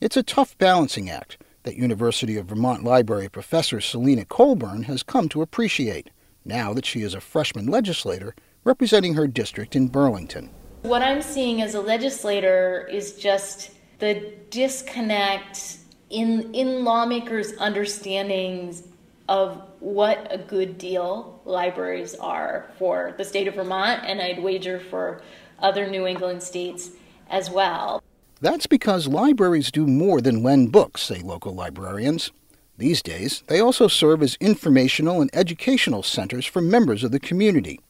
It's 0.00 0.16
a 0.16 0.22
tough 0.22 0.56
balancing 0.58 1.08
act 1.08 1.38
that 1.62 1.76
University 1.76 2.36
of 2.36 2.46
Vermont 2.46 2.84
Library 2.84 3.28
professor 3.28 3.80
Selena 3.80 4.24
Colburn 4.24 4.84
has 4.84 5.02
come 5.02 5.28
to 5.28 5.42
appreciate 5.42 6.10
now 6.44 6.72
that 6.72 6.86
she 6.86 7.02
is 7.02 7.14
a 7.14 7.20
freshman 7.20 7.66
legislator 7.66 8.34
representing 8.64 9.14
her 9.14 9.26
district 9.26 9.76
in 9.76 9.88
Burlington. 9.88 10.50
What 10.82 11.02
I'm 11.02 11.22
seeing 11.22 11.60
as 11.60 11.74
a 11.74 11.80
legislator 11.80 12.88
is 12.90 13.16
just 13.16 13.72
the 13.98 14.32
disconnect 14.48 15.76
in 16.08 16.52
in 16.54 16.84
lawmakers' 16.84 17.52
understandings 17.58 18.82
of 19.28 19.62
what 19.80 20.26
a 20.30 20.38
good 20.38 20.78
deal 20.78 21.40
libraries 21.44 22.14
are 22.14 22.70
for 22.78 23.14
the 23.16 23.24
state 23.24 23.48
of 23.48 23.54
Vermont, 23.54 24.02
and 24.04 24.20
I'd 24.20 24.42
wager 24.42 24.78
for 24.78 25.22
other 25.58 25.88
New 25.88 26.06
England 26.06 26.42
states 26.42 26.90
as 27.28 27.50
well. 27.50 28.02
That's 28.40 28.66
because 28.66 29.08
libraries 29.08 29.70
do 29.70 29.86
more 29.86 30.20
than 30.20 30.42
lend 30.42 30.72
books, 30.72 31.02
say 31.02 31.20
local 31.20 31.54
librarians. 31.54 32.30
These 32.78 33.02
days, 33.02 33.42
they 33.46 33.60
also 33.60 33.88
serve 33.88 34.22
as 34.22 34.38
informational 34.40 35.20
and 35.20 35.28
educational 35.34 36.02
centers 36.02 36.46
for 36.46 36.62
members 36.62 37.04
of 37.04 37.10
the 37.10 37.20
community. 37.20 37.80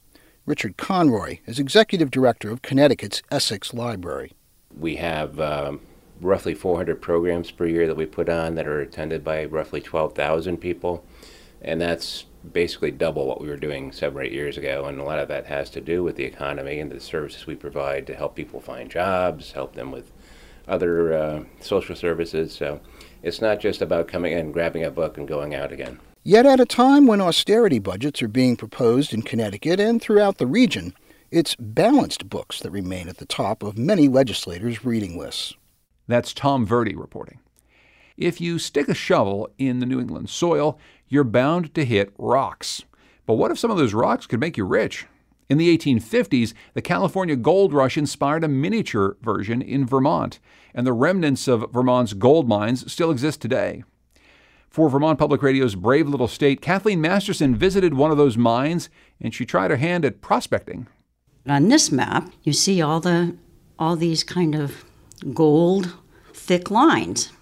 Richard 0.47 0.77
Conroy 0.77 1.39
is 1.47 1.61
executive 1.61 2.11
director 2.11 2.51
of 2.51 2.63
Connecticut's 2.63 3.23
Essex 3.31 3.73
Library. 3.73 4.33
We 4.77 4.97
have 4.97 5.39
um, 5.39 5.81
roughly 6.21 6.55
400 6.55 7.01
programs 7.01 7.53
per 7.53 7.67
year 7.67 7.87
that 7.87 7.97
we 7.97 8.07
put 8.07 8.29
on 8.29 8.57
that 8.57 8.67
are 8.67 8.81
attended 8.81 9.23
by 9.23 9.45
roughly 9.45 9.81
12,000 9.81 10.57
people, 10.57 11.05
and 11.63 11.81
that's 11.81 12.27
basically 12.53 12.91
double 12.91 13.27
what 13.27 13.41
we 13.41 13.49
were 13.49 13.57
doing 13.57 13.93
seven 13.93 14.19
or 14.19 14.23
eight 14.23 14.33
years 14.33 14.57
ago. 14.57 14.87
And 14.87 14.99
a 14.99 15.05
lot 15.05 15.19
of 15.19 15.29
that 15.29 15.47
has 15.47 15.69
to 15.71 15.81
do 15.81 16.03
with 16.03 16.17
the 16.17 16.25
economy 16.25 16.81
and 16.81 16.91
the 16.91 17.01
services 17.01 17.47
we 17.47 17.55
provide 17.55 18.07
to 18.07 18.15
help 18.15 18.35
people 18.35 18.61
find 18.61 18.91
jobs, 18.91 19.53
help 19.53 19.75
them 19.75 19.93
with 19.93 20.13
other 20.67 21.13
uh, 21.13 21.45
social 21.61 21.95
services. 21.97 22.55
So 22.55 22.81
it's 23.23 23.41
not 23.41 23.61
just 23.61 23.83
about 23.83 24.09
coming 24.09 24.33
in, 24.33 24.53
grabbing 24.53 24.85
a 24.85 24.91
book, 24.91 25.19
and 25.19 25.29
going 25.29 25.55
out 25.55 25.73
again. 25.73 26.01
Yet 26.23 26.47
at 26.47 26.61
a 26.61 26.67
time 26.67 27.07
when 27.07 27.21
austerity 27.21 27.79
budgets 27.79 28.23
are 28.23 28.29
being 28.29 28.57
proposed 28.57 29.13
in 29.13 29.23
Connecticut 29.23 29.81
and 29.81 30.01
throughout 30.01 30.39
the 30.39 30.47
region, 30.47 30.95
it's 31.31 31.57
balanced 31.57 32.29
books 32.29 32.61
that 32.61 32.71
remain 32.71 33.09
at 33.09 33.19
the 33.19 33.27
top 33.27 33.63
of 33.63 33.79
many 33.79 34.09
legislators' 34.09 34.85
reading 34.85 35.19
lists. 35.19 35.55
That's 36.09 36.35
Tom 36.35 36.67
Verde 36.67 36.95
reporting. 36.95 37.41
If 38.17 38.41
you 38.41 38.59
stick 38.59 38.89
a 38.89 38.95
shovel 38.95 39.49
in 39.57 39.79
the 39.79 39.87
New 39.87 39.99
England 39.99 40.29
soil, 40.29 40.79
you're 41.11 41.25
bound 41.25 41.75
to 41.75 41.85
hit 41.85 42.15
rocks. 42.17 42.83
But 43.27 43.35
what 43.35 43.51
if 43.51 43.59
some 43.59 43.71
of 43.71 43.77
those 43.77 43.93
rocks 43.93 44.27
could 44.27 44.41
make 44.41 44.57
you 44.57 44.65
rich? 44.65 45.07
In 45.51 45.59
the 45.59 45.77
1850s, 45.77 46.55
the 46.75 46.81
California 46.81 47.37
gold 47.37 47.75
rush 47.75 47.99
inspired 47.99 48.45
a 48.45 48.49
miniature 48.49 49.17
version 49.21 49.61
in 49.61 49.85
Vermont, 49.85 50.39
and 50.73 50.87
the 50.87 50.93
remnants 50.93 51.49
of 51.49 51.71
Vermont's 51.73 52.15
gold 52.15 52.49
mines 52.49 52.91
still 52.91 53.11
exist 53.11 53.43
today. 53.43 53.83
For 54.71 54.89
Vermont 54.89 55.19
Public 55.19 55.43
Radio's 55.43 55.75
Brave 55.75 56.09
Little 56.09 56.29
State, 56.29 56.61
Kathleen 56.61 57.01
Masterson 57.01 57.57
visited 57.57 57.95
one 57.95 58.13
of 58.13 58.17
those 58.17 58.37
mines 58.37 58.89
and 59.21 59.35
she 59.35 59.45
tried 59.45 59.73
her 59.73 59.77
hand 59.77 60.05
at 60.05 60.21
prospecting. 60.21 60.87
On 61.49 61.69
this 61.69 61.91
map, 61.91 62.33
you 62.45 62.53
see 62.53 62.81
all 62.81 63.01
the 63.01 63.37
all 63.81 63.97
these 63.97 64.23
kind 64.23 64.55
of 64.55 64.85
gold 65.35 65.97
thick 66.33 66.71
lines, 66.71 67.33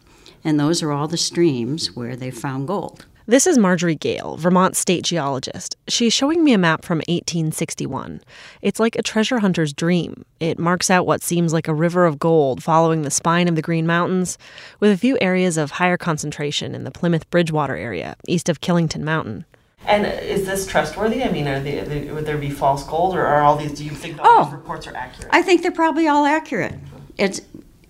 and 0.42 0.58
those 0.58 0.82
are 0.82 0.92
all 0.92 1.08
the 1.08 1.16
streams 1.16 1.94
where 1.94 2.16
they 2.16 2.30
found 2.30 2.66
gold. 2.66 3.04
This 3.30 3.46
is 3.46 3.58
Marjorie 3.58 3.94
Gale, 3.94 4.38
Vermont 4.38 4.74
state 4.74 5.04
geologist. 5.04 5.76
She's 5.86 6.14
showing 6.14 6.42
me 6.42 6.54
a 6.54 6.58
map 6.58 6.82
from 6.82 7.00
1861. 7.00 8.22
It's 8.62 8.80
like 8.80 8.96
a 8.96 9.02
treasure 9.02 9.40
hunter's 9.40 9.74
dream. 9.74 10.24
It 10.40 10.58
marks 10.58 10.88
out 10.88 11.04
what 11.04 11.22
seems 11.22 11.52
like 11.52 11.68
a 11.68 11.74
river 11.74 12.06
of 12.06 12.18
gold 12.18 12.62
following 12.62 13.02
the 13.02 13.10
spine 13.10 13.46
of 13.46 13.54
the 13.54 13.60
Green 13.60 13.86
Mountains, 13.86 14.38
with 14.80 14.90
a 14.92 14.96
few 14.96 15.18
areas 15.20 15.58
of 15.58 15.72
higher 15.72 15.98
concentration 15.98 16.74
in 16.74 16.84
the 16.84 16.90
Plymouth 16.90 17.28
Bridgewater 17.28 17.76
area, 17.76 18.16
east 18.26 18.48
of 18.48 18.62
Killington 18.62 19.02
Mountain. 19.02 19.44
And 19.84 20.06
is 20.06 20.46
this 20.46 20.66
trustworthy? 20.66 21.22
I 21.22 21.30
mean, 21.30 21.46
are 21.48 21.60
they, 21.60 21.80
are 21.80 21.84
they, 21.84 22.10
would 22.10 22.24
there 22.24 22.38
be 22.38 22.48
false 22.48 22.82
gold, 22.84 23.14
or 23.14 23.26
are 23.26 23.42
all 23.42 23.56
these? 23.56 23.74
Do 23.74 23.84
you 23.84 23.90
think 23.90 24.18
all 24.18 24.44
these 24.44 24.54
oh. 24.54 24.56
reports 24.56 24.86
are 24.86 24.96
accurate? 24.96 25.28
I 25.34 25.42
think 25.42 25.60
they're 25.60 25.70
probably 25.70 26.08
all 26.08 26.24
accurate. 26.24 26.76
It's 27.18 27.42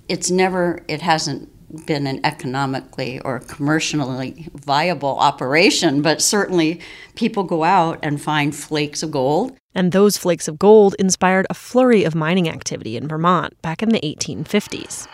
it's 0.09 0.33
never 0.33 0.83
it 0.89 1.01
hasn't 1.01 1.49
been 1.87 2.07
an 2.07 2.21
economically 2.25 3.21
or 3.21 3.41
commercially 3.41 4.49
viable 4.55 5.19
operation, 5.19 6.03
but 6.03 6.23
certainly 6.23 6.81
people 7.15 7.45
go 7.45 7.65
out 7.65 7.99
and 8.03 8.21
find 8.21 8.55
flakes 8.55 9.03
of 9.03 9.11
gold. 9.11 9.57
And 9.75 9.93
those 9.93 10.17
flakes 10.17 10.49
of 10.49 10.59
gold 10.59 10.97
inspired 10.99 11.47
a 11.51 11.55
flurry 11.55 12.05
of 12.05 12.15
mining 12.15 12.49
activity 12.49 12.97
in 12.97 13.07
Vermont 13.07 13.61
back 13.63 13.83
in 13.83 13.91
the 13.91 14.01
1850s. 14.01 15.07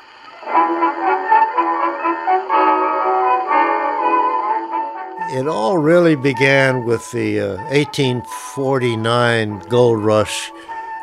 It 5.36 5.48
all 5.48 5.78
really 5.78 6.14
began 6.14 6.84
with 6.84 7.10
the 7.10 7.40
uh, 7.40 7.56
1849 7.72 9.58
gold 9.68 10.04
rush 10.04 10.52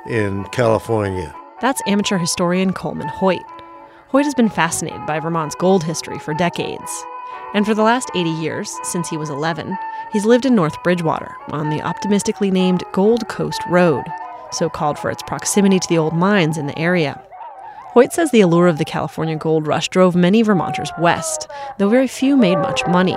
in 0.07 0.45
California. 0.45 1.35
That's 1.59 1.81
amateur 1.85 2.17
historian 2.17 2.71
Coleman 2.71 3.09
Hoyt. 3.09 3.43
Hoyt 4.11 4.25
has 4.25 4.35
been 4.35 4.49
fascinated 4.49 5.05
by 5.05 5.21
Vermont's 5.21 5.55
gold 5.55 5.85
history 5.85 6.19
for 6.19 6.33
decades. 6.33 7.05
And 7.53 7.65
for 7.65 7.73
the 7.73 7.81
last 7.81 8.11
80 8.13 8.29
years, 8.29 8.77
since 8.83 9.07
he 9.07 9.15
was 9.15 9.29
11, 9.29 9.77
he's 10.11 10.25
lived 10.25 10.45
in 10.45 10.53
North 10.53 10.83
Bridgewater 10.83 11.33
on 11.47 11.69
the 11.69 11.81
optimistically 11.81 12.51
named 12.51 12.83
Gold 12.91 13.25
Coast 13.29 13.61
Road, 13.69 14.03
so 14.51 14.69
called 14.69 14.99
for 14.99 15.11
its 15.11 15.23
proximity 15.23 15.79
to 15.79 15.87
the 15.87 15.97
old 15.97 16.13
mines 16.13 16.57
in 16.57 16.67
the 16.67 16.77
area. 16.77 17.23
Hoyt 17.93 18.11
says 18.11 18.31
the 18.31 18.41
allure 18.41 18.67
of 18.67 18.79
the 18.79 18.83
California 18.83 19.37
gold 19.37 19.65
rush 19.65 19.87
drove 19.87 20.13
many 20.13 20.41
Vermonters 20.41 20.91
west, 20.99 21.49
though 21.77 21.87
very 21.87 22.07
few 22.07 22.35
made 22.35 22.57
much 22.57 22.85
money. 22.87 23.15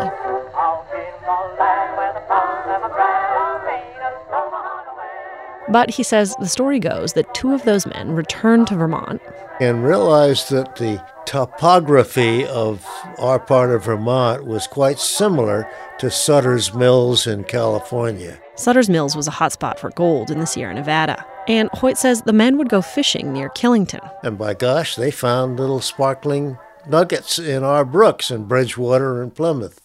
But 5.69 5.91
he 5.91 6.05
says 6.05 6.37
the 6.39 6.47
story 6.47 6.79
goes 6.79 7.15
that 7.15 7.35
two 7.35 7.53
of 7.53 7.65
those 7.65 7.85
men 7.85 8.13
returned 8.13 8.69
to 8.69 8.77
Vermont 8.77 9.21
and 9.61 9.85
realized 9.85 10.51
that 10.51 10.77
the 10.77 11.05
topography 11.27 12.47
of 12.47 12.87
our 13.19 13.39
part 13.39 13.71
of 13.71 13.85
Vermont 13.85 14.45
was 14.45 14.67
quite 14.67 14.99
similar 14.99 15.69
to 15.99 16.11
Sutter's 16.11 16.75
Mills 16.75 17.27
in 17.27 17.45
California. 17.45 18.41
Sutter's 18.57 18.91
Mills 18.91 19.17
was 19.17 19.29
a 19.29 19.33
hotspot 19.33 19.79
for 19.79 19.91
gold 19.91 20.31
in 20.31 20.39
the 20.39 20.47
Sierra 20.47 20.75
Nevada. 20.75 21.25
And 21.47 21.69
Hoyt 21.75 21.99
says 21.99 22.23
the 22.23 22.33
men 22.33 22.57
would 22.59 22.69
go 22.69 22.81
fishing 22.81 23.33
near 23.33 23.49
Killington. 23.51 24.01
And 24.23 24.39
by 24.39 24.55
gosh, 24.55 24.97
they 24.97 25.11
found 25.11 25.59
little 25.59 25.81
sparkling 25.81 26.59
nuggets 26.89 27.39
in 27.39 27.63
our 27.63 27.85
brooks 27.85 28.31
in 28.31 28.45
Bridgewater 28.45 29.23
and 29.23 29.35
Plymouth. 29.35 29.81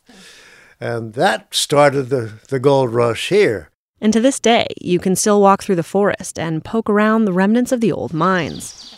And 0.79 1.13
that 1.13 1.53
started 1.53 2.03
the, 2.09 2.33
the 2.47 2.59
gold 2.59 2.93
rush 2.93 3.29
here. 3.29 3.69
And 4.01 4.13
to 4.13 4.21
this 4.21 4.39
day, 4.39 4.67
you 4.79 4.97
can 4.97 5.15
still 5.15 5.41
walk 5.41 5.61
through 5.61 5.75
the 5.75 5.83
forest 5.83 6.39
and 6.39 6.63
poke 6.63 6.89
around 6.89 7.25
the 7.25 7.33
remnants 7.33 7.73
of 7.73 7.81
the 7.81 7.91
old 7.91 8.13
mines. 8.13 8.88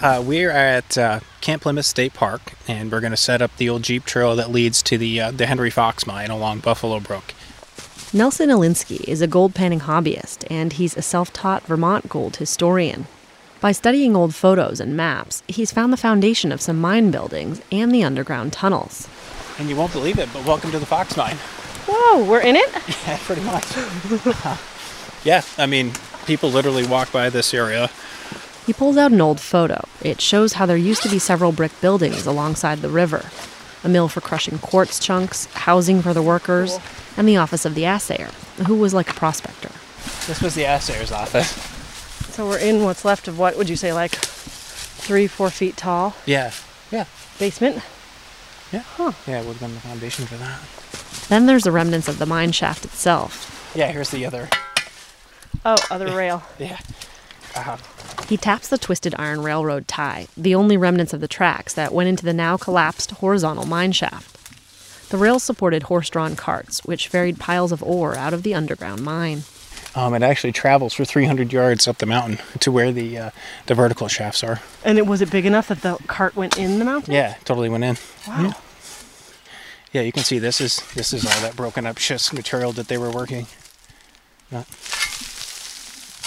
Uh, 0.00 0.22
we're 0.24 0.50
at 0.50 0.96
uh, 0.96 1.20
Camp 1.42 1.60
Plymouth 1.62 1.84
State 1.84 2.14
Park, 2.14 2.54
and 2.66 2.90
we're 2.90 3.00
going 3.00 3.10
to 3.10 3.18
set 3.18 3.42
up 3.42 3.54
the 3.58 3.68
old 3.68 3.82
Jeep 3.82 4.06
trail 4.06 4.34
that 4.34 4.50
leads 4.50 4.82
to 4.84 4.96
the 4.96 5.20
uh, 5.20 5.30
the 5.30 5.44
Henry 5.44 5.68
Fox 5.68 6.06
mine 6.06 6.30
along 6.30 6.60
Buffalo 6.60 7.00
Brook. 7.00 7.34
Nelson 8.10 8.48
Alinsky 8.48 9.04
is 9.06 9.20
a 9.20 9.26
gold 9.26 9.54
panning 9.54 9.80
hobbyist, 9.80 10.46
and 10.50 10.72
he's 10.72 10.96
a 10.96 11.02
self 11.02 11.34
taught 11.34 11.66
Vermont 11.66 12.08
gold 12.08 12.36
historian. 12.36 13.08
By 13.60 13.72
studying 13.72 14.16
old 14.16 14.34
photos 14.34 14.80
and 14.80 14.96
maps, 14.96 15.42
he's 15.46 15.70
found 15.70 15.92
the 15.92 15.98
foundation 15.98 16.50
of 16.50 16.62
some 16.62 16.80
mine 16.80 17.10
buildings 17.10 17.60
and 17.70 17.94
the 17.94 18.02
underground 18.02 18.54
tunnels. 18.54 19.06
And 19.58 19.68
you 19.68 19.76
won't 19.76 19.92
believe 19.92 20.18
it, 20.18 20.30
but 20.32 20.46
welcome 20.46 20.70
to 20.70 20.78
the 20.78 20.86
Fox 20.86 21.14
mine. 21.14 21.36
Whoa, 21.86 22.24
we're 22.24 22.40
in 22.40 22.56
it? 22.56 22.70
Yeah, 23.06 23.18
pretty 23.24 23.42
much. 23.42 23.66
yeah, 25.24 25.42
I 25.58 25.66
mean, 25.66 25.92
people 26.24 26.48
literally 26.48 26.86
walk 26.86 27.12
by 27.12 27.28
this 27.28 27.52
area. 27.52 27.90
He 28.70 28.74
pulls 28.74 28.96
out 28.96 29.10
an 29.10 29.20
old 29.20 29.40
photo. 29.40 29.84
It 30.00 30.20
shows 30.20 30.52
how 30.52 30.64
there 30.64 30.76
used 30.76 31.02
to 31.02 31.08
be 31.08 31.18
several 31.18 31.50
brick 31.50 31.72
buildings 31.80 32.24
alongside 32.24 32.78
the 32.82 32.88
river 32.88 33.24
a 33.82 33.88
mill 33.88 34.06
for 34.06 34.20
crushing 34.20 34.60
quartz 34.60 35.00
chunks, 35.00 35.46
housing 35.46 36.00
for 36.02 36.14
the 36.14 36.22
workers, 36.22 36.78
and 37.16 37.26
the 37.26 37.36
office 37.36 37.64
of 37.64 37.74
the 37.74 37.84
assayer, 37.84 38.30
who 38.68 38.76
was 38.76 38.94
like 38.94 39.10
a 39.10 39.14
prospector. 39.14 39.70
This 40.28 40.40
was 40.40 40.54
the 40.54 40.62
assayer's 40.66 41.10
office. 41.10 41.50
So 42.32 42.46
we're 42.46 42.60
in 42.60 42.84
what's 42.84 43.04
left 43.04 43.26
of 43.26 43.40
what 43.40 43.56
would 43.56 43.68
you 43.68 43.74
say, 43.74 43.92
like 43.92 44.12
three, 44.12 45.26
four 45.26 45.50
feet 45.50 45.76
tall? 45.76 46.14
Yeah. 46.24 46.52
Yeah. 46.92 47.06
Basement? 47.40 47.82
Yeah. 48.70 48.84
Huh. 48.86 49.10
Yeah, 49.26 49.40
it 49.40 49.46
would 49.46 49.56
have 49.56 49.60
been 49.62 49.74
the 49.74 49.80
foundation 49.80 50.26
for 50.26 50.36
that. 50.36 50.60
Then 51.28 51.46
there's 51.46 51.64
the 51.64 51.72
remnants 51.72 52.06
of 52.06 52.20
the 52.20 52.26
mine 52.26 52.52
shaft 52.52 52.84
itself. 52.84 53.72
Yeah, 53.74 53.90
here's 53.90 54.10
the 54.10 54.24
other. 54.24 54.48
Oh, 55.64 55.76
other 55.90 56.14
rail. 56.16 56.44
Yeah. 56.60 56.78
Uh-huh. 57.56 57.76
He 58.28 58.36
taps 58.36 58.68
the 58.68 58.78
twisted 58.78 59.14
iron 59.18 59.42
railroad 59.42 59.88
tie, 59.88 60.28
the 60.36 60.54
only 60.54 60.76
remnants 60.76 61.12
of 61.12 61.20
the 61.20 61.28
tracks 61.28 61.74
that 61.74 61.92
went 61.92 62.08
into 62.08 62.24
the 62.24 62.32
now 62.32 62.56
collapsed 62.56 63.10
horizontal 63.12 63.66
mine 63.66 63.92
shaft. 63.92 64.36
The 65.10 65.16
rails 65.16 65.42
supported 65.42 65.84
horse 65.84 66.08
drawn 66.08 66.36
carts, 66.36 66.84
which 66.84 67.08
ferried 67.08 67.40
piles 67.40 67.72
of 67.72 67.82
ore 67.82 68.14
out 68.14 68.32
of 68.32 68.44
the 68.44 68.54
underground 68.54 69.02
mine. 69.02 69.42
Um, 69.96 70.14
it 70.14 70.22
actually 70.22 70.52
travels 70.52 70.94
for 70.94 71.04
300 71.04 71.52
yards 71.52 71.88
up 71.88 71.98
the 71.98 72.06
mountain 72.06 72.38
to 72.60 72.70
where 72.70 72.92
the 72.92 73.18
uh, 73.18 73.30
the 73.66 73.74
vertical 73.74 74.06
shafts 74.06 74.44
are. 74.44 74.60
And 74.84 74.98
it 74.98 75.06
was 75.06 75.20
it 75.20 75.30
big 75.32 75.46
enough 75.46 75.66
that 75.68 75.82
the 75.82 75.96
cart 76.06 76.36
went 76.36 76.56
in 76.56 76.78
the 76.78 76.84
mountain? 76.84 77.12
Yeah, 77.14 77.34
totally 77.44 77.68
went 77.68 77.82
in. 77.82 77.96
Wow. 78.28 78.42
Yeah. 78.42 78.52
Yeah, 79.92 80.02
you 80.02 80.12
can 80.12 80.22
see 80.22 80.38
this 80.38 80.60
is 80.60 80.76
this 80.94 81.12
is 81.12 81.26
all 81.26 81.40
that 81.40 81.56
broken 81.56 81.86
up 81.86 81.98
schist 81.98 82.32
material 82.32 82.70
that 82.72 82.86
they 82.86 82.98
were 82.98 83.10
working. 83.10 83.48
Yeah. 84.52 84.62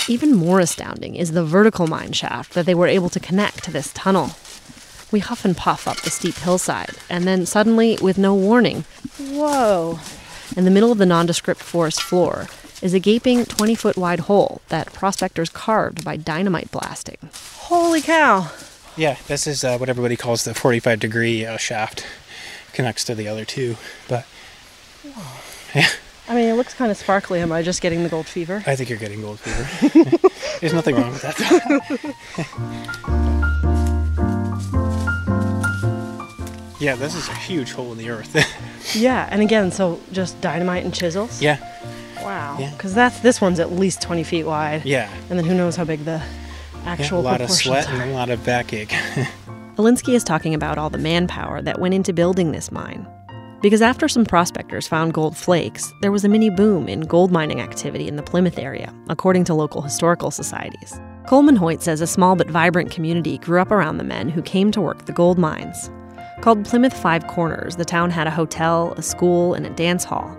Even 0.10 0.36
more 0.36 0.60
astounding 0.60 1.16
is 1.16 1.32
the 1.32 1.46
vertical 1.46 1.88
mine 1.88 2.12
shaft 2.12 2.54
that 2.54 2.66
they 2.66 2.76
were 2.76 2.88
able 2.88 3.08
to 3.10 3.22
connect 3.22 3.64
to 3.64 3.72
this 3.72 3.94
tunnel. 3.94 4.32
We 5.14 5.20
huff 5.20 5.46
and 5.46 5.56
puff 5.56 5.88
up 5.88 6.02
the 6.02 6.10
steep 6.10 6.36
hillside, 6.36 6.96
and 7.10 7.26
then 7.26 7.46
suddenly, 7.46 7.98
with 8.02 8.18
no 8.18 8.36
warning, 8.36 8.84
whoa! 9.18 10.00
In 10.58 10.66
the 10.66 10.72
middle 10.72 10.92
of 10.92 10.98
the 10.98 11.06
nondescript 11.06 11.62
forest 11.62 12.02
floor 12.02 12.48
is 12.82 12.94
a 12.94 13.00
gaping 13.00 13.46
20 13.46 13.76
foot 13.76 13.96
wide 13.96 14.22
hole 14.22 14.62
that 14.68 14.92
prospectors 14.92 15.50
carved 15.50 16.04
by 16.04 16.18
dynamite 16.18 16.70
blasting. 16.70 17.18
Holy 17.56 18.02
cow! 18.02 18.52
Yeah, 18.98 19.16
this 19.28 19.48
is 19.48 19.64
uh, 19.64 19.78
what 19.78 19.88
everybody 19.88 20.18
calls 20.18 20.44
the 20.44 20.54
45 20.54 21.00
degree 21.00 21.46
uh, 21.46 21.56
shaft. 21.56 22.06
Connects 22.74 23.06
to 23.06 23.16
the 23.16 23.30
other 23.30 23.46
two, 23.46 23.78
but 24.10 24.26
yeah. 25.74 25.88
I 26.28 26.36
mean, 26.36 26.48
it 26.48 26.54
looks 26.54 26.74
kind 26.74 26.90
of 26.90 26.98
sparkly. 26.98 27.40
Am 27.42 27.52
I 27.52 27.62
just 27.62 27.82
getting 27.82 28.04
the 28.04 28.10
gold 28.10 28.28
fever? 28.28 28.64
I 28.66 28.76
think 28.76 28.90
you're 28.90 28.98
getting 29.00 29.22
gold 29.22 29.40
fever. 29.40 30.18
There's 30.62 30.74
nothing 30.74 30.96
wrong 30.96 31.12
with 31.12 31.22
that. 31.22 32.14
yeah, 36.80 36.96
this 36.96 37.16
is 37.16 37.30
a 37.30 37.34
huge 37.36 37.72
hole 37.72 37.92
in 37.92 37.98
the 37.98 38.10
earth. 38.10 38.36
yeah, 38.96 39.28
and 39.32 39.42
again, 39.42 39.72
so 39.72 40.00
just 40.12 40.40
dynamite 40.42 40.84
and 40.84 40.94
chisels? 40.94 41.42
yeah. 41.42 41.58
Wow. 42.22 42.56
Yeah. 42.58 42.72
Because 42.72 42.94
that's 42.94 43.20
this 43.20 43.42
one's 43.42 43.60
at 43.60 43.74
least 43.74 44.02
20 44.02 44.24
feet 44.24 44.46
wide. 44.46 44.86
Yeah. 44.86 45.12
And 45.30 45.38
then 45.38 45.46
who 45.46 45.54
knows 45.54 45.76
how 45.76 45.84
big 45.84 46.06
the 46.06 46.22
actual 46.86 46.86
Yeah, 46.86 46.92
actual 46.92 47.20
a 47.20 47.22
lot 47.22 47.42
of 47.42 47.52
sweat 47.52 47.90
are. 47.90 48.02
and 48.02 48.12
a 48.12 48.14
lot 48.14 48.30
of 48.30 48.46
backache. 48.46 48.92
Alinsky 49.76 50.14
is 50.14 50.24
talking 50.24 50.54
about 50.54 50.78
all 50.78 50.90
the 50.90 50.98
manpower 50.98 51.62
that 51.62 51.80
went 51.80 51.94
into 51.94 52.14
building 52.14 52.54
this 52.54 52.72
mine. 52.72 53.06
Because 53.64 53.82
after 53.82 54.10
some 54.10 54.26
prospectors 54.26 54.90
found 54.90 55.14
gold 55.14 55.38
flakes, 55.38 55.94
there 56.02 56.12
was 56.12 56.26
a 56.26 56.28
mini 56.28 56.50
boom 56.50 56.90
in 56.90 57.00
gold 57.00 57.32
mining 57.32 57.62
activity 57.62 58.10
in 58.10 58.18
the 58.18 58.22
Plymouth 58.22 58.60
area, 58.60 58.94
according 59.08 59.46
to 59.46 59.54
local 59.54 59.82
historical 59.82 60.32
societies. 60.32 61.00
Coleman 61.28 61.56
Hoyt 61.56 61.82
says 61.82 62.02
a 62.02 62.06
small 62.06 62.36
but 62.36 62.50
vibrant 62.50 62.92
community 62.92 63.38
grew 63.38 63.62
up 63.62 63.72
around 63.72 64.00
the 64.00 64.04
men 64.04 64.28
who 64.28 64.42
came 64.42 64.70
to 64.74 64.82
work 64.82 65.06
the 65.06 65.14
gold 65.14 65.40
mines. 65.40 65.90
Called 66.42 66.66
Plymouth 66.66 66.92
Five 66.94 67.26
Corners, 67.28 67.78
the 67.78 67.86
town 67.86 68.12
had 68.12 68.28
a 68.28 68.32
hotel, 68.32 68.96
a 68.98 69.02
school, 69.02 69.54
and 69.54 69.66
a 69.66 69.70
dance 69.70 70.04
hall. 70.04 70.38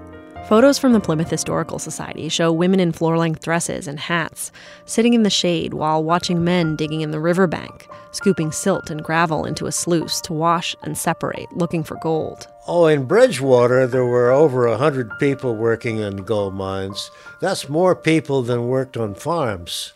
Photos 0.48 0.78
from 0.78 0.92
the 0.92 1.00
Plymouth 1.00 1.30
Historical 1.30 1.78
Society 1.78 2.28
show 2.28 2.52
women 2.52 2.78
in 2.78 2.92
floor 2.92 3.16
length 3.16 3.42
dresses 3.42 3.88
and 3.88 3.98
hats 3.98 4.52
sitting 4.84 5.14
in 5.14 5.22
the 5.22 5.30
shade 5.30 5.72
while 5.72 6.04
watching 6.04 6.44
men 6.44 6.76
digging 6.76 7.00
in 7.00 7.12
the 7.12 7.18
riverbank, 7.18 7.88
scooping 8.12 8.52
silt 8.52 8.90
and 8.90 9.02
gravel 9.02 9.46
into 9.46 9.64
a 9.64 9.72
sluice 9.72 10.20
to 10.20 10.34
wash 10.34 10.76
and 10.82 10.98
separate, 10.98 11.50
looking 11.56 11.82
for 11.82 11.96
gold. 12.02 12.46
Oh, 12.66 12.84
in 12.84 13.06
Bridgewater, 13.06 13.86
there 13.86 14.04
were 14.04 14.30
over 14.30 14.66
a 14.66 14.76
hundred 14.76 15.10
people 15.18 15.56
working 15.56 16.00
in 16.00 16.18
gold 16.18 16.52
mines. 16.52 17.10
That's 17.40 17.70
more 17.70 17.96
people 17.96 18.42
than 18.42 18.68
worked 18.68 18.98
on 18.98 19.14
farms. 19.14 19.94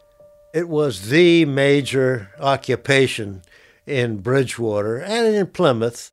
It 0.55 0.71
was 0.71 1.11
the 1.11 1.45
major 1.45 2.31
occupation 2.41 3.43
in 3.87 4.23
Bridgewater 4.23 4.97
and 4.97 5.35
in 5.35 5.49
Plymouth. 5.49 6.11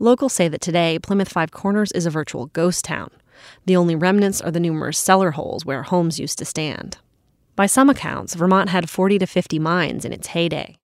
Locals 0.00 0.32
say 0.32 0.48
that 0.48 0.60
today, 0.60 0.98
Plymouth 0.98 1.28
Five 1.28 1.52
Corners 1.52 1.92
is 1.92 2.04
a 2.04 2.10
virtual 2.10 2.46
ghost 2.46 2.84
town. 2.84 3.10
The 3.66 3.76
only 3.76 3.96
remnants 3.96 4.40
are 4.40 4.52
the 4.52 4.60
numerous 4.60 4.96
cellar 4.96 5.32
holes 5.32 5.66
where 5.66 5.82
homes 5.82 6.20
used 6.20 6.38
to 6.38 6.44
stand. 6.44 6.98
By 7.56 7.66
some 7.66 7.90
accounts, 7.90 8.34
Vermont 8.34 8.70
had 8.70 8.88
40 8.88 9.18
to 9.18 9.26
50 9.26 9.58
mines 9.58 10.04
in 10.04 10.12
its 10.12 10.28
heyday. 10.28 10.76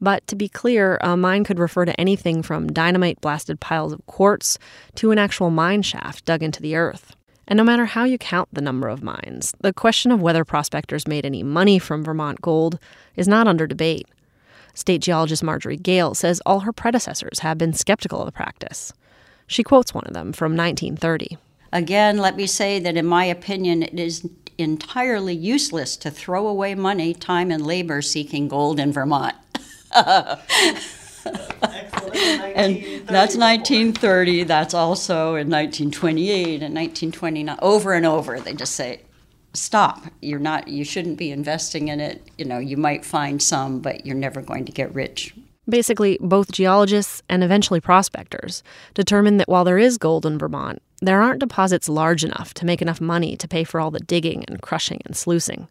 But 0.00 0.26
to 0.26 0.36
be 0.36 0.48
clear, 0.48 0.98
a 1.00 1.16
mine 1.16 1.44
could 1.44 1.60
refer 1.60 1.84
to 1.84 1.98
anything 2.00 2.42
from 2.42 2.72
dynamite 2.72 3.20
blasted 3.20 3.60
piles 3.60 3.92
of 3.92 4.04
quartz 4.06 4.58
to 4.96 5.12
an 5.12 5.18
actual 5.18 5.50
mine 5.50 5.82
shaft 5.82 6.24
dug 6.24 6.42
into 6.42 6.60
the 6.60 6.74
earth. 6.74 7.14
And 7.46 7.56
no 7.56 7.62
matter 7.62 7.84
how 7.84 8.04
you 8.04 8.18
count 8.18 8.48
the 8.52 8.60
number 8.60 8.88
of 8.88 9.02
mines, 9.02 9.54
the 9.60 9.72
question 9.72 10.10
of 10.10 10.20
whether 10.20 10.44
prospectors 10.44 11.06
made 11.06 11.24
any 11.24 11.42
money 11.42 11.78
from 11.78 12.02
Vermont 12.02 12.40
gold 12.40 12.78
is 13.16 13.28
not 13.28 13.46
under 13.46 13.66
debate. 13.66 14.08
State 14.74 15.02
geologist 15.02 15.44
Marjorie 15.44 15.76
Gale 15.76 16.14
says 16.14 16.42
all 16.44 16.60
her 16.60 16.72
predecessors 16.72 17.40
have 17.40 17.58
been 17.58 17.72
skeptical 17.72 18.20
of 18.20 18.26
the 18.26 18.32
practice. 18.32 18.92
She 19.46 19.62
quotes 19.62 19.94
one 19.94 20.04
of 20.06 20.14
them 20.14 20.32
from 20.32 20.56
1930. 20.56 21.38
Again, 21.74 22.18
let 22.18 22.36
me 22.36 22.46
say 22.46 22.78
that 22.78 22.96
in 22.96 23.04
my 23.04 23.24
opinion, 23.24 23.82
it 23.82 23.98
is 23.98 24.28
entirely 24.58 25.34
useless 25.34 25.96
to 25.96 26.10
throw 26.10 26.46
away 26.46 26.76
money, 26.76 27.12
time, 27.12 27.50
and 27.50 27.66
labor 27.66 28.00
seeking 28.00 28.46
gold 28.46 28.78
in 28.78 28.92
Vermont. 28.92 29.34
and 29.92 30.36
that's 33.08 33.36
1930. 33.36 34.44
That's 34.44 34.72
also 34.72 35.30
in 35.30 35.50
1928 35.50 36.62
and 36.62 36.74
1929. 36.74 37.58
Over 37.60 37.92
and 37.92 38.06
over, 38.06 38.38
they 38.38 38.54
just 38.54 38.76
say, 38.76 39.00
"Stop! 39.52 40.04
You're 40.22 40.38
not. 40.38 40.68
You 40.68 40.84
shouldn't 40.84 41.18
be 41.18 41.32
investing 41.32 41.88
in 41.88 41.98
it. 41.98 42.22
You 42.38 42.44
know, 42.44 42.58
you 42.58 42.76
might 42.76 43.04
find 43.04 43.42
some, 43.42 43.80
but 43.80 44.06
you're 44.06 44.14
never 44.14 44.42
going 44.42 44.64
to 44.66 44.72
get 44.72 44.94
rich." 44.94 45.34
Basically, 45.68 46.18
both 46.20 46.52
geologists 46.52 47.22
and 47.28 47.42
eventually 47.42 47.80
prospectors 47.80 48.62
determined 48.92 49.40
that 49.40 49.48
while 49.48 49.64
there 49.64 49.78
is 49.78 49.96
gold 49.96 50.26
in 50.26 50.38
Vermont, 50.38 50.82
there 51.06 51.22
aren't 51.22 51.40
deposits 51.40 51.88
large 51.88 52.24
enough 52.24 52.54
to 52.54 52.66
make 52.66 52.82
enough 52.82 53.00
money 53.00 53.36
to 53.36 53.48
pay 53.48 53.64
for 53.64 53.80
all 53.80 53.90
the 53.90 54.00
digging 54.00 54.44
and 54.46 54.62
crushing 54.62 55.00
and 55.04 55.16
sluicing. 55.16 55.68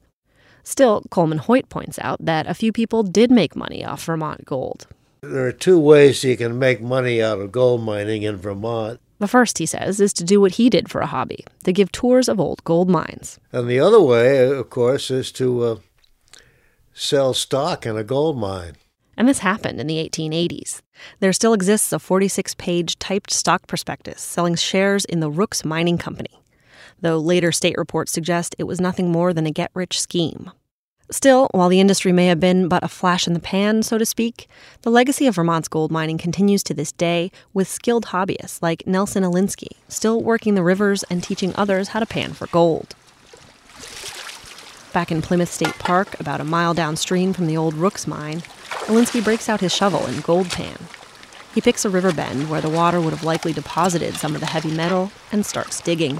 Still, 0.64 1.04
Coleman 1.10 1.40
Hoyt 1.40 1.70
points 1.70 2.00
out 2.00 2.24
that 2.24 2.48
a 2.48 2.54
few 2.54 2.72
people 2.72 3.04
did 3.04 3.30
make 3.30 3.56
money 3.56 3.84
off 3.84 4.06
Vermont 4.06 4.46
gold. 4.46 4.88
There 5.22 5.46
are 5.46 5.52
two 5.52 5.80
ways 5.80 6.24
you 6.24 6.38
can 6.38 6.60
make 6.60 6.82
money 6.82 7.22
out 7.22 7.40
of 7.40 7.52
gold 7.52 7.84
mining 7.84 8.24
in 8.24 8.38
Vermont. 8.38 9.00
The 9.20 9.28
first, 9.28 9.58
he 9.58 9.66
says, 9.66 10.00
is 10.00 10.12
to 10.14 10.24
do 10.24 10.42
what 10.42 10.54
he 10.54 10.70
did 10.70 10.90
for 10.90 11.00
a 11.00 11.06
hobby 11.06 11.46
to 11.64 11.72
give 11.72 11.92
tours 11.92 12.28
of 12.28 12.40
old 12.40 12.64
gold 12.64 12.90
mines. 12.90 13.40
And 13.52 13.70
the 13.70 13.80
other 13.80 14.02
way, 14.02 14.46
of 14.50 14.70
course, 14.70 15.10
is 15.10 15.32
to 15.34 15.64
uh, 15.64 15.76
sell 16.94 17.34
stock 17.34 17.86
in 17.86 17.98
a 17.98 18.04
gold 18.04 18.38
mine. 18.38 18.74
And 19.16 19.28
this 19.28 19.39
happened 19.39 19.80
in 19.80 19.88
the 19.88 19.97
1880s. 20.09 20.82
There 21.20 21.34
still 21.34 21.53
exists 21.53 21.91
a 21.91 21.99
46 21.99 22.55
page 22.55 22.97
typed 22.99 23.32
stock 23.32 23.68
prospectus 23.68 24.22
selling 24.22 24.55
shares 24.55 25.05
in 25.05 25.20
the 25.20 25.30
Rooks 25.30 25.64
Mining 25.64 25.97
Company, 25.97 26.41
though 27.01 27.18
later 27.18 27.51
state 27.51 27.78
reports 27.78 28.11
suggest 28.11 28.55
it 28.57 28.64
was 28.64 28.82
nothing 28.82 29.11
more 29.11 29.34
than 29.34 29.45
a 29.45 29.51
get 29.51 29.72
rich 29.74 29.99
scheme. 30.01 30.51
Still, 31.11 31.47
while 31.51 31.70
the 31.70 31.80
industry 31.80 32.11
may 32.11 32.28
have 32.28 32.39
been 32.39 32.68
but 32.68 32.84
a 32.84 32.88
flash 32.88 33.28
in 33.28 33.34
the 33.34 33.39
pan, 33.39 33.84
so 33.84 33.97
to 33.97 34.05
speak, 34.05 34.47
the 34.82 34.89
legacy 34.89 35.28
of 35.28 35.36
Vermont's 35.36 35.68
gold 35.68 35.91
mining 35.91 36.18
continues 36.18 36.64
to 36.64 36.74
this 36.74 36.91
day 36.91 37.30
with 37.53 37.68
skilled 37.68 38.05
hobbyists 38.07 38.61
like 38.61 38.88
Nelson 38.88 39.24
Alinsky, 39.24 39.78
still 39.88 40.22
working 40.22 40.55
the 40.55 40.64
rivers 40.64 41.03
and 41.03 41.22
teaching 41.22 41.53
others 41.55 41.89
how 41.89 41.99
to 41.99 42.05
pan 42.05 42.34
for 42.34 42.47
gold. 42.47 42.95
Back 44.93 45.11
in 45.11 45.22
Plymouth 45.22 45.51
State 45.51 45.78
Park, 45.78 46.20
about 46.20 46.41
a 46.41 46.45
mile 46.45 46.74
downstream 46.74 47.34
from 47.34 47.47
the 47.47 47.57
old 47.57 47.74
Rooks 47.74 48.07
mine, 48.07 48.41
Alinsky 48.88 49.24
breaks 49.24 49.48
out 49.50 49.62
his 49.62 49.74
shovel 49.74 50.06
and 50.06 50.24
gold 50.24 50.50
pan. 50.50 50.78
He 51.54 51.62
picks 51.62 51.86
a 51.86 51.90
river 51.90 52.12
bend 52.12 52.50
where 52.50 52.62
the 52.62 52.70
water 52.70 53.00
would 53.00 53.14
have 53.14 53.24
likely 53.24 53.54
deposited 53.54 54.16
some 54.16 54.34
of 54.36 54.42
the 54.42 54.48
heavy 54.48 54.72
metal 54.72 55.12
and 55.32 55.46
starts 55.46 55.80
digging. 55.82 56.20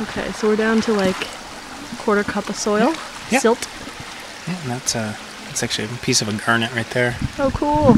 Okay, 0.00 0.30
so 0.32 0.48
we're 0.48 0.56
down 0.56 0.80
to 0.82 0.92
like 0.92 1.16
a 1.16 1.96
quarter 2.02 2.22
cup 2.22 2.48
of 2.50 2.56
soil, 2.56 2.94
Yeah. 3.30 3.38
silt. 3.38 3.66
Yeah, 4.46 4.54
and 4.60 4.70
that's 4.70 4.94
uh, 4.94 5.14
that's 5.46 5.62
actually 5.62 5.84
a 5.86 5.96
piece 5.98 6.20
of 6.20 6.28
a 6.28 6.32
garnet 6.44 6.72
right 6.74 6.88
there. 6.90 7.16
Oh, 7.38 7.50
cool. 7.54 7.96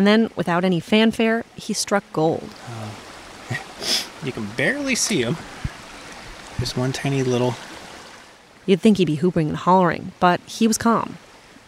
And 0.00 0.06
then, 0.06 0.30
without 0.34 0.64
any 0.64 0.80
fanfare, 0.80 1.44
he 1.56 1.74
struck 1.74 2.04
gold. 2.10 2.48
You 4.24 4.32
can 4.32 4.46
barely 4.56 4.94
see 4.94 5.20
him. 5.22 5.36
There's 6.58 6.74
one 6.74 6.92
tiny 6.92 7.22
little. 7.22 7.54
You'd 8.64 8.80
think 8.80 8.96
he'd 8.96 9.04
be 9.06 9.16
hooping 9.16 9.48
and 9.48 9.56
hollering, 9.58 10.12
but 10.20 10.40
he 10.46 10.66
was 10.66 10.78
calm. 10.78 11.18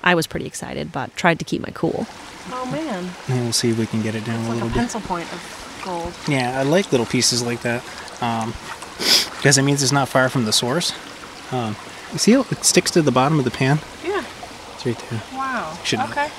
I 0.02 0.14
was 0.14 0.26
pretty 0.26 0.46
excited, 0.46 0.92
but 0.92 1.14
tried 1.14 1.38
to 1.40 1.44
keep 1.46 1.60
my 1.62 1.70
cool. 1.74 2.06
Oh 2.50 2.66
man, 2.72 3.10
And 3.28 3.44
we'll 3.44 3.52
see 3.52 3.68
if 3.70 3.78
we 3.78 3.84
can 3.86 4.00
get 4.02 4.14
it 4.14 4.24
down 4.24 4.36
a 4.36 4.48
like 4.48 4.48
little 4.54 4.68
a 4.68 4.70
bit. 4.70 4.76
pencil 4.78 5.00
point 5.02 5.30
of 5.32 5.82
gold. 5.84 6.12
Yeah, 6.26 6.58
I 6.58 6.62
like 6.62 6.90
little 6.90 7.06
pieces 7.06 7.42
like 7.42 7.60
that 7.62 7.82
um, 8.22 8.54
because 9.36 9.56
it 9.58 9.62
means 9.62 9.82
it's 9.82 9.92
not 9.92 10.08
far 10.08 10.28
from 10.30 10.44
the 10.46 10.52
source. 10.52 10.92
Um, 11.52 11.76
you 12.12 12.18
see 12.18 12.32
how 12.32 12.46
it 12.50 12.64
sticks 12.64 12.90
to 12.92 13.02
the 13.02 13.12
bottom 13.12 13.38
of 13.38 13.44
the 13.46 13.50
pan? 13.50 13.78
Yeah. 14.04 14.24
It's 14.74 14.84
right 14.86 14.98
there. 15.10 15.22
Wow. 15.34 15.78
Should- 15.84 16.00
okay. 16.00 16.30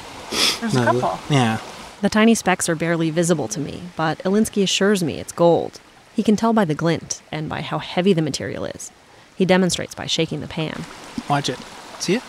There's 0.59 0.73
No, 0.75 0.81
a 0.81 0.85
couple. 0.85 1.19
Yeah. 1.35 1.59
The 2.04 2.10
tiny 2.10 2.36
specks 2.36 2.68
are 2.68 2.76
barely 2.76 3.12
visible 3.12 3.47
to 3.47 3.62
me, 3.62 3.82
but 3.95 4.18
Alinsky 4.26 4.62
assures 4.62 5.01
me 5.01 5.22
it's 5.22 5.32
gold. 5.32 5.80
He 6.14 6.22
can 6.22 6.36
tell 6.36 6.51
by 6.51 6.66
the 6.66 6.76
glint 6.76 7.22
and 7.32 7.47
by 7.47 7.62
how 7.62 7.80
heavy 7.80 8.12
the 8.12 8.22
material 8.22 8.66
is. 8.66 8.91
He 9.38 9.45
demonstrates 9.45 9.95
by 9.95 10.06
shaking 10.08 10.41
the 10.41 10.47
pan. 10.47 10.84
Watch 11.30 11.47
it. 11.47 11.58
See 11.99 12.16
it? 12.16 12.24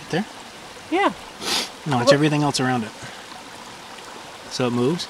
Right 0.00 0.10
there? 0.12 0.26
Yeah. 0.90 1.12
No, 1.84 2.00
it's 2.00 2.10
everything 2.10 2.42
else 2.42 2.58
around 2.58 2.84
it. 2.84 2.90
So 4.50 4.68
it 4.68 4.72
moves, 4.72 5.06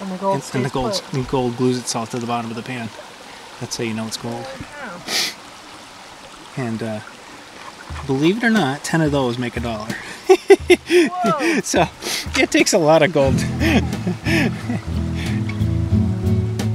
And 0.00 0.10
the 0.10 0.16
gold 0.16 0.36
and, 0.36 0.42
stays 0.42 0.54
and 0.54 0.64
the 0.64 0.70
gold, 0.70 0.92
put. 0.92 1.12
and 1.12 1.28
gold 1.28 1.58
glues 1.58 1.78
itself 1.78 2.12
to 2.12 2.18
the 2.18 2.26
bottom 2.26 2.50
of 2.50 2.56
the 2.56 2.62
pan. 2.62 2.88
That's 3.60 3.76
how 3.76 3.84
you 3.84 3.92
know 3.92 4.06
it's 4.06 4.16
gold. 4.16 4.46
And 6.56 6.82
uh, 6.82 7.00
believe 8.06 8.38
it 8.38 8.44
or 8.44 8.48
not, 8.48 8.84
10 8.84 9.02
of 9.02 9.12
those 9.12 9.36
make 9.36 9.58
a 9.58 9.60
dollar. 9.60 9.90
so 11.62 11.86
it 12.38 12.50
takes 12.50 12.72
a 12.72 12.78
lot 12.78 13.02
of 13.02 13.12
gold. 13.12 13.38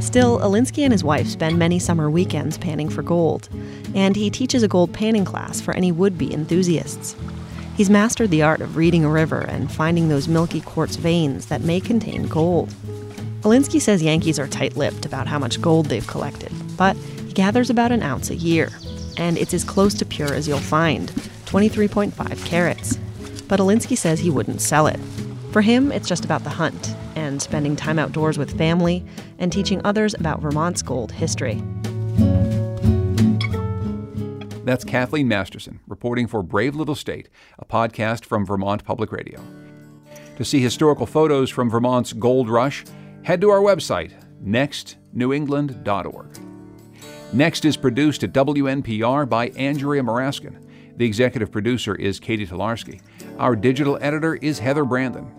Still, 0.02 0.40
Alinsky 0.40 0.84
and 0.84 0.92
his 0.92 1.04
wife 1.04 1.28
spend 1.28 1.60
many 1.60 1.78
summer 1.78 2.10
weekends 2.10 2.58
panning 2.58 2.90
for 2.90 3.04
gold, 3.04 3.50
and 3.94 4.16
he 4.16 4.30
teaches 4.30 4.64
a 4.64 4.68
gold 4.68 4.94
panning 4.94 5.26
class 5.26 5.60
for 5.62 5.74
any 5.76 5.92
would 5.92 6.18
be 6.18 6.34
enthusiasts. 6.34 7.16
He's 7.76 7.90
mastered 7.90 8.32
the 8.32 8.42
art 8.42 8.62
of 8.62 8.76
reading 8.76 9.06
a 9.06 9.10
river 9.10 9.42
and 9.42 9.72
finding 9.72 10.08
those 10.08 10.28
milky 10.28 10.62
quartz 10.62 10.96
veins 10.96 11.46
that 11.48 11.62
may 11.62 11.80
contain 11.80 12.24
gold. 12.24 12.70
Alinsky 13.42 13.82
says 13.82 14.02
Yankees 14.02 14.40
are 14.40 14.48
tight 14.48 14.76
lipped 14.76 15.06
about 15.06 15.28
how 15.28 15.40
much 15.40 15.62
gold 15.62 15.86
they've 15.86 16.08
collected, 16.08 16.52
but 16.76 16.96
he 16.96 17.34
gathers 17.34 17.70
about 17.70 17.92
an 17.92 18.02
ounce 18.02 18.30
a 18.30 18.36
year, 18.36 18.70
and 19.18 19.38
it's 19.38 19.54
as 19.54 19.64
close 19.64 19.94
to 19.94 20.06
pure 20.06 20.34
as 20.34 20.48
you'll 20.48 20.60
find 20.60 21.10
23.5 21.46 22.46
carats. 22.46 22.98
But 23.48 23.60
Alinsky 23.60 23.98
says 23.98 24.20
he 24.20 24.30
wouldn't 24.30 24.62
sell 24.62 24.88
it. 24.88 25.00
For 25.52 25.62
him, 25.62 25.92
it's 25.92 26.08
just 26.08 26.26
about 26.26 26.44
the 26.44 26.52
hunt 26.52 26.96
and 27.16 27.42
spending 27.42 27.76
time 27.76 27.98
outdoors 27.98 28.38
with 28.38 28.56
family 28.58 29.04
and 29.40 29.52
teaching 29.52 29.82
others 29.84 30.14
about 30.14 30.42
Vermont's 30.42 30.84
gold 30.84 31.12
history. 31.12 31.62
That's 34.64 34.84
Kathleen 34.84 35.28
Masterson 35.28 35.80
reporting 35.88 36.28
for 36.28 36.44
Brave 36.44 36.76
Little 36.76 36.94
State, 36.94 37.30
a 37.58 37.66
podcast 37.66 38.26
from 38.26 38.46
Vermont 38.46 38.84
Public 38.84 39.12
Radio. 39.12 39.42
To 40.38 40.46
see 40.46 40.60
historical 40.60 41.08
photos 41.08 41.50
from 41.50 41.72
Vermont's 41.72 42.14
gold 42.14 42.48
rush, 42.48 42.86
head 43.24 43.42
to 43.42 43.50
our 43.50 43.62
website, 43.62 44.14
nextnewengland.org. 44.44 46.28
Next 47.34 47.66
is 47.66 47.76
produced 47.76 48.24
at 48.24 48.32
WNPR 48.34 49.28
by 49.28 49.50
Andrea 49.50 50.04
Muraskin. 50.04 50.64
The 50.98 51.06
executive 51.06 51.52
producer 51.52 51.96
is 51.96 52.20
Catie 52.20 52.46
Talarski. 52.46 53.02
Our 53.40 53.56
digital 53.56 53.98
editor 54.02 54.36
is 54.36 54.60
Heather 54.60 54.84
Brandon. 54.84 55.32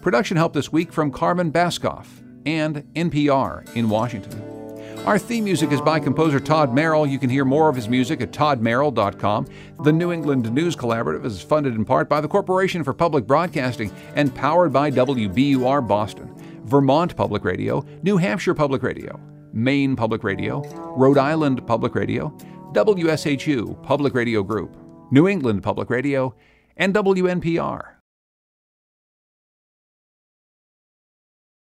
Production 0.00 0.38
help 0.38 0.54
this 0.54 0.72
week 0.72 0.90
from 0.90 1.12
Carmen 1.12 1.52
Baskauf 1.52 2.06
and 2.46 2.76
NPR 2.94 3.70
in 3.76 3.90
Washington. 3.90 4.42
Our 5.04 5.18
theme 5.18 5.44
music 5.44 5.70
is 5.70 5.82
by 5.82 6.00
composer 6.00 6.40
Todd 6.40 6.72
Merrill. 6.72 7.06
You 7.06 7.18
can 7.18 7.28
hear 7.28 7.44
more 7.44 7.68
of 7.68 7.76
his 7.76 7.90
music 7.90 8.22
at 8.22 8.30
toddmerrill.com. 8.32 9.48
The 9.82 9.92
New 9.92 10.12
England 10.12 10.50
News 10.50 10.74
Collaborative 10.74 11.26
is 11.26 11.42
funded 11.42 11.74
in 11.74 11.84
part 11.84 12.08
by 12.08 12.22
the 12.22 12.28
Corporation 12.28 12.82
for 12.82 12.94
Public 12.94 13.26
Broadcasting 13.26 13.92
and 14.14 14.34
powered 14.34 14.72
by 14.72 14.90
WBUR 14.90 15.86
Boston, 15.86 16.34
Vermont 16.64 17.14
Public 17.16 17.44
Radio, 17.44 17.84
New 18.02 18.16
Hampshire 18.16 18.54
Public 18.54 18.82
Radio, 18.82 19.20
Maine 19.52 19.94
Public 19.94 20.24
Radio, 20.24 20.62
Rhode 20.96 21.18
Island 21.18 21.66
Public 21.66 21.94
Radio, 21.94 22.30
WSHU 22.72 23.82
Public 23.82 24.14
Radio 24.14 24.42
Group, 24.42 24.74
New 25.10 25.28
England 25.28 25.62
Public 25.62 25.90
Radio, 25.90 26.34
and 26.76 26.94
WNPR. 26.94 27.91